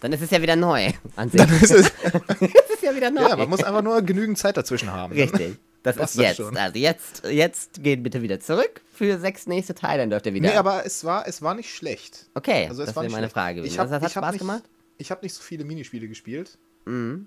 Dann 0.00 0.12
ist 0.12 0.22
es 0.22 0.30
ja 0.30 0.40
wieder 0.40 0.56
neu. 0.56 0.90
An 1.14 1.28
sich. 1.30 1.40
Dann 1.40 1.50
ist 1.60 1.70
es, 1.70 1.92
es 2.40 2.70
ist 2.74 2.82
ja 2.82 2.96
wieder 2.96 3.10
neu. 3.10 3.20
ja, 3.28 3.36
man 3.36 3.50
muss 3.50 3.62
einfach 3.62 3.82
nur 3.82 4.00
genügend 4.02 4.38
Zeit 4.38 4.56
dazwischen 4.56 4.90
haben. 4.90 5.12
Richtig. 5.12 5.58
Das 5.82 5.96
ist 5.96 6.00
das 6.02 6.14
jetzt. 6.14 6.36
schon. 6.36 6.56
Also 6.56 6.78
jetzt, 6.78 7.22
jetzt 7.28 7.82
geht 7.82 8.02
bitte 8.02 8.22
wieder 8.22 8.40
zurück 8.40 8.80
für 8.94 9.18
sechs 9.18 9.46
nächste 9.46 9.74
Teile, 9.74 10.02
dann 10.02 10.10
dürft 10.10 10.24
ihr 10.26 10.32
wieder. 10.34 10.48
Nee, 10.48 10.56
aber 10.56 10.86
es 10.86 11.04
war, 11.04 11.26
es 11.28 11.42
war 11.42 11.54
nicht 11.54 11.74
schlecht. 11.74 12.26
okay, 12.34 12.66
Also 12.68 12.82
es 12.82 12.86
das 12.86 12.96
war 12.96 13.02
wäre 13.02 13.12
meine 13.12 13.24
schlecht. 13.24 13.34
Frage. 13.34 13.60
Ich 13.62 13.78
hab, 13.78 13.90
das 13.90 14.00
hat 14.00 14.10
Spaß 14.10 14.32
nicht, 14.32 14.40
gemacht? 14.40 14.62
Ich 14.98 15.10
habe 15.10 15.20
nicht 15.22 15.34
so 15.34 15.42
viele 15.42 15.64
Minispiele 15.64 16.08
gespielt. 16.08 16.56
Mhm. 16.86 17.26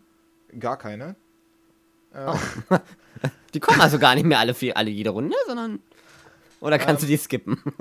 Gar 0.60 0.78
keine. 0.78 1.16
Äh, 2.14 2.34
Die 3.54 3.60
kommen 3.60 3.82
also 3.82 4.00
gar 4.00 4.16
nicht 4.16 4.26
mehr 4.26 4.40
alle, 4.40 4.54
vier, 4.54 4.76
alle 4.78 4.90
jede 4.90 5.10
Runde, 5.12 5.36
sondern. 5.48 5.80
Oder 6.60 6.78
kannst 6.80 7.04
Ähm, 7.04 7.08
du 7.10 7.12
die 7.14 7.18
skippen? 7.18 7.62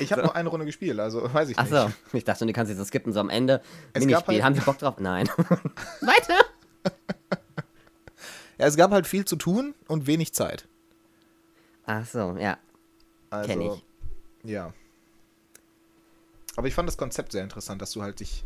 Ich 0.00 0.12
habe 0.12 0.22
nur 0.22 0.36
eine 0.36 0.48
Runde 0.48 0.64
gespielt, 0.64 1.00
also 1.00 1.22
weiß 1.34 1.48
ich 1.48 1.56
nicht. 1.58 1.72
Achso, 1.72 1.90
ich 2.12 2.22
dachte 2.22 2.46
die 2.46 2.52
kannst 2.52 2.70
du 2.70 2.76
so 2.76 2.84
skippen, 2.84 3.12
so 3.12 3.18
am 3.18 3.28
Ende. 3.30 3.60
Es 3.94 4.04
Minispiel. 4.04 4.34
halt- 4.36 4.44
Haben 4.44 4.54
Sie 4.54 4.60
Bock 4.60 4.78
drauf? 4.78 4.94
Nein. 5.00 5.26
Weiter! 6.00 6.38
Ja, 8.58 8.66
es 8.66 8.76
gab 8.76 8.92
halt 8.92 9.08
viel 9.08 9.24
zu 9.24 9.34
tun 9.34 9.74
und 9.88 10.06
wenig 10.06 10.32
Zeit. 10.34 10.68
Achso, 11.84 12.36
ja. 12.36 12.58
Also, 13.30 13.48
Kenn 13.48 13.60
ich. 13.60 13.84
Ja. 14.44 14.72
Aber 16.56 16.68
ich 16.68 16.74
fand 16.74 16.88
das 16.88 16.96
Konzept 16.96 17.32
sehr 17.32 17.42
interessant, 17.42 17.82
dass 17.82 17.90
du 17.90 18.00
halt 18.02 18.20
dich, 18.20 18.44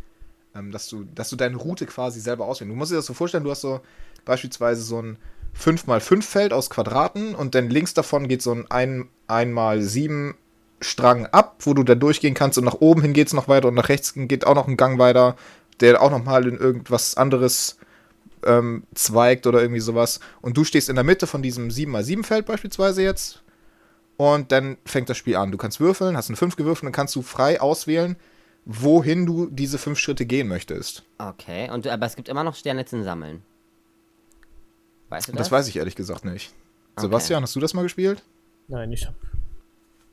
dass 0.54 0.88
du, 0.88 1.04
dass 1.14 1.30
du 1.30 1.36
deine 1.36 1.56
Route 1.56 1.86
quasi 1.86 2.20
selber 2.20 2.46
auswählen. 2.46 2.70
Du 2.70 2.76
musst 2.76 2.92
dir 2.92 2.96
das 2.96 3.06
so 3.06 3.14
vorstellen, 3.14 3.44
du 3.44 3.50
hast 3.50 3.62
so 3.62 3.80
beispielsweise 4.24 4.82
so 4.82 5.00
ein 5.00 5.16
5x5 5.58 6.22
Feld 6.22 6.52
aus 6.52 6.70
Quadraten 6.70 7.34
und 7.34 7.54
dann 7.54 7.70
links 7.70 7.94
davon 7.94 8.28
geht 8.28 8.42
so 8.42 8.52
ein 8.52 9.08
1x7 9.28 10.34
Strang 10.80 11.26
ab, 11.26 11.56
wo 11.60 11.74
du 11.74 11.84
da 11.84 11.94
durchgehen 11.94 12.34
kannst 12.34 12.58
und 12.58 12.64
nach 12.64 12.80
oben 12.80 13.02
hin 13.02 13.12
geht 13.12 13.28
es 13.28 13.32
noch 13.32 13.48
weiter 13.48 13.68
und 13.68 13.74
nach 13.74 13.88
rechts 13.88 14.14
geht 14.16 14.46
auch 14.46 14.54
noch 14.54 14.66
ein 14.66 14.76
Gang 14.76 14.98
weiter, 14.98 15.36
der 15.80 16.02
auch 16.02 16.10
nochmal 16.10 16.46
in 16.46 16.58
irgendwas 16.58 17.16
anderes 17.16 17.78
ähm, 18.44 18.84
zweigt 18.94 19.46
oder 19.46 19.60
irgendwie 19.60 19.80
sowas. 19.80 20.20
Und 20.40 20.56
du 20.56 20.64
stehst 20.64 20.88
in 20.88 20.96
der 20.96 21.04
Mitte 21.04 21.26
von 21.26 21.42
diesem 21.42 21.68
7x7 21.68 22.24
Feld 22.24 22.46
beispielsweise 22.46 23.02
jetzt 23.02 23.42
und 24.16 24.52
dann 24.52 24.76
fängt 24.84 25.08
das 25.08 25.16
Spiel 25.16 25.36
an. 25.36 25.52
Du 25.52 25.58
kannst 25.58 25.80
würfeln, 25.80 26.16
hast 26.16 26.28
eine 26.28 26.36
5 26.36 26.56
gewürfelt, 26.56 26.86
dann 26.86 26.92
kannst 26.92 27.14
du 27.14 27.22
frei 27.22 27.60
auswählen, 27.60 28.16
wohin 28.64 29.26
du 29.26 29.48
diese 29.50 29.78
5 29.78 29.98
Schritte 29.98 30.26
gehen 30.26 30.48
möchtest. 30.48 31.04
Okay, 31.18 31.70
und, 31.70 31.86
aber 31.86 32.06
es 32.06 32.16
gibt 32.16 32.28
immer 32.28 32.44
noch 32.44 32.54
Sterne 32.54 32.84
zum 32.84 33.02
Sammeln. 33.02 33.42
Weißt 35.08 35.28
du 35.28 35.32
das? 35.32 35.38
das 35.40 35.52
weiß 35.52 35.68
ich 35.68 35.76
ehrlich 35.76 35.96
gesagt 35.96 36.24
nicht. 36.24 36.52
Okay. 36.96 37.02
Sebastian, 37.02 37.42
hast 37.42 37.54
du 37.56 37.60
das 37.60 37.74
mal 37.74 37.82
gespielt? 37.82 38.22
Nein, 38.68 38.92
ich 38.92 39.06
habe 39.06 39.16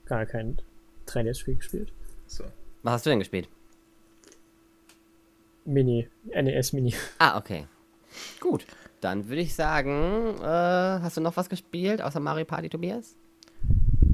gar 0.06 0.26
kein 0.26 0.62
3DS-Spiel 1.08 1.56
gespielt. 1.56 1.92
So. 2.28 2.44
Was 2.84 2.94
hast 2.94 3.06
du 3.06 3.10
denn 3.10 3.20
gespielt? 3.20 3.48
Mini, 5.66 6.08
NES 6.26 6.74
Mini. 6.74 6.94
Ah, 7.20 7.38
okay. 7.38 7.68
Gut. 8.40 8.66
Dann 9.02 9.30
würde 9.30 9.42
ich 9.42 9.56
sagen, 9.56 10.36
äh, 10.42 10.44
hast 10.44 11.16
du 11.16 11.22
noch 11.22 11.38
was 11.38 11.48
gespielt 11.48 12.02
außer 12.02 12.20
Mario 12.20 12.46
Party, 12.46 12.70
Tobias? 12.70 13.16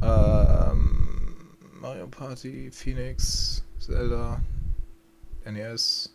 Ähm, 0.04 1.36
Mario 1.82 2.08
Party, 2.08 2.70
Phoenix, 2.72 3.64
Zelda, 3.86 4.42
NES. 5.46 6.14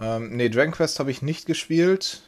Ähm, 0.00 0.36
nee, 0.36 0.48
Dragon 0.48 0.72
Quest 0.72 0.98
habe 0.98 1.10
ich 1.10 1.20
nicht 1.22 1.46
gespielt. 1.46 2.22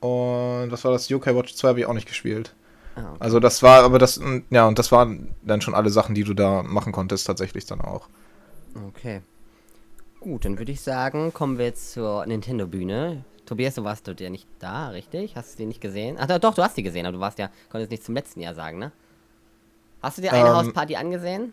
Und 0.00 0.70
was 0.70 0.84
war 0.84 0.92
das? 0.92 1.08
Yokai 1.08 1.34
Watch 1.34 1.54
2 1.54 1.68
habe 1.68 1.80
ich 1.80 1.86
auch 1.86 1.94
nicht 1.94 2.06
gespielt. 2.06 2.54
Ah, 2.94 3.10
okay. 3.10 3.16
Also 3.18 3.40
das 3.40 3.62
war, 3.62 3.82
aber 3.82 3.98
das, 3.98 4.20
ja, 4.50 4.66
und 4.66 4.78
das 4.78 4.92
waren 4.92 5.34
dann 5.42 5.60
schon 5.60 5.74
alle 5.74 5.90
Sachen, 5.90 6.14
die 6.14 6.24
du 6.24 6.34
da 6.34 6.62
machen 6.62 6.92
konntest, 6.92 7.26
tatsächlich 7.26 7.66
dann 7.66 7.80
auch. 7.80 8.08
okay. 8.88 9.22
Gut, 10.20 10.44
dann 10.44 10.58
würde 10.58 10.72
ich 10.72 10.80
sagen, 10.80 11.32
kommen 11.32 11.58
wir 11.58 11.66
jetzt 11.66 11.92
zur 11.92 12.26
Nintendo-Bühne. 12.26 13.24
Tobias, 13.44 13.74
du 13.76 13.84
warst 13.84 14.08
dort 14.08 14.20
ja 14.20 14.30
nicht 14.30 14.48
da, 14.58 14.88
richtig? 14.88 15.36
Hast 15.36 15.54
du 15.54 15.58
die 15.58 15.66
nicht 15.66 15.80
gesehen? 15.80 16.16
Ach 16.18 16.26
doch, 16.26 16.54
du 16.54 16.62
hast 16.62 16.76
die 16.76 16.82
gesehen, 16.82 17.06
aber 17.06 17.16
du 17.16 17.20
warst 17.20 17.38
ja, 17.38 17.50
konntest 17.70 17.90
nicht 17.90 18.02
zum 18.04 18.14
letzten 18.14 18.40
Jahr 18.40 18.54
sagen, 18.54 18.78
ne? 18.78 18.92
Hast 20.02 20.18
du 20.18 20.22
dir 20.22 20.32
eine 20.32 20.48
Ähm, 20.48 20.54
Hausparty 20.54 20.96
angesehen? 20.96 21.52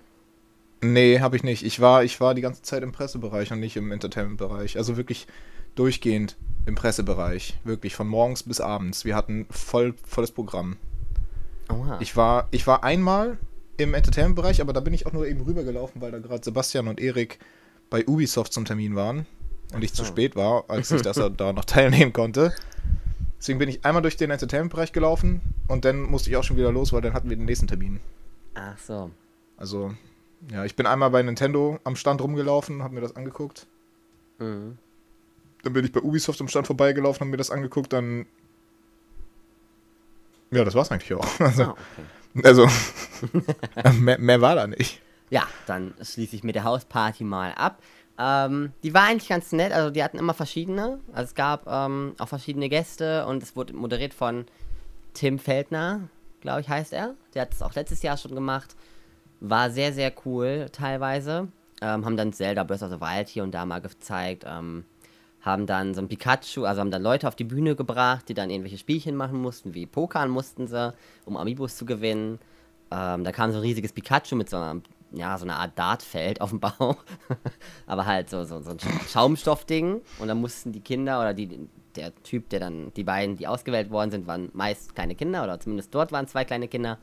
Nee, 0.83 1.21
habe 1.21 1.37
ich 1.37 1.43
nicht. 1.43 1.63
Ich 1.63 1.79
war, 1.79 2.03
ich 2.03 2.19
war 2.19 2.35
die 2.35 2.41
ganze 2.41 2.61
Zeit 2.61 2.83
im 2.83 2.91
Pressebereich 2.91 3.51
und 3.53 3.61
nicht 3.61 3.77
im 3.77 3.91
Entertainment-Bereich. 3.91 4.77
Also 4.77 4.97
wirklich 4.97 5.27
durchgehend 5.75 6.35
im 6.65 6.75
Pressebereich. 6.75 7.57
Wirklich 7.63 7.95
von 7.95 8.07
morgens 8.07 8.43
bis 8.43 8.59
abends. 8.59 9.05
Wir 9.05 9.15
hatten 9.15 9.45
voll, 9.49 9.93
volles 10.05 10.31
Programm. 10.31 10.75
Oha. 11.69 11.99
Ich 12.01 12.17
war, 12.17 12.49
ich 12.51 12.67
war 12.67 12.83
einmal 12.83 13.37
im 13.77 13.93
Entertainment-Bereich, 13.93 14.59
aber 14.59 14.73
da 14.73 14.81
bin 14.81 14.93
ich 14.93 15.05
auch 15.05 15.13
nur 15.13 15.25
eben 15.25 15.41
rübergelaufen, 15.41 16.01
weil 16.01 16.11
da 16.11 16.19
gerade 16.19 16.43
Sebastian 16.43 16.89
und 16.89 16.99
Erik 16.99 17.39
bei 17.89 18.05
Ubisoft 18.05 18.51
zum 18.51 18.65
Termin 18.65 18.95
waren 18.95 19.25
und 19.73 19.83
ich 19.83 19.93
zu 19.93 20.03
so. 20.03 20.09
spät 20.09 20.35
war, 20.35 20.65
als 20.67 20.91
ich 20.91 21.01
das 21.03 21.19
da 21.37 21.53
noch 21.53 21.65
teilnehmen 21.65 22.11
konnte. 22.11 22.53
Deswegen 23.39 23.59
bin 23.59 23.69
ich 23.69 23.85
einmal 23.85 24.01
durch 24.01 24.17
den 24.17 24.31
Entertainment-Bereich 24.31 24.91
gelaufen 24.91 25.41
und 25.67 25.85
dann 25.85 26.01
musste 26.01 26.29
ich 26.29 26.35
auch 26.35 26.43
schon 26.43 26.57
wieder 26.57 26.71
los, 26.71 26.91
weil 26.91 27.01
dann 27.01 27.13
hatten 27.13 27.29
wir 27.29 27.37
den 27.37 27.45
nächsten 27.45 27.67
Termin. 27.67 28.01
Ach 28.53 28.77
so. 28.77 29.11
Also, 29.57 29.93
ja, 30.51 30.65
ich 30.65 30.75
bin 30.75 30.85
einmal 30.85 31.09
bei 31.09 31.21
Nintendo 31.23 31.79
am 31.83 31.95
Stand 31.95 32.21
rumgelaufen, 32.21 32.83
habe 32.83 32.95
mir 32.95 33.01
das 33.01 33.15
angeguckt. 33.15 33.67
Mhm. 34.39 34.77
Dann 35.63 35.73
bin 35.73 35.85
ich 35.85 35.91
bei 35.91 36.01
Ubisoft 36.01 36.41
am 36.41 36.47
Stand 36.47 36.67
vorbeigelaufen, 36.67 37.21
habe 37.21 37.31
mir 37.31 37.37
das 37.37 37.51
angeguckt, 37.51 37.93
dann. 37.93 38.25
Ja, 40.51 40.63
das 40.63 40.75
war's 40.75 40.91
eigentlich 40.91 41.13
auch. 41.13 41.39
Also, 41.39 41.63
Ah, 41.63 41.69
okay. 42.35 42.41
also 42.47 42.67
mehr, 43.99 44.19
mehr 44.19 44.41
war 44.41 44.55
da 44.55 44.67
nicht. 44.67 45.01
Ja, 45.29 45.43
dann 45.65 45.93
schließe 46.01 46.35
ich 46.35 46.43
mit 46.43 46.55
der 46.55 46.63
Hausparty 46.63 47.23
mal 47.23 47.53
ab. 47.53 47.81
Ähm, 48.19 48.71
die 48.83 48.93
war 48.93 49.03
eigentlich 49.05 49.29
ganz 49.29 49.51
nett, 49.51 49.71
also 49.71 49.89
die 49.89 50.03
hatten 50.03 50.19
immer 50.19 50.35
verschiedene. 50.35 50.99
Also 51.13 51.29
es 51.29 51.35
gab 51.35 51.65
ähm, 51.67 52.13
auch 52.19 52.27
verschiedene 52.27 52.69
Gäste 52.69 53.25
und 53.25 53.41
es 53.41 53.55
wurde 53.55 53.73
moderiert 53.73 54.13
von 54.13 54.45
Tim 55.15 55.39
Feldner, 55.39 56.01
glaube 56.41 56.61
ich 56.61 56.69
heißt 56.69 56.93
er. 56.93 57.15
Der 57.33 57.43
hat 57.43 57.53
es 57.53 57.63
auch 57.63 57.73
letztes 57.73 58.03
Jahr 58.03 58.17
schon 58.17 58.35
gemacht. 58.35 58.75
War 59.45 59.69
sehr, 59.69 59.91
sehr 59.91 60.13
cool 60.25 60.67
teilweise. 60.71 61.49
Ähm, 61.81 62.05
haben 62.05 62.15
dann 62.15 62.31
Zelda 62.31 62.63
Breath 62.63 62.81
of 62.81 62.91
the 62.91 63.01
Wild 63.01 63.27
hier 63.27 63.43
und 63.43 63.51
da 63.51 63.65
mal 63.65 63.81
gezeigt. 63.81 64.45
Ähm, 64.47 64.85
haben 65.41 65.65
dann 65.65 65.93
so 65.93 65.99
ein 65.99 66.07
Pikachu, 66.07 66.63
also 66.63 66.79
haben 66.79 66.91
dann 66.91 67.03
Leute 67.03 67.27
auf 67.27 67.35
die 67.35 67.43
Bühne 67.43 67.75
gebracht, 67.75 68.29
die 68.29 68.33
dann 68.33 68.49
irgendwelche 68.49 68.77
Spielchen 68.77 69.17
machen 69.17 69.41
mussten, 69.41 69.73
wie 69.73 69.85
Pokern 69.85 70.29
mussten 70.29 70.67
sie, 70.67 70.93
um 71.25 71.35
Amiibos 71.35 71.75
zu 71.75 71.85
gewinnen. 71.85 72.39
Ähm, 72.89 73.25
da 73.25 73.33
kam 73.33 73.51
so 73.51 73.57
ein 73.57 73.63
riesiges 73.63 73.91
Pikachu 73.91 74.37
mit 74.37 74.49
so 74.49 74.55
einer, 74.55 74.79
ja, 75.11 75.37
so 75.37 75.43
einer 75.43 75.57
Art 75.57 75.77
Dartfeld 75.77 76.39
auf 76.39 76.51
dem 76.51 76.61
Bauch. 76.61 77.03
Aber 77.85 78.05
halt 78.05 78.29
so, 78.29 78.45
so, 78.45 78.61
so 78.61 78.69
ein 78.69 78.77
Schaumstoffding. 79.09 79.99
Und 80.19 80.27
dann 80.29 80.39
mussten 80.39 80.71
die 80.71 80.79
Kinder 80.79 81.19
oder 81.19 81.33
die, 81.33 81.67
der 81.97 82.15
Typ, 82.23 82.47
der 82.47 82.61
dann, 82.61 82.93
die 82.93 83.03
beiden, 83.03 83.35
die 83.35 83.47
ausgewählt 83.47 83.91
worden 83.91 84.11
sind, 84.11 84.25
waren 84.25 84.51
meist 84.53 84.95
kleine 84.95 85.15
Kinder 85.15 85.43
oder 85.43 85.59
zumindest 85.59 85.93
dort 85.93 86.13
waren 86.13 86.27
zwei 86.27 86.45
kleine 86.45 86.69
Kinder, 86.69 86.97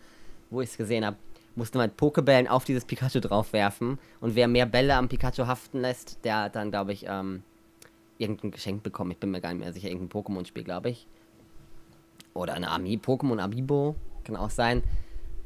wo 0.48 0.62
ich 0.62 0.70
es 0.70 0.78
gesehen 0.78 1.04
habe, 1.04 1.18
mussten 1.56 1.78
mit 1.78 1.96
Pokebällen 1.96 2.48
auf 2.48 2.64
dieses 2.64 2.84
Pikachu 2.84 3.20
draufwerfen. 3.20 3.98
Und 4.20 4.34
wer 4.34 4.48
mehr 4.48 4.66
Bälle 4.66 4.94
am 4.94 5.08
Pikachu 5.08 5.46
haften 5.46 5.80
lässt, 5.80 6.24
der 6.24 6.42
hat 6.44 6.56
dann, 6.56 6.70
glaube 6.70 6.92
ich, 6.92 7.06
ähm, 7.08 7.42
irgendein 8.18 8.50
Geschenk 8.50 8.82
bekommen. 8.82 9.10
Ich 9.10 9.18
bin 9.18 9.30
mir 9.30 9.40
gar 9.40 9.52
nicht 9.52 9.60
mehr 9.62 9.72
sicher, 9.72 9.88
irgendein 9.88 10.22
Pokémon-Spiel, 10.22 10.64
glaube 10.64 10.90
ich. 10.90 11.06
Oder 12.34 12.54
eine 12.54 12.70
Ami, 12.70 12.96
Pokémon 13.02 13.38
Amiibo, 13.38 13.96
kann 14.24 14.36
auch 14.36 14.50
sein. 14.50 14.82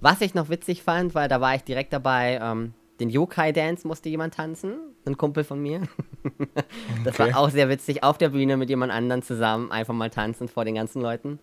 Was 0.00 0.20
ich 0.20 0.34
noch 0.34 0.48
witzig 0.50 0.82
fand, 0.82 1.14
weil 1.14 1.28
da 1.28 1.40
war 1.40 1.54
ich 1.54 1.62
direkt 1.64 1.92
dabei, 1.92 2.38
ähm, 2.42 2.74
den 3.00 3.10
Yokai-Dance 3.10 3.88
musste 3.88 4.08
jemand 4.08 4.34
tanzen, 4.34 4.74
ein 5.06 5.16
Kumpel 5.16 5.44
von 5.44 5.60
mir. 5.60 5.82
das 7.04 7.18
Okay. 7.18 7.32
war 7.32 7.40
auch 7.40 7.50
sehr 7.50 7.68
witzig, 7.68 8.02
auf 8.02 8.18
der 8.18 8.28
Bühne 8.28 8.56
mit 8.56 8.68
jemand 8.68 8.92
anderem 8.92 9.22
zusammen 9.22 9.72
einfach 9.72 9.94
mal 9.94 10.10
tanzen 10.10 10.48
vor 10.48 10.64
den 10.64 10.74
ganzen 10.74 11.00
Leuten. 11.00 11.38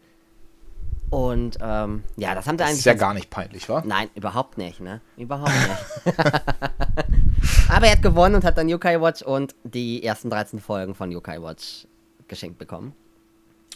Und 1.11 1.57
ähm, 1.61 2.03
ja, 2.15 2.33
das 2.33 2.47
haben 2.47 2.55
Das 2.57 2.67
eigentlich. 2.67 2.79
ist 2.79 2.85
ja 2.85 2.93
gar 2.93 3.13
nicht 3.13 3.29
peinlich, 3.29 3.67
wa? 3.67 3.83
Nein, 3.85 4.09
überhaupt 4.15 4.57
nicht, 4.57 4.79
ne? 4.79 5.01
Überhaupt 5.17 5.51
nicht. 5.51 6.17
Aber 7.69 7.85
er 7.85 7.91
hat 7.91 8.01
gewonnen 8.01 8.35
und 8.35 8.45
hat 8.45 8.57
dann 8.57 8.69
Yokai 8.69 8.99
Watch 9.01 9.21
und 9.21 9.53
die 9.63 10.03
ersten 10.03 10.29
13 10.29 10.59
Folgen 10.59 10.95
von 10.95 11.11
Yokai 11.11 11.41
Watch 11.43 11.85
geschenkt 12.29 12.57
bekommen. 12.57 12.93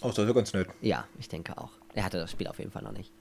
Oh, 0.01 0.07
das 0.15 0.17
ist 0.17 0.33
ganz 0.33 0.53
nett. 0.53 0.67
Ja, 0.81 1.03
ich 1.19 1.27
denke 1.27 1.57
auch. 1.57 1.71
Er 1.93 2.05
hatte 2.05 2.19
das 2.19 2.31
Spiel 2.31 2.47
auf 2.47 2.57
jeden 2.57 2.71
Fall 2.71 2.83
noch 2.83 2.93
nicht. 2.93 3.11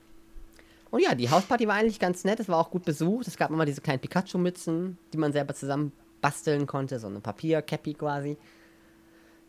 Und 0.90 1.00
ja, 1.00 1.16
die 1.16 1.28
Hausparty 1.28 1.66
war 1.66 1.74
eigentlich 1.74 1.98
ganz 1.98 2.22
nett. 2.22 2.38
Es 2.38 2.48
war 2.48 2.58
auch 2.58 2.70
gut 2.70 2.84
besucht. 2.84 3.26
Es 3.26 3.36
gab 3.36 3.50
immer 3.50 3.64
diese 3.64 3.80
kleinen 3.80 3.98
Pikachu-Mützen, 4.00 4.96
die 5.12 5.18
man 5.18 5.32
selber 5.32 5.54
zusammen 5.54 5.90
basteln 6.20 6.68
konnte. 6.68 7.00
So 7.00 7.08
eine 7.08 7.18
Papier-Cappy 7.18 7.94
quasi. 7.94 8.36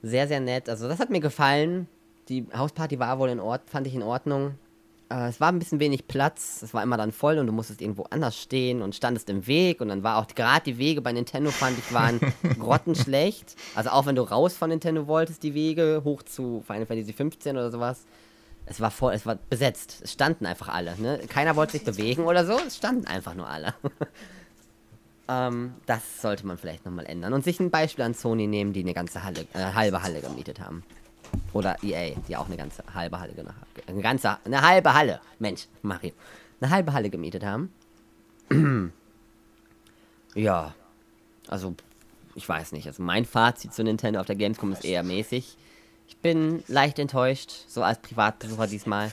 Sehr, 0.01 0.28
sehr 0.28 0.39
nett. 0.39 0.70
Also 0.70 0.88
das 0.88 0.99
hat 0.99 1.11
mir 1.11 1.20
gefallen. 1.20 1.88
Die 2.30 2.47
Hausparty 2.55 2.99
war 2.99 3.19
wohl 3.19 3.30
in 3.30 3.39
Ordnung, 3.39 3.69
fand 3.69 3.88
ich 3.88 3.95
in 3.95 4.03
Ordnung. 4.03 4.55
Äh, 5.09 5.30
es 5.30 5.39
war 5.39 5.51
ein 5.51 5.59
bisschen 5.59 5.80
wenig 5.80 6.07
Platz. 6.07 6.61
Es 6.63 6.73
war 6.73 6.82
immer 6.82 6.97
dann 6.97 7.11
voll 7.11 7.38
und 7.38 7.47
du 7.47 7.53
musstest 7.53 7.82
irgendwo 7.82 8.03
anders 8.09 8.38
stehen 8.39 8.82
und 8.82 8.95
standest 8.95 9.30
im 9.30 9.45
Weg. 9.47 9.82
Und 9.82 9.89
dann 9.89 10.03
war 10.03 10.17
auch 10.17 10.28
gerade 10.28 10.63
die 10.63 10.78
Wege 10.78 11.01
bei 11.01 11.11
Nintendo, 11.11 11.51
fand 11.51 11.78
ich, 11.78 11.93
waren 11.93 12.19
grottenschlecht. 12.59 13.55
Also 13.76 13.91
auch 13.91 14.05
wenn 14.05 14.15
du 14.15 14.23
raus 14.23 14.55
von 14.55 14.69
Nintendo 14.69 15.07
wolltest, 15.07 15.43
die 15.43 15.53
Wege 15.53 16.01
hoch 16.03 16.23
zu 16.23 16.63
Final 16.65 16.86
Fantasy 16.86 17.13
15 17.13 17.55
oder 17.55 17.71
sowas. 17.71 18.05
Es 18.67 18.82
war 18.82 18.89
voll, 18.89 19.13
es 19.13 19.28
war 19.28 19.38
besetzt. 19.49 19.99
Es 20.03 20.13
standen 20.13 20.47
einfach 20.47 20.69
alle. 20.69 20.99
Ne? 20.99 21.19
Keiner 21.30 21.55
wollte 21.55 21.73
sich 21.73 21.84
bewegen 21.84 22.23
oder 22.23 22.45
so. 22.45 22.57
Es 22.65 22.78
standen 22.78 23.05
einfach 23.05 23.36
nur 23.36 23.47
alle. 23.47 23.76
ähm, 25.30 25.76
das 25.86 26.21
sollte 26.21 26.47
man 26.47 26.57
vielleicht 26.57 26.84
nochmal 26.84 27.05
ändern. 27.05 27.34
Und 27.34 27.43
sich 27.43 27.59
ein 27.59 27.69
Beispiel 27.69 28.03
an 28.03 28.15
Sony 28.15 28.47
nehmen, 28.47 28.73
die 28.73 28.80
eine 28.80 28.95
ganze 28.95 29.23
Halle, 29.23 29.45
äh, 29.53 29.73
halbe 29.76 30.01
Halle 30.01 30.19
gemietet 30.21 30.59
haben. 30.59 30.84
Oder 31.53 31.77
EA, 31.83 32.15
die 32.27 32.36
auch 32.38 32.47
eine 32.47 32.57
ganze 32.57 32.83
halbe 32.93 33.19
Halle 33.19 33.33
Eine 33.88 34.01
ganze, 34.01 34.38
eine 34.45 34.61
halbe 34.61 34.93
Halle. 34.93 35.21
Mensch, 35.39 35.67
Mario. 35.81 36.11
Eine 36.61 36.69
halbe 36.71 36.93
Halle 36.93 37.09
gemietet 37.09 37.43
haben. 37.43 37.71
ja. 40.36 40.73
Also, 41.47 41.75
ich 42.36 42.47
weiß 42.47 42.71
nicht. 42.71 42.88
Also 42.88 43.03
mein 43.03 43.25
Fazit 43.25 43.73
zu 43.73 43.83
Nintendo 43.83 44.19
auf 44.19 44.25
der 44.25 44.36
Gamescom 44.36 44.71
ist 44.73 44.83
eher 44.86 45.03
mäßig. 45.03 45.57
Ich 46.07 46.17
bin 46.17 46.63
leicht 46.67 46.99
enttäuscht, 46.99 47.51
so 47.67 47.83
als 47.83 47.99
Privatbesucher 47.99 48.67
diesmal, 48.67 49.11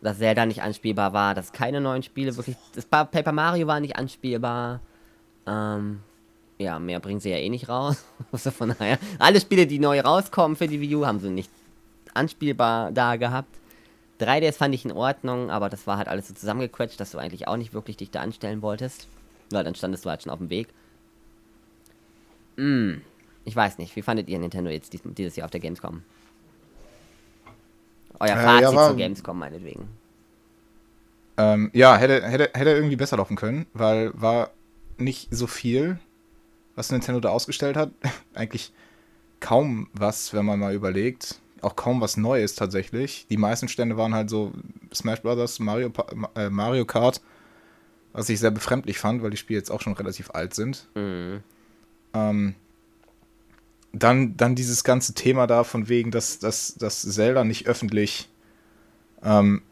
dass 0.00 0.18
Zelda 0.18 0.46
nicht 0.46 0.62
anspielbar 0.62 1.12
war, 1.12 1.34
dass 1.34 1.52
keine 1.52 1.80
neuen 1.80 2.02
Spiele 2.02 2.36
wirklich. 2.36 2.56
Das 2.74 2.84
Pa- 2.86 3.04
Paper 3.04 3.32
Mario 3.32 3.66
war 3.66 3.80
nicht 3.80 3.96
anspielbar. 3.96 4.80
Ähm, 5.46 6.00
ja, 6.58 6.78
mehr 6.78 7.00
bringen 7.00 7.20
sie 7.20 7.30
ja 7.30 7.36
eh 7.38 7.48
nicht 7.48 7.68
raus. 7.68 8.04
Also 8.32 8.50
von 8.50 8.74
daher, 8.78 8.98
alle 9.18 9.40
Spiele, 9.40 9.66
die 9.66 9.78
neu 9.78 10.00
rauskommen 10.00 10.56
für 10.56 10.68
die 10.68 10.80
Wii 10.80 10.96
U, 10.96 11.06
haben 11.06 11.20
sie 11.20 11.30
nicht 11.30 11.50
anspielbar 12.14 12.92
da 12.92 13.16
gehabt. 13.16 13.48
3DS 14.20 14.56
fand 14.56 14.74
ich 14.74 14.84
in 14.84 14.92
Ordnung, 14.92 15.50
aber 15.50 15.68
das 15.68 15.86
war 15.86 15.96
halt 15.96 16.08
alles 16.08 16.28
so 16.28 16.34
zusammengequetscht, 16.34 16.98
dass 16.98 17.12
du 17.12 17.18
eigentlich 17.18 17.46
auch 17.46 17.56
nicht 17.56 17.72
wirklich 17.72 17.96
dich 17.96 18.10
da 18.10 18.20
anstellen 18.20 18.60
wolltest. 18.62 19.06
Weil 19.50 19.62
dann 19.64 19.74
standest 19.76 20.04
du 20.04 20.10
halt 20.10 20.22
schon 20.22 20.32
auf 20.32 20.38
dem 20.40 20.50
Weg. 20.50 20.68
Hm, 22.56 23.00
ich 23.44 23.54
weiß 23.54 23.78
nicht, 23.78 23.94
wie 23.96 24.02
fandet 24.02 24.28
ihr 24.28 24.38
Nintendo 24.38 24.70
jetzt 24.70 24.92
dies, 24.92 25.00
dieses 25.04 25.36
Jahr 25.36 25.44
auf 25.44 25.50
der 25.52 25.60
Gamescom? 25.60 26.02
Euer 28.20 28.30
Äh, 28.36 28.42
Fazit 28.42 28.62
ja, 28.62 28.74
war- 28.74 28.88
zur 28.88 28.96
Gamescom 28.96 29.38
meinetwegen. 29.38 29.88
Ähm, 31.36 31.70
ja, 31.72 31.96
hätte, 31.96 32.22
hätte, 32.26 32.50
hätte 32.52 32.70
irgendwie 32.70 32.96
besser 32.96 33.16
laufen 33.16 33.36
können, 33.36 33.66
weil 33.72 34.10
war 34.20 34.50
nicht 34.96 35.28
so 35.32 35.46
viel, 35.46 36.00
was 36.78 36.92
Nintendo 36.92 37.20
da 37.20 37.30
ausgestellt 37.30 37.76
hat. 37.76 37.90
Eigentlich 38.34 38.72
kaum 39.40 39.88
was, 39.92 40.32
wenn 40.32 40.46
man 40.46 40.60
mal 40.60 40.74
überlegt. 40.74 41.40
Auch 41.60 41.74
kaum 41.74 42.00
was 42.00 42.16
Neues 42.16 42.54
tatsächlich. 42.54 43.26
Die 43.28 43.36
meisten 43.36 43.68
Stände 43.68 43.96
waren 43.96 44.14
halt 44.14 44.30
so 44.30 44.52
Smash 44.94 45.20
Brothers, 45.22 45.58
Mario, 45.58 45.92
äh, 46.36 46.48
Mario 46.48 46.84
Kart, 46.84 47.20
was 48.12 48.28
ich 48.28 48.38
sehr 48.38 48.52
befremdlich 48.52 48.98
fand, 48.98 49.22
weil 49.22 49.30
die 49.30 49.36
Spiele 49.36 49.58
jetzt 49.58 49.70
auch 49.70 49.80
schon 49.80 49.94
relativ 49.94 50.30
alt 50.30 50.54
sind. 50.54 50.88
Mhm. 50.94 51.40
Ähm, 52.14 52.54
dann, 53.92 54.36
dann 54.36 54.54
dieses 54.54 54.84
ganze 54.84 55.14
Thema 55.14 55.48
da 55.48 55.64
von 55.64 55.88
wegen, 55.88 56.12
dass, 56.12 56.38
dass, 56.38 56.74
dass 56.76 57.02
Zelda 57.02 57.42
nicht 57.42 57.66
öffentlich 57.66 58.28
ähm, 59.24 59.62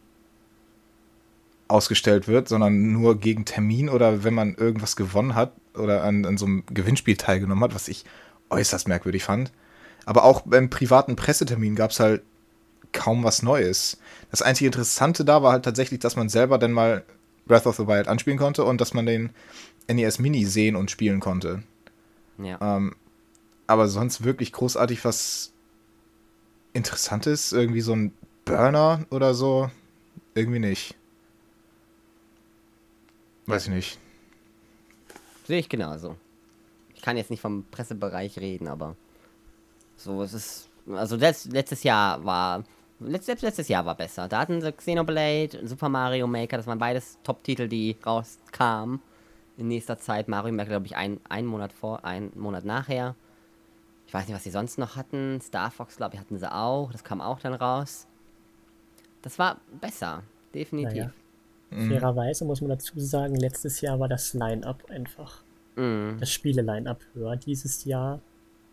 ausgestellt 1.68 2.26
wird, 2.26 2.48
sondern 2.48 2.92
nur 2.92 3.20
gegen 3.20 3.44
Termin 3.44 3.88
oder 3.88 4.24
wenn 4.24 4.34
man 4.34 4.56
irgendwas 4.56 4.96
gewonnen 4.96 5.36
hat 5.36 5.52
oder 5.76 6.02
an, 6.02 6.24
an 6.24 6.38
so 6.38 6.46
einem 6.46 6.64
Gewinnspiel 6.66 7.16
teilgenommen 7.16 7.64
hat, 7.64 7.74
was 7.74 7.88
ich 7.88 8.04
äußerst 8.50 8.88
merkwürdig 8.88 9.24
fand. 9.24 9.52
Aber 10.04 10.24
auch 10.24 10.42
beim 10.42 10.70
privaten 10.70 11.16
Pressetermin 11.16 11.74
gab 11.74 11.90
es 11.90 12.00
halt 12.00 12.22
kaum 12.92 13.24
was 13.24 13.42
Neues. 13.42 13.98
Das 14.30 14.42
einzige 14.42 14.66
Interessante 14.66 15.24
da 15.24 15.42
war 15.42 15.52
halt 15.52 15.64
tatsächlich, 15.64 16.00
dass 16.00 16.16
man 16.16 16.28
selber 16.28 16.58
dann 16.58 16.72
mal 16.72 17.04
Breath 17.46 17.66
of 17.66 17.76
the 17.76 17.86
Wild 17.86 18.08
anspielen 18.08 18.38
konnte 18.38 18.64
und 18.64 18.80
dass 18.80 18.94
man 18.94 19.06
den 19.06 19.30
NES 19.88 20.18
Mini 20.18 20.44
sehen 20.44 20.76
und 20.76 20.90
spielen 20.90 21.20
konnte. 21.20 21.62
Ja. 22.38 22.58
Ähm, 22.60 22.94
aber 23.66 23.88
sonst 23.88 24.24
wirklich 24.24 24.52
großartig 24.52 25.04
was 25.04 25.52
Interessantes, 26.72 27.52
irgendwie 27.52 27.80
so 27.80 27.94
ein 27.94 28.12
Burner 28.44 29.06
oder 29.10 29.34
so, 29.34 29.70
irgendwie 30.34 30.58
nicht. 30.58 30.94
Weiß 33.46 33.64
ich 33.64 33.70
nicht. 33.70 33.98
Sehe 35.46 35.60
ich 35.60 35.68
genauso. 35.68 36.16
Ich 36.94 37.02
kann 37.02 37.16
jetzt 37.16 37.30
nicht 37.30 37.40
vom 37.40 37.64
Pressebereich 37.70 38.38
reden, 38.38 38.66
aber 38.68 38.96
so 39.96 40.22
es 40.22 40.34
ist. 40.34 40.68
Also 40.88 41.16
letzt, 41.16 41.52
letztes 41.52 41.82
Jahr 41.82 42.24
war. 42.24 42.64
Letzt, 42.98 43.26
selbst 43.26 43.42
letztes 43.42 43.68
Jahr 43.68 43.84
war 43.84 43.94
besser. 43.94 44.28
Da 44.28 44.38
hatten 44.38 44.60
sie 44.60 44.72
Xenoblade, 44.72 45.66
Super 45.66 45.88
Mario 45.88 46.26
Maker, 46.26 46.56
das 46.56 46.66
waren 46.66 46.78
beides 46.78 47.18
Top-Titel, 47.22 47.68
die 47.68 47.96
rauskamen. 48.04 49.00
In 49.58 49.68
nächster 49.68 49.98
Zeit. 49.98 50.28
Mario 50.28 50.52
Maker, 50.52 50.70
glaube 50.70 50.86
ich, 50.86 50.96
ein, 50.96 51.20
einen 51.28 51.46
Monat 51.46 51.72
vor, 51.72 52.04
einen 52.04 52.32
Monat 52.34 52.64
nachher. 52.64 53.14
Ich 54.06 54.14
weiß 54.14 54.26
nicht, 54.26 54.36
was 54.36 54.44
sie 54.44 54.50
sonst 54.50 54.78
noch 54.78 54.96
hatten. 54.96 55.40
Star 55.40 55.70
Fox, 55.70 55.96
glaube 55.96 56.14
ich, 56.14 56.20
hatten 56.20 56.38
sie 56.38 56.52
auch. 56.52 56.92
Das 56.92 57.04
kam 57.04 57.20
auch 57.20 57.40
dann 57.40 57.54
raus. 57.54 58.06
Das 59.22 59.38
war 59.38 59.58
besser. 59.80 60.22
Definitiv. 60.54 60.96
Naja. 60.96 61.10
Fairerweise 61.76 62.44
muss 62.44 62.60
man 62.60 62.70
dazu 62.70 62.98
sagen, 62.98 63.34
letztes 63.36 63.80
Jahr 63.80 64.00
war 64.00 64.08
das 64.08 64.32
Line-Up 64.34 64.84
einfach. 64.90 65.42
Mhm. 65.76 66.16
Das 66.20 66.30
Spiele-Line-Up 66.30 67.00
höher. 67.14 67.36
Dieses 67.36 67.84
Jahr, 67.84 68.20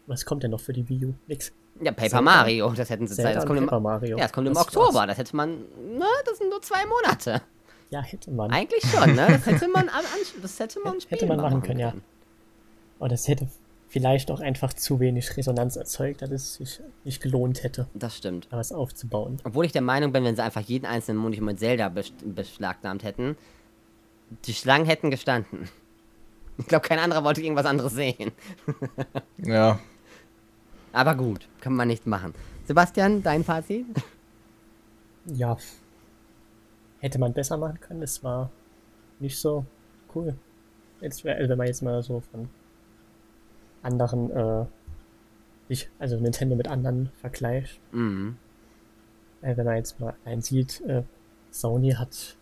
was 0.08 0.26
kommt 0.26 0.44
denn 0.44 0.52
noch 0.52 0.60
für 0.62 0.74
die 0.74 0.88
Wii 0.88 1.06
U? 1.08 1.14
Nix. 1.28 1.52
Ja, 1.82 1.92
Paper 1.92 2.02
Zelda- 2.10 2.22
Mario, 2.22 2.70
das 2.72 2.90
hätten 2.90 3.08
sie 3.08 3.16
Zeit. 3.16 3.36
Das 3.36 3.46
kommt 3.46 3.58
im, 3.60 3.66
Paper 3.66 3.80
Mario. 3.80 4.18
Ja, 4.18 4.26
es 4.26 4.32
kommt 4.32 4.48
im 4.48 4.54
Das 4.54 4.64
Oktober. 4.64 4.94
war's. 4.94 5.08
Das 5.08 5.18
hätte 5.18 5.36
man. 5.36 5.64
Na, 5.98 6.06
das 6.26 6.38
sind 6.38 6.50
nur 6.50 6.62
zwei 6.62 6.86
Monate. 6.86 7.42
Ja, 7.90 8.02
hätte 8.02 8.32
man. 8.32 8.52
Eigentlich 8.52 8.84
schon, 8.90 9.16
ne? 9.16 9.28
Das 9.28 9.46
hätte 9.46 9.68
man, 9.68 9.90
an, 9.90 10.04
das 10.42 10.60
hätte 10.60 10.80
man, 10.84 10.98
Hätte 11.08 11.26
man 11.28 11.38
machen 11.38 11.62
können, 11.62 11.80
ja. 11.80 11.94
Aber 13.00 13.10
das 13.10 13.28
hätte 13.28 13.48
vielleicht 13.94 14.32
auch 14.32 14.40
einfach 14.40 14.74
zu 14.74 15.00
wenig 15.00 15.38
Resonanz 15.38 15.76
erzeugt, 15.76 16.24
dass 16.24 16.32
es 16.32 16.56
sich 16.56 16.82
nicht 17.04 17.22
gelohnt 17.22 17.62
hätte, 17.64 17.88
Das 17.94 18.18
stimmt. 18.18 18.48
da 18.50 18.58
was 18.58 18.72
aufzubauen. 18.72 19.38
Obwohl 19.44 19.66
ich 19.66 19.72
der 19.72 19.84
Meinung 19.84 20.12
bin, 20.12 20.24
wenn 20.24 20.36
sie 20.36 20.42
einfach 20.44 20.62
jeden 20.62 20.88
einzelnen 20.88 21.20
Mund 21.20 21.40
mit 21.40 21.60
Zelda 21.60 21.88
bes- 21.88 22.12
beschlagnahmt 22.26 23.04
hätten, 23.04 23.38
die 24.46 24.54
Schlangen 24.54 24.86
hätten 24.88 25.10
gestanden. 25.12 25.70
Ich 26.60 26.68
glaube, 26.68 26.88
kein 26.88 27.00
anderer 27.00 27.24
wollte 27.24 27.42
irgendwas 27.42 27.66
anderes 27.66 27.94
sehen. 27.94 28.32
Ja, 29.40 29.80
Aber 30.92 31.16
gut, 31.16 31.48
kann 31.62 31.74
man 31.74 31.88
nicht 31.88 32.06
machen. 32.06 32.34
Sebastian, 32.66 33.24
dein 33.24 33.44
Fazit? 33.44 33.86
Ja, 35.26 35.58
hätte 37.00 37.18
man 37.20 37.34
besser 37.34 37.58
machen 37.58 37.80
können. 37.80 38.02
Es 38.04 38.24
war 38.24 38.52
nicht 39.20 39.40
so 39.40 39.66
cool. 40.14 40.36
Jetzt, 41.02 41.24
wenn 41.26 41.58
man 41.58 41.66
jetzt 41.68 41.82
mal 41.82 42.04
so 42.04 42.20
von 42.32 42.50
anderen, 43.84 44.32
äh, 44.32 44.66
ich, 45.70 45.90
also 46.00 46.20
Nintendo 46.20 46.56
mit 46.56 46.68
anderen 46.68 47.10
vergleicht, 47.22 47.80
Mhm. 47.92 48.38
äh, 49.42 49.56
wenn 49.58 49.66
man 49.66 49.76
jetzt 49.78 50.00
mal 50.00 50.14
einen 50.26 50.42
sieht, 50.42 50.82
äh, 50.82 51.04
Sony 51.52 51.92
hat 51.92 52.36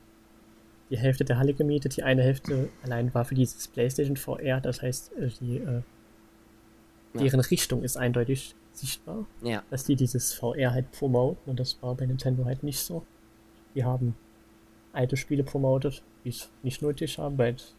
die 0.89 0.97
Hälfte 0.97 1.23
der 1.25 1.37
Halle 1.37 1.53
gemietet, 1.53 1.95
die 1.97 2.03
eine 2.03 2.21
Hälfte 2.23 2.69
allein 2.83 3.13
war 3.13 3.25
für 3.25 3.35
dieses 3.35 3.67
PlayStation 3.67 4.17
VR, 4.17 4.59
das 4.61 4.81
heißt, 4.81 5.13
äh, 5.17 5.29
die, 5.39 5.57
äh, 5.57 5.81
Ja. 7.13 7.21
deren 7.23 7.39
Richtung 7.41 7.83
ist 7.83 7.97
eindeutig 7.97 8.55
sichtbar, 8.73 9.25
Ja. 9.41 9.63
dass 9.69 9.83
die 9.83 9.95
dieses 9.97 10.33
VR 10.33 10.71
halt 10.71 10.91
promoten 10.91 11.49
und 11.49 11.59
das 11.59 11.81
war 11.81 11.93
bei 11.95 12.05
Nintendo 12.05 12.45
halt 12.45 12.63
nicht 12.63 12.79
so. 12.79 13.05
Die 13.75 13.83
haben 13.83 14.15
alte 14.93 15.17
Spiele 15.17 15.43
promotet, 15.43 16.03
die 16.23 16.29
es 16.29 16.49
nicht 16.63 16.81
nötig 16.81 17.17
haben, 17.17 17.37
weil 17.37 17.55
es 17.55 17.73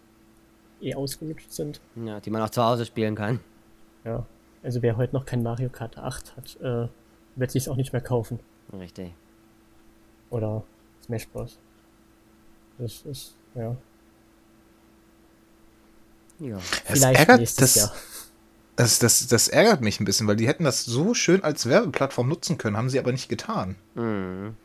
eh 0.80 0.94
ausgelutscht 0.94 1.50
sind. 1.52 1.80
ja, 1.96 2.20
die 2.20 2.30
man 2.30 2.42
auch 2.42 2.50
zu 2.50 2.62
Hause 2.62 2.84
spielen 2.86 3.14
kann. 3.14 3.40
Ja, 4.05 4.26
also 4.62 4.82
wer 4.82 4.96
heute 4.96 5.14
noch 5.14 5.26
kein 5.26 5.42
Mario 5.42 5.68
Kart 5.68 5.96
8 5.98 6.36
hat, 6.36 6.61
äh, 6.61 6.88
wird 7.36 7.50
sich 7.50 7.68
auch 7.68 7.76
nicht 7.76 7.92
mehr 7.92 8.03
kaufen. 8.03 8.40
Richtig. 8.72 9.12
Oder 10.30 10.64
Smash 11.05 11.28
Bros. 11.28 11.59
Das 12.78 13.03
ist, 13.03 13.36
ja, 13.55 13.76
Ja. 16.38 16.57
es 16.57 16.64
vielleicht 16.98 17.20
ärgert, 17.20 17.38
nächstes 17.40 17.74
das, 17.74 17.82
Jahr. 17.82 17.92
das, 18.76 18.98
das, 18.98 19.26
das 19.28 19.48
ärgert 19.48 19.82
mich 19.82 20.00
ein 20.00 20.05
bisschen, 20.05 20.26
weil 20.26 20.36
die 20.36 20.46
hätten 20.48 20.64
das 20.64 20.84
so 20.84 21.14
schön 21.14 21.44
als 21.44 21.66
Werbeplattform 21.68 22.28
nutzen 22.28 22.59
können, 22.59 22.76
haben 22.76 22.88
sie 22.90 22.98
aber 22.98 23.12
nicht 23.12 23.28
getan. 23.28 23.76
Mhm. 23.94 24.57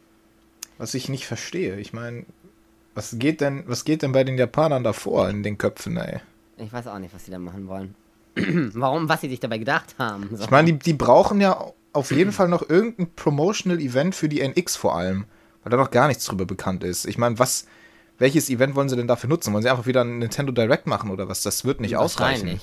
was 0.79 0.93
ich 0.93 1.09
nicht 1.09 1.25
verstehe. 1.25 1.77
Ich 1.79 1.91
meine, 1.91 2.25
was 2.95 3.17
geht 3.19 3.41
denn, 3.41 3.63
was 3.67 3.83
geht 3.83 4.01
denn 4.03 4.11
bei 4.11 4.23
den 4.23 4.37
Japanern 4.37 4.83
davor 4.83 5.27
in 5.29 5.41
den 5.43 5.57
Köpfen, 5.57 5.97
ey? 5.97 6.19
Ich 6.57 6.71
weiß 6.71 6.87
auch 6.87 6.99
nicht, 6.99 7.13
was 7.13 7.25
sie 7.25 7.31
da 7.31 7.39
machen 7.39 7.67
wollen. 7.67 7.95
Warum, 8.73 9.09
was 9.09 9.21
sie 9.21 9.29
sich 9.29 9.39
dabei 9.39 9.57
gedacht 9.57 9.95
haben. 9.97 10.29
So. 10.33 10.43
Ich 10.43 10.49
meine, 10.49 10.73
die, 10.73 10.79
die 10.79 10.93
brauchen 10.93 11.41
ja 11.41 11.71
auf 11.93 12.11
jeden 12.11 12.31
Fall 12.31 12.47
noch 12.47 12.69
irgendein 12.69 13.11
Promotional 13.15 13.79
Event 13.79 14.15
für 14.15 14.29
die 14.29 14.41
NX 14.41 14.75
vor 14.75 14.95
allem, 14.95 15.25
weil 15.63 15.71
da 15.71 15.77
noch 15.77 15.91
gar 15.91 16.07
nichts 16.07 16.25
drüber 16.25 16.45
bekannt 16.45 16.83
ist. 16.83 17.05
Ich 17.05 17.17
meine, 17.17 17.39
was, 17.39 17.65
welches 18.19 18.49
Event 18.49 18.75
wollen 18.75 18.89
sie 18.89 18.95
denn 18.95 19.07
dafür 19.07 19.29
nutzen? 19.29 19.53
Wollen 19.53 19.63
sie 19.63 19.69
einfach 19.69 19.87
wieder 19.87 20.03
ein 20.03 20.19
Nintendo 20.19 20.51
Direct 20.51 20.87
machen 20.87 21.09
oder 21.09 21.27
was? 21.27 21.41
Das 21.41 21.65
wird 21.65 21.81
nicht 21.81 21.97
ausreichen. 21.97 22.59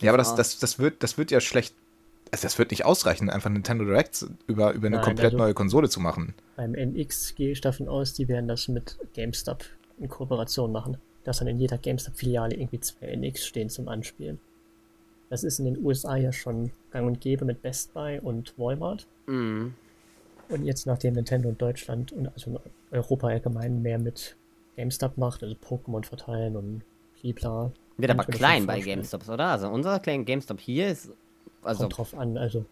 Ja, 0.00 0.10
aber 0.10 0.18
das, 0.18 0.34
das, 0.34 0.58
das, 0.58 0.78
wird, 0.78 1.02
das 1.02 1.16
wird 1.16 1.30
ja 1.30 1.40
schlecht. 1.40 1.74
Also 2.32 2.44
das 2.44 2.58
wird 2.58 2.70
nicht 2.70 2.84
ausreichen, 2.84 3.28
einfach 3.28 3.50
Nintendo 3.50 3.84
Direct 3.84 4.26
über, 4.46 4.72
über 4.72 4.86
eine 4.86 4.96
Nein, 4.96 5.04
komplett 5.04 5.26
also- 5.26 5.36
neue 5.36 5.54
Konsole 5.54 5.88
zu 5.88 6.00
machen. 6.00 6.34
Beim 6.56 6.74
NX 6.74 7.34
gehe 7.34 7.52
ich 7.52 7.60
davon 7.60 7.88
aus, 7.88 8.14
die 8.14 8.26
werden 8.26 8.48
das 8.48 8.68
mit 8.68 8.98
GameStop 9.14 9.64
in 9.98 10.08
Kooperation 10.08 10.72
machen. 10.72 10.96
Dass 11.24 11.38
dann 11.38 11.48
in 11.48 11.58
jeder 11.58 11.78
GameStop-Filiale 11.78 12.54
irgendwie 12.56 12.80
zwei 12.80 13.06
NX 13.06 13.46
stehen 13.46 13.68
zum 13.68 13.88
Anspielen. 13.88 14.40
Das 15.30 15.44
ist 15.44 15.58
in 15.58 15.64
den 15.64 15.84
USA 15.84 16.16
ja 16.16 16.32
schon 16.32 16.72
gang 16.90 17.06
und 17.06 17.20
gäbe 17.20 17.44
mit 17.44 17.62
Best 17.62 17.94
Buy 17.94 18.18
und 18.20 18.58
Walmart. 18.58 19.06
Mhm. 19.26 19.74
Und 20.48 20.64
jetzt, 20.64 20.86
nachdem 20.86 21.14
Nintendo 21.14 21.48
in 21.48 21.56
Deutschland 21.56 22.12
und 22.12 22.28
also 22.28 22.50
in 22.50 22.58
Europa 22.98 23.28
allgemein 23.28 23.80
mehr 23.80 23.98
mit 23.98 24.36
GameStop 24.76 25.16
macht, 25.16 25.42
also 25.42 25.54
Pokémon 25.54 26.04
verteilen 26.04 26.56
und 26.56 26.82
Blibla. 27.20 27.72
Wird 27.96 28.10
aber 28.10 28.24
klein 28.24 28.66
bei. 28.66 28.80
GameStops, 28.80 29.28
oder? 29.30 29.46
Also 29.46 29.68
unser 29.68 30.00
kleiner 30.00 30.24
GameStop 30.24 30.60
hier 30.60 30.88
ist. 30.88 31.10
Also, 31.62 31.84
Kommt 31.84 31.96
drauf 31.96 32.14
an, 32.14 32.36
also 32.36 32.64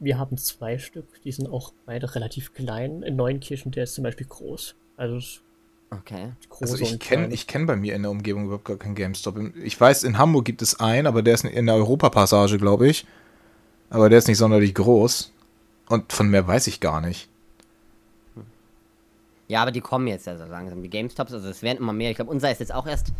wir 0.00 0.18
haben 0.18 0.36
zwei 0.36 0.78
Stück, 0.78 1.22
die 1.22 1.32
sind 1.32 1.48
auch 1.48 1.72
beide 1.86 2.14
relativ 2.14 2.52
klein. 2.52 3.02
In 3.02 3.16
Neunkirchen, 3.16 3.70
der 3.72 3.84
ist 3.84 3.94
zum 3.94 4.04
Beispiel 4.04 4.26
groß. 4.26 4.74
Also 4.96 5.16
es 5.16 5.42
okay. 6.00 6.32
Also 6.60 6.76
ich 6.78 6.98
kenne 6.98 7.32
ich 7.32 7.46
kenn 7.46 7.66
bei 7.66 7.76
mir 7.76 7.94
in 7.94 8.02
der 8.02 8.10
Umgebung 8.10 8.44
überhaupt 8.44 8.64
gar 8.64 8.76
keinen 8.76 8.94
GameStop. 8.94 9.38
Ich 9.62 9.80
weiß, 9.80 10.04
in 10.04 10.18
Hamburg 10.18 10.44
gibt 10.44 10.62
es 10.62 10.80
einen, 10.80 11.06
aber 11.06 11.22
der 11.22 11.34
ist 11.34 11.44
in 11.44 11.66
der 11.66 11.74
Europapassage, 11.74 12.58
glaube 12.58 12.88
ich. 12.88 13.06
Aber 13.90 14.08
der 14.08 14.18
ist 14.18 14.28
nicht 14.28 14.38
sonderlich 14.38 14.74
groß. 14.74 15.32
Und 15.88 16.12
von 16.12 16.28
mehr 16.28 16.46
weiß 16.46 16.66
ich 16.66 16.80
gar 16.80 17.00
nicht. 17.00 17.28
Ja, 19.48 19.62
aber 19.62 19.70
die 19.70 19.80
kommen 19.80 20.06
jetzt 20.06 20.26
ja 20.26 20.36
so 20.36 20.44
langsam. 20.44 20.82
Die 20.82 20.90
GameStops, 20.90 21.32
also 21.32 21.48
es 21.48 21.62
werden 21.62 21.78
immer 21.78 21.92
mehr. 21.92 22.10
Ich 22.10 22.16
glaube, 22.16 22.30
unser 22.30 22.50
ist 22.50 22.60
jetzt 22.60 22.74
auch 22.74 22.86
erst 22.86 23.12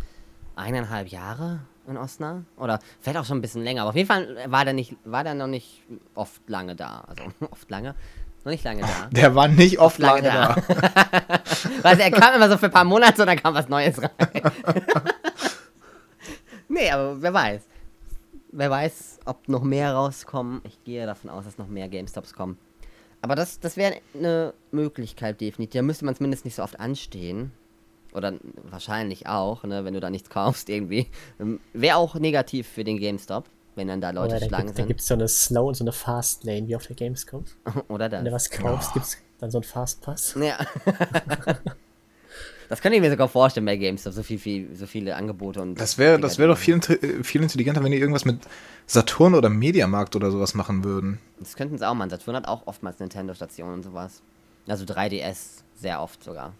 eineinhalb 0.55 1.07
Jahre 1.09 1.59
in 1.87 1.97
Osnabrück. 1.97 2.45
Oder 2.57 2.79
vielleicht 2.99 3.19
auch 3.19 3.25
schon 3.25 3.37
ein 3.37 3.41
bisschen 3.41 3.63
länger. 3.63 3.81
Aber 3.81 3.89
auf 3.91 3.95
jeden 3.95 4.07
Fall 4.07 4.37
war 4.47 4.65
der, 4.65 4.73
nicht, 4.73 4.95
war 5.05 5.23
der 5.23 5.35
noch 5.35 5.47
nicht 5.47 5.83
oft 6.15 6.41
lange 6.47 6.75
da. 6.75 7.05
Also 7.07 7.23
oft 7.51 7.69
lange. 7.69 7.95
Noch 8.43 8.51
nicht 8.51 8.63
lange 8.63 8.81
da. 8.81 9.07
Der 9.11 9.35
war 9.35 9.47
nicht 9.47 9.79
oft 9.79 9.99
Lange 9.99 10.27
lange 10.27 10.61
da. 10.67 11.41
Weißt 11.81 11.99
er 12.01 12.11
kam 12.11 12.33
immer 12.35 12.49
so 12.49 12.57
für 12.57 12.65
ein 12.67 12.71
paar 12.71 12.83
Monate 12.83 13.21
und 13.21 13.27
dann 13.27 13.37
kam 13.37 13.53
was 13.53 13.69
Neues 13.69 14.01
rein. 14.01 14.09
nee, 16.67 16.89
aber 16.89 17.21
wer 17.21 17.33
weiß. 17.33 17.61
Wer 18.51 18.69
weiß, 18.69 19.19
ob 19.25 19.47
noch 19.49 19.63
mehr 19.63 19.93
rauskommen. 19.93 20.61
Ich 20.63 20.83
gehe 20.83 21.05
davon 21.05 21.29
aus, 21.29 21.45
dass 21.45 21.57
noch 21.57 21.67
mehr 21.67 21.89
GameStops 21.89 22.33
kommen. 22.33 22.57
Aber 23.21 23.35
das, 23.35 23.59
das 23.59 23.75
wäre 23.75 23.95
eine 24.13 24.53
Möglichkeit 24.71 25.41
definitiv. 25.41 25.79
Da 25.79 25.81
müsste 25.83 26.05
man 26.05 26.15
zumindest 26.15 26.45
nicht 26.45 26.55
so 26.55 26.63
oft 26.63 26.79
anstehen. 26.79 27.51
Oder 28.13 28.33
wahrscheinlich 28.63 29.27
auch, 29.27 29.63
ne, 29.63 29.83
wenn 29.83 29.93
du 29.93 29.99
da 29.99 30.09
nichts 30.09 30.29
kaufst 30.29 30.69
irgendwie. 30.69 31.07
Wäre 31.73 31.97
auch 31.97 32.15
negativ 32.15 32.65
für 32.67 32.85
den 32.85 32.97
GameStop, 32.97 33.49
wenn 33.75 33.89
dann 33.89 33.99
da 33.99 34.11
Leute 34.11 34.35
Oder 34.35 34.39
da 34.39 34.45
Schlangen 34.45 34.67
gibt, 34.67 34.77
da 34.77 34.83
sind. 34.83 34.87
gibt 34.87 35.01
es 35.01 35.07
so 35.07 35.15
eine 35.15 35.27
Slow 35.27 35.67
und 35.67 35.75
so 35.75 35.83
eine 35.83 35.91
Fast 35.91 36.45
Lane 36.45 36.65
wie 36.67 36.77
auf 36.77 36.87
der 36.87 36.95
Gamescom. 36.95 37.43
Oder 37.89 38.09
Wenn 38.11 38.23
du 38.23 38.31
das. 38.31 38.49
was 38.49 38.49
kaufst, 38.51 38.93
gibt's 38.93 39.17
dann 39.39 39.51
so 39.51 39.57
einen 39.59 39.63
Fast 39.63 40.01
Pass. 40.01 40.35
Ja. 40.39 40.57
das 42.69 42.81
könnte 42.81 42.95
ich 42.95 43.01
mir 43.01 43.09
sogar 43.11 43.27
vorstellen 43.27 43.65
bei 43.65 43.77
GameStop, 43.77 44.13
so 44.13 44.23
viel, 44.23 44.39
viel, 44.39 44.75
so 44.75 44.85
viele 44.87 45.15
Angebote 45.15 45.61
und. 45.61 45.79
Das 45.79 45.97
wäre 45.97 46.19
das 46.19 46.37
wär 46.39 46.47
doch 46.47 46.57
viel, 46.57 46.75
äh, 46.77 47.23
viel 47.23 47.41
intelligenter, 47.43 47.83
wenn 47.83 47.91
die 47.91 47.99
irgendwas 47.99 48.25
mit 48.25 48.39
Saturn 48.87 49.35
oder 49.35 49.49
Mediamarkt 49.49 50.15
oder 50.15 50.31
sowas 50.31 50.53
machen 50.53 50.83
würden. 50.83 51.19
Das 51.39 51.55
könnten 51.55 51.77
sie 51.77 51.87
auch 51.87 51.93
machen. 51.93 52.09
Saturn 52.09 52.35
hat 52.35 52.47
auch 52.47 52.65
oftmals 52.67 52.99
Nintendo-Stationen 52.99 53.75
und 53.75 53.83
sowas. 53.83 54.21
Also 54.67 54.85
3DS 54.85 55.63
sehr 55.75 56.01
oft 56.01 56.23
sogar. 56.23 56.53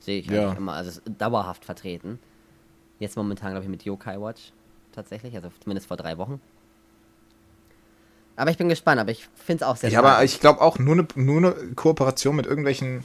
Sehe 0.00 0.20
ich 0.20 0.26
Ja. 0.26 0.42
eigentlich 0.48 0.58
immer. 0.58 0.72
Also 0.74 1.00
dauerhaft 1.18 1.64
vertreten. 1.64 2.18
Jetzt 2.98 3.16
momentan, 3.16 3.50
glaube 3.52 3.64
ich, 3.64 3.70
mit 3.70 3.84
Yokai 3.84 4.20
Watch. 4.20 4.52
Tatsächlich. 4.92 5.34
Also 5.34 5.48
zumindest 5.60 5.88
vor 5.88 5.96
drei 5.96 6.18
Wochen. 6.18 6.40
Aber 8.36 8.50
ich 8.50 8.56
bin 8.58 8.68
gespannt, 8.68 9.00
aber 9.00 9.10
ich 9.10 9.28
finde 9.34 9.64
es 9.64 9.68
auch 9.68 9.76
sehr 9.76 9.90
Ja, 9.90 10.00
aber 10.00 10.10
spannend. 10.12 10.30
ich 10.30 10.40
glaube 10.40 10.60
auch, 10.60 10.78
nur 10.78 10.94
eine 10.94 11.06
nur 11.14 11.40
ne 11.40 11.54
Kooperation 11.76 12.34
mit 12.36 12.46
irgendwelchen 12.46 13.04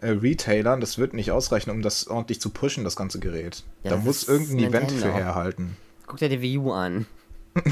äh, 0.00 0.10
Retailern, 0.10 0.80
das 0.80 0.98
wird 0.98 1.14
nicht 1.14 1.30
ausreichen, 1.32 1.70
um 1.70 1.82
das 1.82 2.06
ordentlich 2.08 2.40
zu 2.40 2.50
pushen, 2.50 2.84
das 2.84 2.96
ganze 2.96 3.18
Gerät. 3.18 3.64
Ja, 3.82 3.90
da 3.92 3.96
muss 3.96 4.28
irgendein 4.28 4.58
Event 4.58 4.92
für 4.92 5.12
herhalten. 5.12 5.76
Guck 6.06 6.18
dir 6.18 6.28
die 6.28 6.40
Wii 6.40 6.58
U 6.58 6.72
an. 6.72 7.06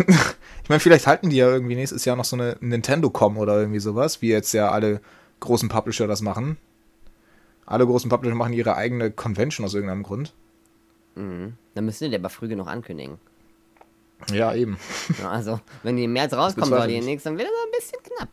Ich 0.64 0.68
meine, 0.68 0.80
vielleicht 0.80 1.06
halten 1.06 1.30
die 1.30 1.36
ja 1.36 1.48
irgendwie 1.48 1.76
nächstes 1.76 2.04
Jahr 2.04 2.16
noch 2.16 2.24
so 2.24 2.34
eine 2.34 2.56
Nintendo-Com 2.58 3.38
oder 3.38 3.60
irgendwie 3.60 3.78
sowas, 3.78 4.20
wie 4.20 4.30
jetzt 4.30 4.52
ja 4.52 4.68
alle 4.72 5.00
großen 5.38 5.68
Publisher 5.68 6.08
das 6.08 6.22
machen. 6.22 6.56
Alle 7.66 7.86
großen 7.86 8.10
Publisher 8.10 8.34
machen 8.34 8.52
ihre 8.52 8.74
eigene 8.74 9.12
Convention 9.12 9.64
aus 9.64 9.74
irgendeinem 9.74 10.02
Grund. 10.02 10.34
Mhm. 11.14 11.52
Dann 11.76 11.84
müssen 11.84 12.02
die 12.02 12.10
die 12.10 12.16
aber 12.16 12.30
früh 12.30 12.48
genug 12.48 12.66
ankündigen. 12.66 13.18
Ja, 14.32 14.54
eben. 14.54 14.78
Ja, 15.20 15.30
also, 15.30 15.60
wenn 15.82 15.96
die 15.96 16.04
im 16.04 16.12
März 16.12 16.32
rauskommen 16.32 16.70
soll, 16.70 16.88
die 16.88 17.00
nächste, 17.00 17.28
dann 17.28 17.38
wird 17.38 17.48
das 17.48 17.54
ein 17.64 17.70
bisschen 17.78 18.16
knapp. 18.16 18.28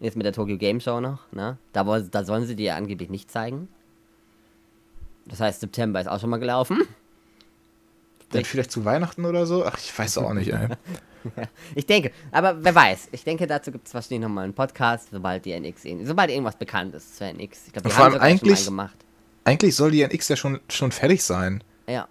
Jetzt 0.00 0.16
mit 0.16 0.26
der 0.26 0.32
Tokyo 0.32 0.56
Game 0.58 0.80
Show 0.80 1.00
noch, 1.00 1.20
ne? 1.32 1.58
Da, 1.72 1.84
da 2.00 2.24
sollen 2.24 2.46
sie 2.46 2.56
die 2.56 2.64
ja 2.64 2.76
angeblich 2.76 3.08
nicht 3.10 3.30
zeigen. 3.30 3.68
Das 5.26 5.40
heißt, 5.40 5.60
September 5.60 6.00
ist 6.00 6.06
auch 6.06 6.20
schon 6.20 6.30
mal 6.30 6.38
gelaufen. 6.38 6.82
Dann 8.30 8.44
vielleicht 8.44 8.72
zu 8.72 8.84
Weihnachten 8.84 9.24
oder 9.24 9.46
so? 9.46 9.64
Ach, 9.64 9.78
ich 9.78 9.96
weiß 9.96 10.18
auch 10.18 10.32
nicht, 10.34 10.52
ey. 10.52 10.68
Ich 11.74 11.86
denke, 11.86 12.12
aber 12.30 12.62
wer 12.62 12.72
weiß. 12.72 13.08
Ich 13.10 13.24
denke, 13.24 13.48
dazu 13.48 13.72
gibt 13.72 13.88
es 13.88 13.94
wahrscheinlich 13.94 14.20
nochmal 14.20 14.44
einen 14.44 14.54
Podcast, 14.54 15.08
sobald 15.10 15.44
die 15.44 15.50
NX, 15.58 15.82
sobald 16.04 16.30
irgendwas 16.30 16.54
bekannt 16.54 16.94
ist 16.94 17.16
zur 17.16 17.26
NX. 17.26 17.66
Ich 17.66 17.72
glaube, 17.72 17.88
die 17.88 17.94
Vor 17.94 18.04
haben 18.04 18.12
allem 18.14 18.38
schon 18.38 18.48
eigentlich- 18.48 18.64
gemacht. 18.64 18.96
Eigentlich 19.42 19.74
soll 19.74 19.90
die 19.90 20.02
NX 20.02 20.28
ja 20.28 20.36
schon, 20.36 20.60
schon 20.68 20.92
fertig 20.92 21.22
sein. 21.24 21.64
Ja. 21.88 22.06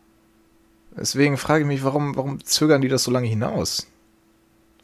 Deswegen 0.98 1.38
frage 1.38 1.62
ich 1.62 1.68
mich, 1.68 1.84
warum, 1.84 2.16
warum 2.16 2.44
zögern 2.44 2.82
die 2.82 2.88
das 2.88 3.04
so 3.04 3.12
lange 3.12 3.28
hinaus? 3.28 3.88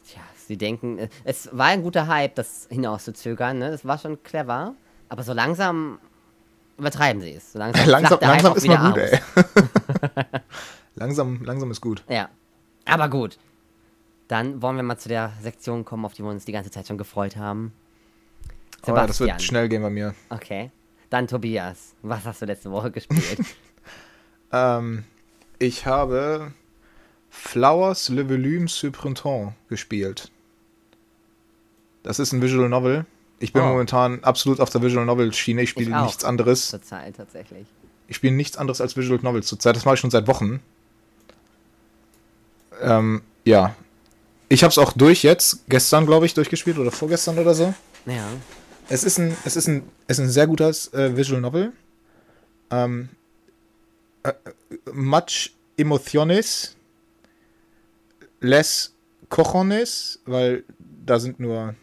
Tja, 0.06 0.20
sie 0.46 0.56
denken, 0.58 0.98
äh, 0.98 1.08
es 1.24 1.48
war 1.56 1.66
ein 1.66 1.82
guter 1.82 2.06
Hype, 2.06 2.34
das 2.34 2.66
hinauszuzögern, 2.70 3.58
ne? 3.58 3.70
Das 3.70 3.84
war 3.84 3.98
schon 3.98 4.22
clever. 4.22 4.74
Aber 5.08 5.22
so 5.22 5.32
langsam 5.32 5.98
übertreiben 6.78 7.22
sie 7.22 7.32
es. 7.34 7.52
So 7.52 7.58
langsam, 7.58 7.86
langsam 7.88 8.18
langsam 8.20 8.56
ist 8.56 8.66
mal 8.66 8.92
gut, 8.92 9.00
aus. 9.00 9.10
ey. 9.10 9.20
langsam, 10.96 11.42
langsam 11.44 11.70
ist 11.70 11.80
gut. 11.80 12.04
Ja. 12.08 12.28
Aber 12.84 13.08
gut. 13.08 13.38
Dann 14.28 14.60
wollen 14.62 14.76
wir 14.76 14.82
mal 14.82 14.98
zu 14.98 15.08
der 15.08 15.32
Sektion 15.42 15.84
kommen, 15.84 16.04
auf 16.04 16.14
die 16.14 16.22
wir 16.22 16.30
uns 16.30 16.44
die 16.44 16.52
ganze 16.52 16.70
Zeit 16.70 16.86
schon 16.86 16.98
gefreut 16.98 17.36
haben. 17.36 17.72
Aber 18.82 19.04
Oh 19.04 19.06
das 19.06 19.18
Sebastian. 19.18 19.28
wird 19.28 19.42
schnell 19.42 19.68
gehen 19.68 19.82
bei 19.82 19.90
mir. 19.90 20.14
Okay. 20.30 20.70
Dann 21.10 21.26
Tobias. 21.26 21.94
Was 22.02 22.24
hast 22.24 22.42
du 22.42 22.46
letzte 22.46 22.70
Woche 22.70 22.90
gespielt? 22.90 23.38
Ähm, 24.50 25.04
ich 25.62 25.86
habe 25.86 26.52
Flowers 27.30 28.08
Le 28.08 28.28
Volume 28.28 28.68
sur 28.68 28.90
Printemps 28.92 29.52
gespielt. 29.68 30.30
Das 32.02 32.18
ist 32.18 32.32
ein 32.32 32.42
Visual 32.42 32.68
Novel. 32.68 33.06
Ich 33.38 33.52
bin 33.52 33.62
Oh. 33.62 33.66
momentan 33.66 34.22
absolut 34.24 34.60
auf 34.60 34.70
der 34.70 34.82
Visual 34.82 35.06
Novel 35.06 35.32
Schiene. 35.32 35.62
Ich 35.62 35.66
Ich 35.66 35.70
spiele 35.70 35.98
auch. 36.00 36.04
nichts 36.06 36.24
anderes. 36.24 36.68
Zur 36.68 36.82
Zeit 36.82 37.16
tatsächlich. 37.16 37.66
Ich 38.08 38.16
spiele 38.16 38.34
nichts 38.34 38.56
anderes 38.56 38.80
als 38.80 38.96
Visual 38.96 39.20
Novels 39.22 39.46
zurzeit. 39.46 39.74
Das 39.76 39.84
mache 39.84 39.94
ich 39.94 40.00
schon 40.00 40.10
seit 40.10 40.26
Wochen. 40.26 40.60
Ähm, 42.80 43.22
ja. 43.44 43.74
Ich 44.48 44.62
habe 44.64 44.70
es 44.70 44.78
auch 44.78 44.92
durch 44.92 45.22
jetzt. 45.22 45.64
Gestern, 45.68 46.06
glaube 46.06 46.26
ich, 46.26 46.34
durchgespielt 46.34 46.78
oder 46.78 46.90
vorgestern 46.90 47.38
oder 47.38 47.54
so. 47.54 47.72
Ja. 48.06 48.26
Es 48.88 49.04
ist 49.04 49.18
ein, 49.18 49.36
es 49.44 49.56
ist 49.56 49.68
ein, 49.68 49.84
es 50.08 50.18
ist 50.18 50.24
ein 50.26 50.30
sehr 50.30 50.46
gutes 50.46 50.92
äh, 50.92 51.16
Visual 51.16 51.40
Novel. 51.40 51.72
Ähm, 52.70 53.08
äh, 53.08 53.12
äh, 53.14 53.21
much 54.92 55.52
emociones, 55.76 56.76
less 58.40 58.94
cojones, 59.28 60.20
weil 60.26 60.64
da 60.78 61.18
sind 61.18 61.40
nur 61.40 61.74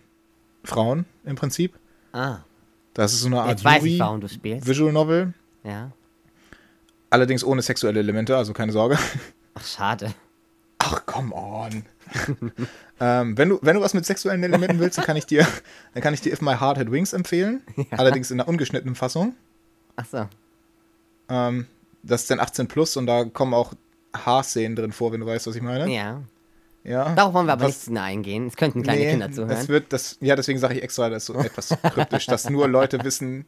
Frauen 0.64 1.06
im 1.26 1.36
Prinzip. 1.36 1.78
Ah. 2.14 2.40
Das 2.94 3.14
ist 3.14 3.22
so 3.22 3.28
eine 3.28 3.42
Art 3.42 3.64
weiß 3.64 3.84
ich, 3.84 4.00
warum 4.00 4.22
du 4.22 4.28
spielst. 4.28 4.68
Visual 4.68 4.92
Novel. 4.92 5.34
Ja. 5.64 5.92
Allerdings 7.10 7.44
ohne 7.44 7.62
sexuelle 7.62 8.00
Elemente, 8.00 8.36
also 8.36 8.54
keine 8.54 8.72
Sorge. 8.72 8.98
Ach, 9.56 9.66
schade. 9.66 10.14
Ach, 10.80 11.06
come 11.06 11.34
on. 11.34 11.84
ähm, 13.00 13.38
wenn, 13.38 13.50
du, 13.50 13.60
wenn 13.62 13.76
du 13.76 13.82
was 13.82 13.94
mit 13.94 14.06
sexuellen 14.06 14.44
Elementen 14.44 14.80
willst, 14.80 14.98
dann 14.98 15.06
kann 15.06 15.18
ich 15.18 15.26
dir, 15.26 15.46
dann 15.94 16.02
kann 16.02 16.14
ich 16.14 16.22
dir 16.22 16.32
If 16.32 16.42
My 16.42 16.56
Heart 16.56 16.78
Had 16.78 16.92
Wings 16.92 17.14
empfehlen. 17.14 17.62
Allerdings 17.92 18.32
in 18.32 18.38
der 18.38 18.48
ungeschnittenen 18.48 18.96
Fassung. 18.96 19.36
Ach 19.96 20.06
so. 20.06 20.28
Ähm, 21.30 21.68
das 22.04 22.22
ist 22.22 22.32
dann 22.32 22.40
18 22.40 22.68
plus 22.68 22.98
und 22.98 23.06
da 23.08 23.26
kommen 23.26 23.54
auch 23.54 23.74
Haarszenen 24.16 24.76
drin 24.76 24.92
vor, 24.92 25.12
wenn 25.12 25.20
du 25.22 25.26
weißt, 25.26 25.48
was 25.48 25.56
ich 25.56 25.62
meine. 25.62 25.90
Ja. 25.94 26.22
Ja. 26.84 27.14
Darauf 27.14 27.34
wollen 27.34 27.46
wir 27.46 27.54
aber 27.54 27.66
Was- 27.66 27.88
nicht 27.88 28.00
eingehen. 28.02 28.48
Es 28.48 28.56
könnten 28.56 28.82
kleine 28.84 29.02
Nee, 29.02 29.12
Kinder 29.12 29.32
zuhören. 29.32 29.50
Das 29.50 29.68
wird, 29.68 29.92
das, 29.92 30.18
ja, 30.22 30.36
deswegen 30.36 30.60
sage 30.60 30.76
ich 30.76 30.84
extra 30.84 31.10
das 31.10 31.26
so 31.26 31.34
etwas 31.36 31.70
kryptisch, 31.84 32.26
dass 32.26 32.50
nur 32.50 32.68
Leute 32.68 33.04
wissen, 33.04 33.46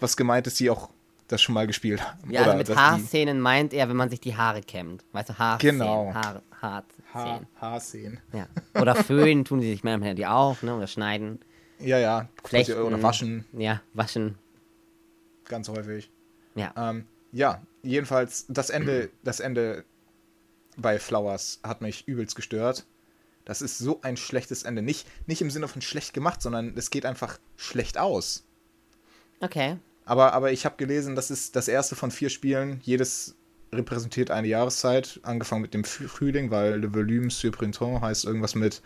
was 0.00 0.16
gemeint 0.16 0.46
ist, 0.48 0.58
die 0.60 0.68
auch 0.68 0.90
das 1.28 1.40
schon 1.40 1.54
mal 1.54 1.66
gespielt 1.66 2.02
haben. 2.06 2.30
Ja, 2.30 2.42
also 2.42 2.56
mit 2.58 2.76
Haarszenen 2.76 3.40
meint 3.40 3.72
er, 3.72 3.88
wenn 3.88 3.96
man 3.96 4.10
sich 4.10 4.20
die 4.20 4.36
Haare 4.36 4.60
kämmt. 4.62 5.04
Weißt 5.12 5.30
du, 5.30 5.38
Haarszenen. 5.38 5.78
Genau. 5.78 6.12
Haar, 6.12 6.42
Haarszenen. 6.60 7.06
Haar, 7.14 7.40
Haarszenen. 7.60 8.20
Ja. 8.32 8.46
Oder 8.78 8.94
föhnen 9.04 9.44
tun 9.44 9.60
sie 9.60 9.70
sich 9.70 9.84
manchmal 9.84 10.14
die 10.16 10.26
auch, 10.26 10.60
ne? 10.62 10.74
Oder 10.74 10.88
schneiden. 10.88 11.38
Ja, 11.78 11.98
ja. 11.98 12.28
Flechten. 12.44 12.82
Oder 12.82 13.00
waschen, 13.02 13.44
Ja, 13.52 13.80
waschen. 13.94 14.36
ganz 15.48 15.68
häufig. 15.68 16.10
Ja. 16.54 16.72
Ähm, 16.76 17.06
ja, 17.32 17.62
jedenfalls 17.82 18.46
das 18.48 18.70
Ende, 18.70 19.10
das 19.22 19.40
Ende 19.40 19.84
bei 20.76 20.98
Flowers 20.98 21.60
hat 21.62 21.80
mich 21.82 22.06
übelst 22.06 22.36
gestört. 22.36 22.86
Das 23.44 23.60
ist 23.60 23.78
so 23.78 24.00
ein 24.02 24.16
schlechtes 24.16 24.62
Ende. 24.62 24.82
Nicht, 24.82 25.06
nicht 25.26 25.42
im 25.42 25.50
Sinne 25.50 25.68
von 25.68 25.82
schlecht 25.82 26.14
gemacht, 26.14 26.40
sondern 26.40 26.74
es 26.76 26.90
geht 26.90 27.04
einfach 27.04 27.38
schlecht 27.56 27.98
aus. 27.98 28.44
Okay. 29.40 29.76
Aber, 30.04 30.32
aber 30.32 30.52
ich 30.52 30.64
habe 30.64 30.76
gelesen, 30.76 31.16
das 31.16 31.30
ist 31.30 31.56
das 31.56 31.68
erste 31.68 31.96
von 31.96 32.10
vier 32.10 32.30
Spielen. 32.30 32.80
Jedes 32.82 33.36
repräsentiert 33.72 34.30
eine 34.30 34.48
Jahreszeit, 34.48 35.20
angefangen 35.22 35.62
mit 35.62 35.74
dem 35.74 35.82
Frü- 35.82 36.08
Frühling, 36.08 36.50
weil 36.50 36.80
Le 36.80 36.94
Volume 36.94 37.30
sur 37.30 37.50
Printemps 37.50 38.00
heißt 38.00 38.24
irgendwas 38.24 38.54
mit 38.54 38.82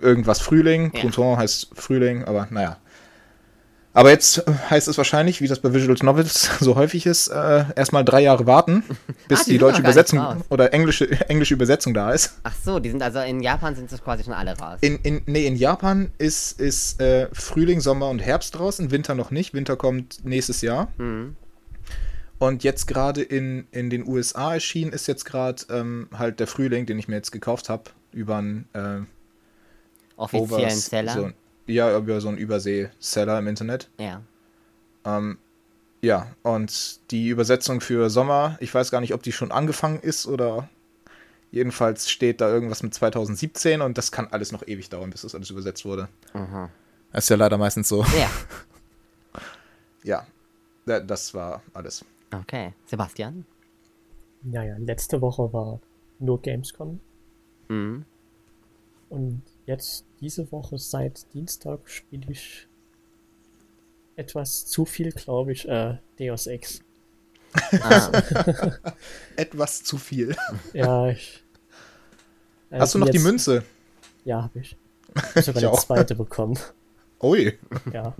irgendwas 0.00 0.40
Frühling. 0.40 0.92
Ja. 0.94 1.00
Printemps 1.00 1.38
heißt 1.38 1.70
Frühling, 1.74 2.24
aber 2.24 2.48
naja. 2.50 2.80
Aber 3.94 4.10
jetzt 4.10 4.42
heißt 4.70 4.88
es 4.88 4.96
wahrscheinlich, 4.96 5.42
wie 5.42 5.48
das 5.48 5.58
bei 5.58 5.74
Visual 5.74 5.96
Novels 6.02 6.50
so 6.60 6.76
häufig 6.76 7.04
ist, 7.04 7.28
äh, 7.28 7.64
erstmal 7.76 8.04
drei 8.04 8.22
Jahre 8.22 8.46
warten, 8.46 8.84
bis 9.28 9.40
Ah, 9.40 9.44
die 9.44 9.50
die 9.52 9.58
deutsche 9.58 9.80
Übersetzung 9.80 10.42
oder 10.48 10.72
englische, 10.72 11.10
englische 11.28 11.54
Übersetzung 11.54 11.92
da 11.92 12.12
ist. 12.12 12.38
Ach 12.42 12.54
so, 12.64 12.78
die 12.78 12.90
sind 12.90 13.02
also 13.02 13.20
in 13.20 13.40
Japan 13.42 13.74
sind 13.74 13.92
das 13.92 14.02
quasi 14.02 14.24
schon 14.24 14.32
alle 14.32 14.56
raus. 14.58 14.78
In, 14.80 14.96
in, 15.02 15.22
nee, 15.26 15.46
in 15.46 15.56
Japan 15.56 16.10
ist, 16.16 16.58
ist 16.58 17.00
äh, 17.02 17.28
Frühling, 17.32 17.80
Sommer 17.80 18.08
und 18.08 18.20
Herbst 18.20 18.58
draußen, 18.58 18.90
Winter 18.90 19.14
noch 19.14 19.30
nicht. 19.30 19.52
Winter 19.52 19.76
kommt 19.76 20.24
nächstes 20.24 20.62
Jahr. 20.62 20.88
Mhm. 20.96 21.36
Und 22.38 22.64
jetzt 22.64 22.86
gerade 22.86 23.22
in, 23.22 23.68
in 23.70 23.88
den 23.90 24.08
USA 24.08 24.54
erschienen 24.54 24.92
ist 24.92 25.06
jetzt 25.06 25.24
gerade 25.24 25.62
ähm, 25.70 26.08
halt 26.12 26.40
der 26.40 26.46
Frühling, 26.48 26.86
den 26.86 26.98
ich 26.98 27.06
mir 27.08 27.14
jetzt 27.16 27.30
gekauft 27.30 27.68
habe, 27.68 27.84
über 28.10 28.38
einen 28.38 28.68
äh, 28.72 29.00
Offiziellen 30.16 30.64
Overs- 30.64 30.86
Seller. 30.86 31.12
So, 31.12 31.30
ja, 31.66 31.96
über 31.96 32.20
so 32.20 32.28
einen 32.28 32.38
Übersee-Seller 32.38 33.38
im 33.38 33.46
Internet. 33.48 33.88
Ja. 33.98 34.22
Ähm, 35.04 35.38
ja, 36.00 36.26
und 36.42 37.00
die 37.10 37.28
Übersetzung 37.28 37.80
für 37.80 38.10
Sommer, 38.10 38.56
ich 38.60 38.74
weiß 38.74 38.90
gar 38.90 39.00
nicht, 39.00 39.14
ob 39.14 39.22
die 39.22 39.32
schon 39.32 39.52
angefangen 39.52 40.00
ist 40.00 40.26
oder 40.26 40.68
jedenfalls 41.52 42.10
steht 42.10 42.40
da 42.40 42.48
irgendwas 42.52 42.82
mit 42.82 42.92
2017 42.94 43.80
und 43.82 43.98
das 43.98 44.10
kann 44.10 44.26
alles 44.28 44.50
noch 44.52 44.66
ewig 44.66 44.88
dauern, 44.88 45.10
bis 45.10 45.22
das 45.22 45.34
alles 45.34 45.50
übersetzt 45.50 45.84
wurde. 45.84 46.08
Aha. 46.32 46.70
Das 47.12 47.24
ist 47.24 47.28
ja 47.28 47.36
leider 47.36 47.58
meistens 47.58 47.88
so. 47.88 48.02
Ja. 48.18 48.30
Ja, 50.04 50.26
da- 50.84 50.98
das 50.98 51.32
war 51.32 51.62
alles. 51.74 52.04
Okay. 52.34 52.72
Sebastian? 52.86 53.44
Naja, 54.42 54.74
letzte 54.78 55.20
Woche 55.20 55.52
war 55.52 55.78
nur 56.18 56.42
Gamescom 56.42 56.98
Mhm. 57.68 58.04
und 59.10 59.42
jetzt 59.66 60.04
diese 60.20 60.50
Woche 60.52 60.78
seit 60.78 61.32
Dienstag 61.34 61.88
spiele 61.88 62.30
ich 62.30 62.66
etwas 64.16 64.66
zu 64.66 64.84
viel, 64.84 65.10
glaube 65.12 65.52
ich, 65.52 65.68
äh, 65.68 65.98
Deus 66.18 66.46
Ex. 66.46 66.80
Ah, 67.80 68.10
Etwas 69.36 69.82
zu 69.82 69.98
viel. 69.98 70.34
Ja, 70.72 71.08
ich. 71.08 71.42
äh, 72.70 72.78
Hast 72.78 72.94
du 72.94 72.98
noch 72.98 73.08
die 73.08 73.16
jetzt- 73.18 73.24
Münze? 73.24 73.62
Ja, 74.24 74.42
habe 74.44 74.60
ich. 74.60 74.76
Ich 75.14 75.22
habe 75.22 75.42
sogar 75.42 75.62
eine 75.72 75.78
zweite 75.80 76.14
bekommen. 76.14 76.58
Ui. 77.22 77.58
Ja. 77.92 78.14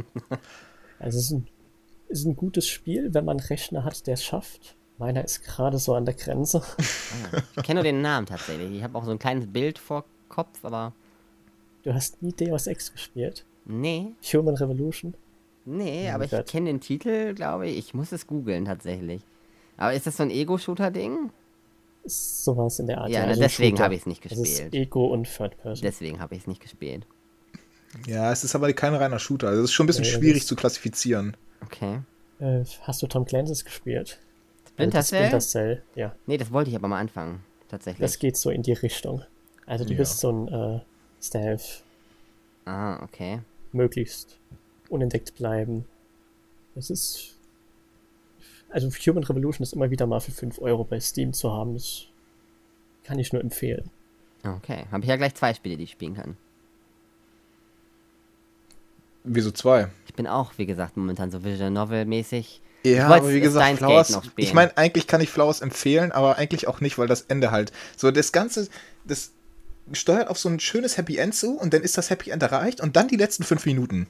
Also 0.99 1.19
es 1.19 1.25
ist 1.27 1.31
ein, 1.33 1.47
ist 2.09 2.25
ein 2.27 2.37
gutes 2.37 2.69
Spiel, 2.69 3.13
wenn 3.15 3.25
man 3.25 3.39
einen 3.39 3.47
Rechner 3.47 3.85
hat, 3.85 4.07
der 4.07 4.15
es 4.15 4.25
schafft. 4.25 4.77
Meiner 4.99 5.25
ist 5.25 5.43
gerade 5.45 5.79
so 5.79 5.95
an 5.95 6.05
der 6.05 6.15
Grenze. 6.15 6.63
ich 7.57 7.63
kenne 7.63 7.79
nur 7.81 7.85
den 7.85 8.03
Namen 8.03 8.27
tatsächlich. 8.27 8.71
Ich 8.73 8.83
habe 8.83 8.97
auch 8.99 9.05
so 9.05 9.11
ein 9.11 9.19
kleines 9.19 9.47
Bild 9.51 9.79
vor 9.79 10.05
Kopf, 10.29 10.65
aber 10.65 10.93
Du 11.83 11.93
hast 11.95 12.23
nie 12.23 12.33
Deus 12.33 12.67
Ex 12.67 12.93
gespielt. 12.93 13.45
nee, 13.65 14.13
Human 14.33 14.55
Revolution. 14.57 15.15
nee, 15.65 16.09
Oh 16.11 16.15
aber 16.15 16.25
ich 16.25 16.31
Gott. 16.31 16.47
kenne 16.49 16.67
den 16.67 16.81
Titel, 16.81 17.35
glaube 17.35 17.69
ich. 17.69 17.79
Ich 17.79 17.95
muss 17.95 18.13
es 18.13 18.27
googeln 18.27 18.65
tatsächlich. 18.65 19.23
Aber 19.77 19.93
ist 19.95 20.07
das 20.07 20.17
so 20.17 20.23
ein 20.23 20.31
Ego-Shooter-Ding? 20.31 21.31
Sowas 22.05 22.79
in 22.79 22.87
der 22.89 22.99
Art. 22.99 23.11
Ja, 23.11 23.21
also 23.23 23.35
ein 23.35 23.41
deswegen 23.41 23.71
Shooter. 23.77 23.85
habe 23.85 23.95
ich 23.95 24.01
es 24.01 24.07
nicht 24.07 24.25
Das 24.25 24.33
ist 24.33 24.39
gespielt. 24.43 24.75
Ego 24.75 25.07
und 25.07 25.25
Third 25.25 25.57
Person. 25.59 25.83
Deswegen 25.85 26.21
habe 26.21 26.35
ich 26.35 26.43
es 26.43 26.47
nicht 26.47 26.61
gespielt. 26.61 27.07
Ja, 28.07 28.33
es 28.33 28.43
ist 28.43 28.55
aber 28.55 28.73
kein 28.73 28.95
reiner 28.95 29.19
Shooter. 29.19 29.49
Also 29.49 29.61
es 29.63 29.71
ist 29.71 29.73
schon 29.75 29.85
ein 29.85 29.87
bisschen 29.89 30.05
das 30.05 30.13
schwierig 30.13 30.47
zu 30.47 30.57
klassifizieren. 30.57 31.37
Okay. 31.65 32.01
Äh, 32.41 32.65
hast 32.83 33.03
du 33.03 33.07
Tom 33.07 33.25
Clancy's 33.25 33.65
gespielt? 33.65 34.19
Splinter 34.69 34.97
Altes 34.99 35.09
Cell? 35.11 35.19
Splinter 35.27 35.41
Cell, 35.41 35.83
ja. 35.95 36.15
Nee, 36.27 36.39
das 36.39 36.51
wollte 36.51 36.71
ich 36.71 36.77
aber 36.77 36.89
mal 36.89 36.99
anfangen. 36.99 37.41
Tatsächlich. 37.69 38.01
Das 38.01 38.19
geht 38.19 38.37
so 38.37 38.51
in 38.51 38.63
die 38.63 38.73
Richtung. 38.73 39.23
Also 39.67 39.85
du 39.85 39.93
Ja. 39.93 39.99
bist 39.99 40.19
so 40.19 40.31
ein 40.33 40.49
äh, 40.49 40.81
Stealth, 41.23 41.83
ah, 42.65 43.03
okay. 43.03 43.41
möglichst 43.73 44.39
unentdeckt 44.89 45.35
bleiben. 45.37 45.85
Es 46.75 46.91
ist. 46.91 47.37
Also 48.71 48.89
Human 48.91 49.23
Revolution 49.23 49.63
ist 49.63 49.75
immer 49.75 49.91
wieder 49.91 50.07
mal 50.07 50.21
für 50.21 50.33
5 50.33 50.59
Euro 50.61 50.85
bei 50.85 50.99
Steam 50.99 51.33
zu 51.33 51.53
haben. 51.53 51.75
Das 51.75 52.07
kann 53.05 53.19
ich 53.19 53.33
nur 53.33 53.43
empfehlen. 53.43 53.91
Okay. 54.45 54.87
Habe 54.91 55.05
ich 55.05 55.09
ja 55.09 55.17
gleich 55.17 55.35
zwei 55.35 55.55
Spiele, 55.55 55.77
die 55.77 55.85
ich 55.85 55.93
spielen 55.93 56.15
kann. 56.15 56.37
Wieso 59.25 59.53
zwei? 59.53 59.89
Ich 60.07 60.15
bin 60.15 60.27
auch, 60.27 60.53
wie 60.57 60.67
gesagt, 60.67 60.97
momentan 60.97 61.31
so 61.31 61.45
Visual 61.45 61.71
Novel-mäßig. 61.71 62.61
Ja, 62.85 63.07
aber 63.07 63.33
wie 63.33 63.41
gesagt, 63.41 63.79
Flowers, 63.79 64.11
noch 64.11 64.25
spielen. 64.25 64.49
ich 64.49 64.55
meine, 64.55 64.77
eigentlich 64.77 65.07
kann 65.07 65.21
ich 65.21 65.31
Flowers 65.31 65.61
empfehlen, 65.61 66.11
aber 66.11 66.37
eigentlich 66.39 66.67
auch 66.67 66.81
nicht, 66.81 66.99
weil 66.99 67.07
das 67.07 67.23
Ende 67.23 67.53
halt, 67.53 67.73
so 67.97 68.11
das 68.11 68.33
Ganze, 68.33 68.69
das 69.05 69.31
steuert 69.93 70.29
auf 70.29 70.39
so 70.39 70.49
ein 70.49 70.61
schönes 70.61 70.97
Happy 70.97 71.17
End 71.19 71.35
zu 71.35 71.59
und 71.59 71.75
dann 71.75 71.83
ist 71.83 71.99
das 71.99 72.11
Happy 72.11 72.31
End 72.31 72.43
erreicht 72.43 72.81
und 72.81 72.97
dann 72.97 73.09
die 73.09 73.17
letzten 73.17 73.43
fünf 73.43 73.67
Minuten. 73.67 74.07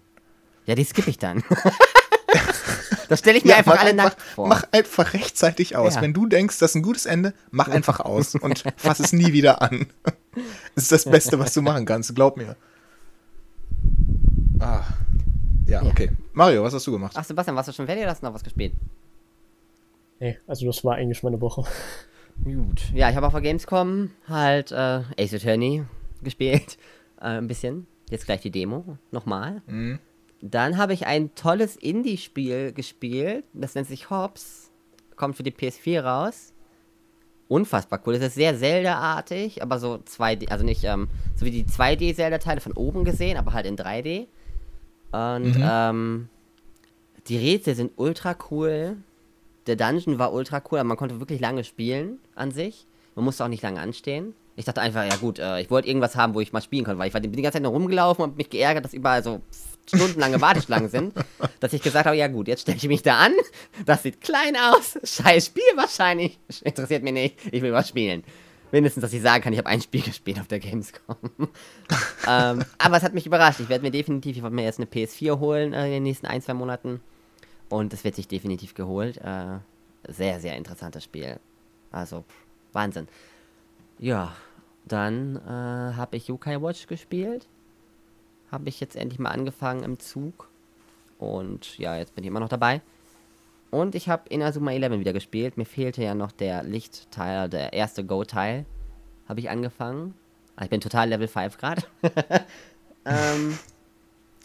Ja, 0.67 0.75
die 0.75 0.85
skippe 0.85 1.11
ich 1.11 1.19
dann. 1.19 1.43
das 3.09 3.19
stelle 3.21 3.39
ich 3.39 3.45
mir 3.45 3.57
einfach 3.57 3.75
mach 3.75 3.83
alle 3.83 3.95
nackt 3.95 4.21
vor. 4.21 4.47
Mach 4.49 4.65
einfach 4.71 5.13
rechtzeitig 5.15 5.77
aus. 5.77 5.97
Ja. 5.97 6.03
Wenn 6.03 6.13
du 6.15 6.27
denkst, 6.27 6.59
das 6.59 6.73
ist 6.73 6.75
ein 6.77 6.83
gutes 6.83 7.07
Ende, 7.07 7.35
mach 7.51 7.69
einfach 7.69 8.01
aus 8.01 8.35
und 8.35 8.63
fass 8.77 9.01
es 9.01 9.13
nie 9.13 9.33
wieder 9.33 9.63
an. 9.63 9.87
Das 10.75 10.85
ist 10.85 10.93
das 10.93 11.05
Beste, 11.05 11.39
was 11.39 11.53
du 11.53 11.61
machen 11.61 11.85
kannst, 11.85 12.15
glaub 12.15 12.39
mir. 12.39 12.57
Ah. 14.61 14.83
Ja, 15.67 15.83
Ja. 15.83 15.89
okay. 15.91 16.11
Mario, 16.33 16.63
was 16.63 16.73
hast 16.73 16.87
du 16.87 16.93
gemacht? 16.93 17.13
Ach, 17.15 17.23
Sebastian, 17.25 17.55
warst 17.55 17.69
du 17.69 17.73
schon 17.75 17.85
fertig 17.85 18.03
oder 18.05 18.13
hast 18.13 18.23
du 18.23 18.27
noch 18.27 18.35
was 18.35 18.43
gespielt? 18.43 18.73
Nee, 20.21 20.39
also 20.47 20.65
das 20.67 20.83
war 20.85 20.95
eigentlich 20.95 21.23
meine 21.23 21.39
Woche. 21.41 21.65
Gut. 22.45 22.83
Ja, 22.95 23.09
ich 23.11 23.17
habe 23.17 23.27
auf 23.27 23.33
der 23.33 23.43
Gamescom 23.43 24.11
halt 24.29 24.73
äh, 24.73 25.03
Ace 25.19 25.35
Attorney 25.35 25.85
gespielt. 26.23 26.79
Äh, 27.21 27.39
ein 27.39 27.47
bisschen. 27.47 27.87
Jetzt 28.11 28.27
gleich 28.27 28.41
die 28.41 28.51
Demo. 28.51 28.99
Nochmal. 29.13 29.63
Mhm. 29.69 30.01
Dann 30.41 30.77
habe 30.77 30.93
ich 30.93 31.07
ein 31.07 31.37
tolles 31.37 31.77
Indie-Spiel 31.77 32.73
gespielt. 32.73 33.45
Das 33.53 33.77
nennt 33.77 33.87
sich 33.87 34.11
Hobbs. 34.11 34.73
Kommt 35.15 35.37
für 35.37 35.45
die 35.45 35.53
PS4 35.53 36.01
raus. 36.01 36.53
Unfassbar 37.47 38.01
cool. 38.05 38.17
Es 38.17 38.23
ist 38.23 38.35
sehr 38.35 38.59
Zelda-artig, 38.59 39.63
aber 39.63 39.79
so 39.79 40.01
2D, 40.05 40.49
also 40.49 40.65
nicht, 40.65 40.83
ähm, 40.83 41.07
so 41.37 41.47
wie 41.47 41.53
die 41.53 41.65
2D-Zelda-Teile 41.65 42.61
von 42.61 42.73
oben 42.73 43.05
gesehen, 43.05 43.37
aber 43.37 43.53
halt 43.53 43.67
in 43.67 43.77
3D. 43.77 44.27
Und, 45.13 45.57
ähm, 45.61 46.29
die 47.29 47.39
Rätsel 47.39 47.77
sind 47.77 47.93
ultra 47.95 48.35
cool. 48.51 48.97
Der 49.67 49.77
Dungeon 49.77 50.19
war 50.19 50.33
ultra 50.33 50.63
cool, 50.71 50.79
aber 50.79 50.89
man 50.89 50.97
konnte 50.97 51.21
wirklich 51.21 51.41
lange 51.41 51.65
spielen 51.65 52.19
an 52.35 52.51
sich. 52.51 52.87
Man 53.15 53.25
musste 53.25 53.45
auch 53.45 53.49
nicht 53.49 53.63
lange 53.63 53.81
anstehen. 53.81 54.35
Ich 54.57 54.65
dachte 54.65 54.81
einfach, 54.81 55.05
ja 55.05 55.17
gut, 55.17 55.39
äh, 55.39 55.61
ich 55.61 55.71
wollte 55.71 55.89
irgendwas 55.89 56.17
haben, 56.17 56.35
wo 56.35 56.41
ich 56.41 56.53
mal 56.53 56.61
spielen 56.61 56.85
konnte, 56.85 56.99
weil 56.99 57.09
ich 57.09 57.15
war, 57.15 57.21
bin 57.21 57.33
die 57.33 57.43
ganze 57.43 57.57
Zeit 57.57 57.63
nur 57.63 57.73
rumgelaufen 57.73 58.23
und 58.23 58.37
mich 58.37 58.51
geärgert, 58.51 58.85
dass 58.85 58.93
überall 58.93 59.23
so 59.23 59.41
stundenlange 59.89 60.41
Warteschlangen 60.41 60.89
sind, 60.89 61.15
dass 61.61 61.73
ich 61.73 61.83
gesagt 61.83 62.07
habe, 62.07 62.17
ja 62.17 62.29
gut, 62.29 62.49
jetzt 62.49 62.63
stelle 62.63 62.77
ich 62.77 62.87
mich 62.87 63.03
da 63.03 63.19
an, 63.19 63.33
das 63.87 64.03
sieht 64.03 64.21
klein 64.21 64.57
aus, 64.57 64.99
scheiß 65.03 65.47
Spiel 65.47 65.63
wahrscheinlich, 65.77 66.39
interessiert 66.65 67.03
mich 67.03 67.13
nicht, 67.13 67.37
ich 67.51 67.63
will 67.63 67.73
was 67.73 67.89
spielen. 67.89 68.25
Mindestens, 68.73 69.03
dass 69.03 69.13
ich 69.13 69.21
sagen 69.21 69.43
kann, 69.43 69.53
ich 69.53 69.59
habe 69.59 69.69
ein 69.69 69.83
Spiel 69.83 70.01
gespielt 70.05 70.41
auf 70.41 70.49
der 70.49 70.59
Gamescom. 70.59 71.17
ähm, 72.29 72.65
aber 72.79 72.97
es 72.97 73.03
hat 73.03 73.13
mich 73.13 73.27
überrascht. 73.27 73.61
Ich 73.61 73.69
werde 73.69 73.85
mir 73.85 73.91
definitiv, 73.91 74.37
ich 74.37 74.43
werde 74.43 74.55
mir 74.55 74.65
jetzt 74.65 74.79
eine 74.79 74.87
PS4 74.87 75.39
holen 75.39 75.75
äh, 75.75 75.87
in 75.87 75.93
den 75.93 76.03
nächsten 76.05 76.27
ein, 76.27 76.41
zwei 76.41 76.55
Monaten. 76.55 77.01
Und 77.73 77.95
es 77.95 78.05
wird 78.05 78.17
sich 78.17 78.29
definitiv 78.29 78.75
geholt. 78.75 79.17
Äh, 79.17 79.59
sehr, 80.07 80.41
sehr 80.41 80.59
interessantes 80.59 81.05
Spiel. 81.05 81.41
Also, 81.91 82.21
pff, 82.21 82.35
Wahnsinn. 82.75 83.09
Ja, 83.99 84.37
dann 84.85 85.37
äh, 85.37 85.95
habe 85.97 86.19
ich 86.19 86.29
Yokai 86.29 86.61
Watch 86.61 86.87
gespielt. 86.87 87.49
Habe 88.51 88.69
ich 88.69 88.79
jetzt 88.79 88.95
endlich 88.95 89.19
mal 89.19 89.31
angefangen 89.31 89.85
im 89.85 89.99
Zug. 89.99 90.51
Und 91.19 91.79
ja, 91.79 91.97
jetzt 91.97 92.15
bin 92.15 92.25
ich 92.25 92.29
immer 92.29 92.41
noch 92.41 92.51
dabei. 92.51 92.83
Und 93.71 93.95
ich 93.95 94.11
habe 94.11 94.29
Inazuma 94.29 94.73
11 94.73 94.99
wieder 95.01 95.15
gespielt. 95.15 95.57
Mir 95.57 95.65
fehlte 95.65 96.03
ja 96.03 96.15
noch 96.15 96.31
der 96.33 96.65
Lichtteil, 96.65 97.49
der 97.49 97.73
erste 97.73 98.05
Go-Teil. 98.05 98.67
habe 99.27 99.41
ich 99.41 99.49
angefangen. 99.49 100.13
Ah, 100.57 100.65
Ich 100.65 100.71
bin 100.71 100.83
total 100.83 101.09
Level 101.09 101.27
5 101.27 101.57
gerade. 101.57 101.83
ähm, 103.07 103.59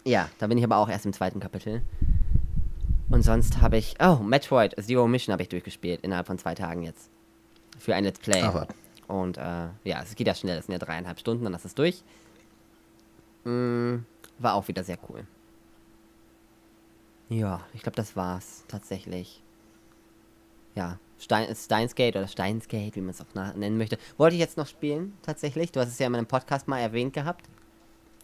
ja, 0.06 0.30
da 0.38 0.46
bin 0.46 0.56
ich 0.56 0.64
aber 0.64 0.78
auch 0.78 0.88
erst 0.88 1.04
im 1.04 1.12
zweiten 1.12 1.40
Kapitel. 1.40 1.82
Und 3.10 3.22
sonst 3.22 3.60
habe 3.60 3.78
ich. 3.78 3.94
Oh, 4.00 4.16
Metroid 4.16 4.74
Zero 4.82 5.06
Mission 5.06 5.32
habe 5.32 5.42
ich 5.42 5.48
durchgespielt 5.48 6.02
innerhalb 6.02 6.26
von 6.26 6.38
zwei 6.38 6.54
Tagen 6.54 6.82
jetzt. 6.82 7.10
Für 7.78 7.94
ein 7.94 8.04
Let's 8.04 8.18
Play. 8.18 8.42
Was. 8.42 8.68
Und 9.06 9.38
äh, 9.38 9.68
ja, 9.84 10.02
es 10.02 10.14
geht 10.14 10.26
ja 10.26 10.34
schnell, 10.34 10.56
das 10.56 10.66
sind 10.66 10.74
ja 10.74 10.78
dreieinhalb 10.78 11.18
Stunden, 11.18 11.44
dann 11.44 11.54
ist 11.54 11.64
es 11.64 11.74
durch. 11.74 12.04
Mm, 13.44 14.00
war 14.38 14.54
auch 14.54 14.68
wieder 14.68 14.84
sehr 14.84 14.98
cool. 15.08 15.26
Ja, 17.30 17.62
ich 17.72 17.82
glaube, 17.82 17.96
das 17.96 18.16
war's 18.16 18.64
tatsächlich. 18.68 19.42
Ja, 20.74 20.98
Stein, 21.18 21.54
Steins 21.56 21.94
Gate 21.94 22.16
oder 22.16 22.28
Steins 22.28 22.68
Gate, 22.68 22.96
wie 22.96 23.00
man 23.00 23.10
es 23.10 23.20
auch 23.20 23.54
nennen 23.54 23.78
möchte. 23.78 23.98
Wollte 24.18 24.34
ich 24.34 24.40
jetzt 24.40 24.56
noch 24.56 24.66
spielen, 24.66 25.16
tatsächlich. 25.22 25.72
Du 25.72 25.80
hast 25.80 25.88
es 25.88 25.98
ja 25.98 26.06
in 26.06 26.12
meinem 26.12 26.26
Podcast 26.26 26.68
mal 26.68 26.78
erwähnt 26.78 27.14
gehabt. 27.14 27.46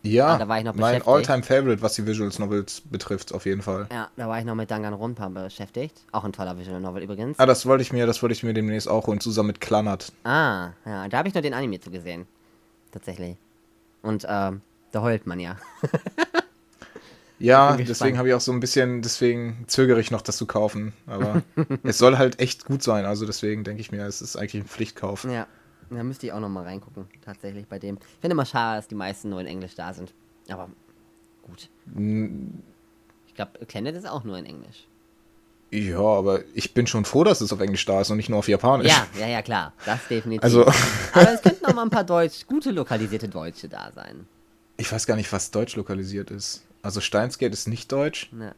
Ja, 0.04 0.34
Ah, 0.34 0.38
da 0.38 0.48
war 0.48 0.58
ich 0.58 0.64
noch 0.64 0.74
mein. 0.74 1.00
All-Time-Favorite, 1.02 1.80
was 1.80 1.94
die 1.94 2.06
Visuals 2.06 2.38
Novels 2.38 2.82
betrifft, 2.82 3.32
auf 3.32 3.46
jeden 3.46 3.62
Fall. 3.62 3.86
Ja, 3.90 4.10
da 4.16 4.28
war 4.28 4.38
ich 4.38 4.44
noch 4.44 4.54
mit 4.54 4.70
Danganronpa 4.70 5.28
beschäftigt. 5.30 6.02
Auch 6.12 6.24
ein 6.24 6.32
toller 6.32 6.58
Visual 6.58 6.78
Novel 6.78 7.02
übrigens. 7.02 7.38
Ah, 7.38 7.46
das 7.46 7.64
wollte 7.64 7.80
ich 7.82 7.92
mir, 7.92 8.06
das 8.06 8.22
wollte 8.22 8.34
ich 8.34 8.42
mir 8.42 8.52
demnächst 8.52 8.86
auch 8.86 9.06
holen, 9.06 9.20
zusammen 9.20 9.46
mit 9.48 9.62
Klannert. 9.62 10.12
Ah, 10.24 10.72
ja, 10.84 11.08
da 11.08 11.18
habe 11.18 11.28
ich 11.28 11.34
nur 11.34 11.40
den 11.42 11.54
Anime 11.54 11.80
zu 11.80 11.90
gesehen. 11.90 12.26
Tatsächlich. 12.92 13.36
Und 14.02 14.26
ähm, 14.28 14.60
da 14.92 15.00
heult 15.02 15.26
man 15.26 15.40
ja. 15.40 15.56
Ja, 17.40 17.76
deswegen 17.76 18.16
habe 18.16 18.28
ich 18.28 18.34
auch 18.34 18.40
so 18.40 18.52
ein 18.52 18.60
bisschen, 18.60 19.02
deswegen 19.02 19.64
zögere 19.66 19.98
ich 20.00 20.10
noch, 20.12 20.22
das 20.22 20.36
zu 20.36 20.46
kaufen. 20.46 20.92
Aber 21.06 21.42
es 21.82 21.98
soll 21.98 22.16
halt 22.16 22.38
echt 22.40 22.64
gut 22.64 22.82
sein, 22.82 23.04
also 23.04 23.26
deswegen 23.26 23.64
denke 23.64 23.80
ich 23.80 23.90
mir, 23.90 24.06
es 24.06 24.22
ist 24.22 24.36
eigentlich 24.36 24.62
ein 24.62 24.68
Pflichtkauf. 24.68 25.24
Ja, 25.24 25.46
da 25.90 26.02
müsste 26.02 26.26
ich 26.26 26.32
auch 26.32 26.40
noch 26.40 26.48
mal 26.48 26.64
reingucken, 26.64 27.06
tatsächlich 27.24 27.66
bei 27.66 27.78
dem. 27.78 27.96
Ich 27.96 28.20
finde 28.20 28.34
immer 28.34 28.44
schade, 28.46 28.78
dass 28.78 28.88
die 28.88 28.94
meisten 28.94 29.30
nur 29.30 29.40
in 29.40 29.46
Englisch 29.46 29.74
da 29.74 29.92
sind. 29.92 30.12
Aber 30.48 30.68
gut. 31.42 31.68
Ich 33.26 33.34
glaube, 33.34 33.52
Planet 33.66 33.94
ist 33.96 34.08
auch 34.08 34.24
nur 34.24 34.38
in 34.38 34.46
Englisch. 34.46 34.86
Ja, 35.70 35.98
aber 35.98 36.40
ich 36.54 36.72
bin 36.72 36.86
schon 36.86 37.04
froh, 37.04 37.24
dass 37.24 37.40
es 37.40 37.52
auf 37.52 37.60
Englisch 37.60 37.84
da 37.84 38.00
ist 38.00 38.10
und 38.10 38.16
nicht 38.16 38.28
nur 38.28 38.38
auf 38.38 38.46
Japanisch. 38.48 38.86
Ja, 38.86 39.06
ja, 39.18 39.26
ja, 39.26 39.42
klar. 39.42 39.72
Das 39.84 40.06
definitiv. 40.08 40.44
Also, 40.44 40.62
Aber 40.64 41.32
es 41.32 41.42
könnten 41.42 41.64
auch 41.66 41.74
mal 41.74 41.82
ein 41.82 41.90
paar 41.90 42.04
Deutsch, 42.04 42.46
gute 42.46 42.70
lokalisierte 42.70 43.28
Deutsche 43.28 43.68
da 43.68 43.90
sein. 43.92 44.26
ich 44.76 44.90
weiß 44.92 45.06
gar 45.06 45.16
nicht, 45.16 45.32
was 45.32 45.50
deutsch 45.50 45.74
lokalisiert 45.76 46.30
ist. 46.30 46.64
Also 46.82 47.00
Steinsgate 47.00 47.52
ist 47.52 47.66
nicht 47.66 47.90
deutsch. 47.90 48.30
Ja. 48.38 48.54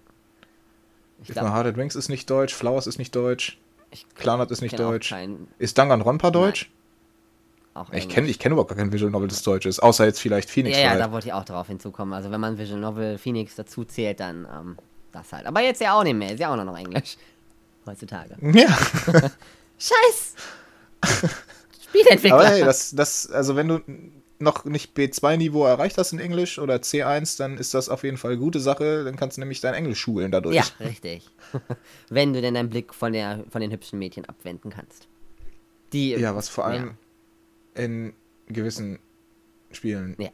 Ich 1.22 1.30
If 1.30 1.36
My 1.36 1.40
glaube, 1.40 1.54
Heart 1.54 1.66
and 1.68 1.76
Wings 1.78 1.94
ist 1.96 2.08
nicht 2.10 2.28
deutsch. 2.28 2.52
Flowers 2.54 2.86
ist 2.86 2.98
nicht 2.98 3.14
deutsch. 3.16 3.58
Klannert 4.16 4.50
ist 4.50 4.60
nicht 4.60 4.78
deutsch. 4.78 5.08
kein- 5.08 5.46
Ist 5.58 5.78
Danganronpa 5.78 6.30
deutsch? 6.30 6.70
Auch 7.76 7.92
Ich 7.92 8.08
kenne 8.08 8.28
ich 8.28 8.38
kenn 8.38 8.52
überhaupt 8.52 8.70
gar 8.70 8.78
kein 8.78 8.92
Visual 8.92 9.10
Novel, 9.10 9.28
das 9.28 9.42
deutsch 9.42 9.66
ist. 9.66 9.80
Außer 9.80 10.04
jetzt 10.04 10.20
vielleicht 10.20 10.50
Phoenix 10.50 10.76
Ja, 10.76 10.94
ja, 10.94 10.98
da 10.98 11.12
wollte 11.12 11.28
ich 11.28 11.32
auch 11.32 11.44
drauf 11.44 11.66
hinzukommen. 11.66 12.14
Also 12.14 12.30
wenn 12.30 12.40
man 12.40 12.58
Visual 12.58 12.80
Novel 12.80 13.18
Phoenix 13.18 13.54
dazu 13.54 13.84
zählt, 13.84 14.20
dann 14.20 14.46
ähm, 14.52 14.76
das 15.12 15.32
halt. 15.32 15.46
Aber 15.46 15.60
jetzt 15.60 15.80
ja 15.80 15.98
auch 15.98 16.04
nicht 16.04 16.16
mehr. 16.16 16.32
Ist 16.32 16.40
ja 16.40 16.50
auch 16.50 16.56
nur 16.56 16.64
noch 16.64 16.78
Englisch. 16.78 17.16
Heutzutage. 17.86 18.36
Ja, 18.40 18.66
Scheiß! 19.78 20.34
Spielentwickler. 21.88 22.34
aber 22.34 22.48
hey, 22.48 22.64
das, 22.64 22.90
das, 22.94 23.30
also 23.30 23.54
wenn 23.54 23.68
du 23.68 23.80
noch 24.38 24.64
nicht 24.64 24.96
B2-Niveau 24.96 25.64
erreicht 25.64 25.96
hast 25.98 26.12
in 26.12 26.18
Englisch 26.18 26.58
oder 26.58 26.76
C1, 26.76 27.38
dann 27.38 27.56
ist 27.56 27.74
das 27.74 27.88
auf 27.88 28.02
jeden 28.04 28.16
Fall 28.16 28.32
eine 28.32 28.40
gute 28.40 28.60
Sache. 28.60 29.04
Dann 29.04 29.16
kannst 29.16 29.36
du 29.36 29.40
nämlich 29.40 29.60
dein 29.60 29.74
Englisch 29.74 30.00
schulen 30.00 30.30
dadurch. 30.30 30.56
Ja, 30.56 30.64
richtig. 30.80 31.28
Wenn 32.08 32.32
du 32.32 32.40
denn 32.40 32.54
deinen 32.54 32.68
Blick 32.68 32.92
von, 32.92 33.12
der, 33.12 33.44
von 33.50 33.60
den 33.60 33.70
hübschen 33.70 33.98
Mädchen 33.98 34.24
abwenden 34.26 34.70
kannst. 34.70 35.08
Die. 35.92 36.10
Ja, 36.10 36.34
was 36.34 36.48
vor 36.48 36.66
allem 36.66 36.96
in 37.76 38.12
gewissen 38.48 38.98
Spielen 39.72 40.16
Ja. 40.18 40.28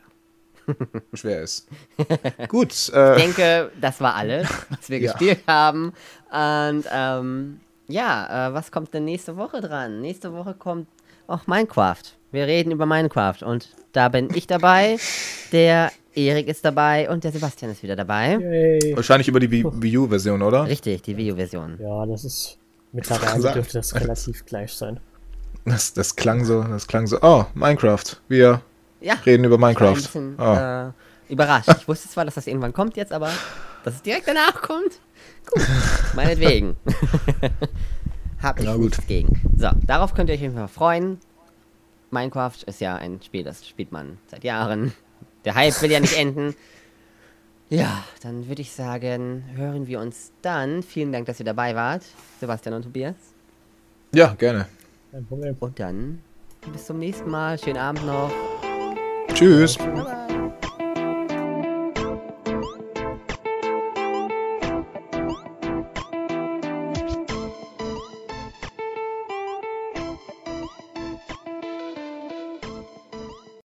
schwer 1.15 1.43
ist. 1.43 1.69
Gut, 2.49 2.73
äh, 2.95 3.17
Ich 3.17 3.23
denke, 3.23 3.71
das 3.81 4.01
war 4.01 4.15
alles, 4.15 4.49
was 4.71 4.89
wir 4.91 4.99
Ja. 5.01 5.13
gespielt 5.13 5.41
haben. 5.47 5.93
Und 6.31 6.85
ähm, 6.93 7.61
ja, 7.89 8.49
äh, 8.49 8.55
was 8.55 8.71
kommt 8.71 8.95
denn 8.95 9.05
nächste 9.05 9.37
Woche 9.37 9.61
dran? 9.61 10.01
Nächste 10.01 10.33
Woche 10.33 10.55
kommt 10.55 10.87
auch 11.27 11.47
Minecraft. 11.47 12.03
Wir 12.31 12.47
reden 12.47 12.71
über 12.71 12.87
Minecraft 12.87 13.43
und 13.45 13.69
da 13.93 14.09
bin 14.09 14.29
ich 14.35 14.47
dabei, 14.47 14.97
der 15.51 15.91
Erik 16.15 16.49
ist 16.49 16.65
dabei 16.65 17.11
und 17.11 17.25
der 17.25 17.33
Sebastian 17.33 17.71
ist 17.73 17.83
wieder 17.83 17.97
dabei. 17.97 18.39
Yay. 18.39 18.97
wahrscheinlich 18.97 19.29
über 19.29 19.41
die 19.41 19.51
Wii 19.51 19.65
Wii 19.67 19.99
U-Version, 19.99 20.41
oder? 20.43 20.67
Richtig, 20.67 21.03
die 21.03 21.17
Video-Version. 21.17 21.79
Ja, 21.81 22.07
das 22.07 22.25
ist. 22.25 22.59
Mittlerweile 22.93 23.53
dürfte 23.55 23.79
das 23.79 23.95
relativ 23.95 24.45
gleich 24.45 24.73
sein. 24.73 25.01
Das, 25.65 25.93
das 25.93 26.17
klang 26.17 26.45
so, 26.45 26.63
das 26.65 26.87
klang 26.87 27.07
so. 27.07 27.19
Oh, 27.23 27.45
Minecraft. 27.55 28.05
Wir 28.29 28.61
Ja, 29.01 29.15
reden 29.27 29.45
über 29.45 29.55
ich 29.57 29.61
Minecraft. 29.61 29.95
bisschen 29.95 30.39
Ah. 30.39 30.89
äh, 30.89 31.33
überrascht. 31.33 31.69
Ich 31.79 31.87
wusste 31.89 32.09
zwar, 32.09 32.25
dass 32.25 32.35
das 32.35 32.47
irgendwann 32.47 32.73
kommt 32.73 32.97
jetzt, 32.97 33.13
aber 33.13 33.31
dass 33.85 33.95
es 33.95 34.03
direkt 34.03 34.27
danach 34.29 34.61
kommt, 34.63 35.01
gut, 35.53 35.67
meinetwegen. 36.15 36.77
Hab 38.43 38.59
ich 38.59 38.67
gut. 38.67 38.81
nichts 38.81 39.07
gegen. 39.07 39.41
So, 39.57 39.71
darauf 39.87 40.15
könnt 40.15 40.29
ihr 40.29 40.35
euch 40.35 40.41
auf 40.41 40.43
jeden 40.43 40.57
Fall 40.57 40.69
freuen. 40.69 41.19
Minecraft 42.11 42.57
ist 42.67 42.81
ja 42.81 42.97
ein 42.97 43.21
Spiel, 43.23 43.45
das 43.45 43.67
spielt 43.67 43.93
man 43.93 44.19
seit 44.27 44.45
Jahren. 44.45 44.93
Der 45.45 45.55
Hype 45.55 45.81
will 45.83 45.91
ja 45.91 46.01
nicht 46.01 46.17
enden. 46.17 46.55
Ja, 47.69 48.05
dann 48.23 48.49
würde 48.49 48.61
ich 48.61 48.71
sagen, 48.73 49.45
hören 49.55 49.87
wir 49.87 49.99
uns 49.99 50.31
dann. 50.43 50.83
Vielen 50.83 51.11
Dank, 51.11 51.25
dass 51.25 51.39
ihr 51.41 51.47
dabei 51.47 51.75
wart, 51.75 52.03
Sebastian 52.39 52.75
und 52.75 52.83
Tobias. 52.83 53.15
Ja, 54.15 54.35
gerne. 54.35 54.67
Kein 55.13 55.27
Problem. 55.27 55.57
Und 55.61 55.79
dann 55.79 56.23
bis 56.73 56.87
zum 56.87 56.99
nächsten 56.99 57.31
Mal. 57.31 57.59
Schönen 57.59 57.77
Abend 57.77 58.07
noch. 58.07 58.33
Tschüss. 59.35 59.77
Bye. 59.77 60.22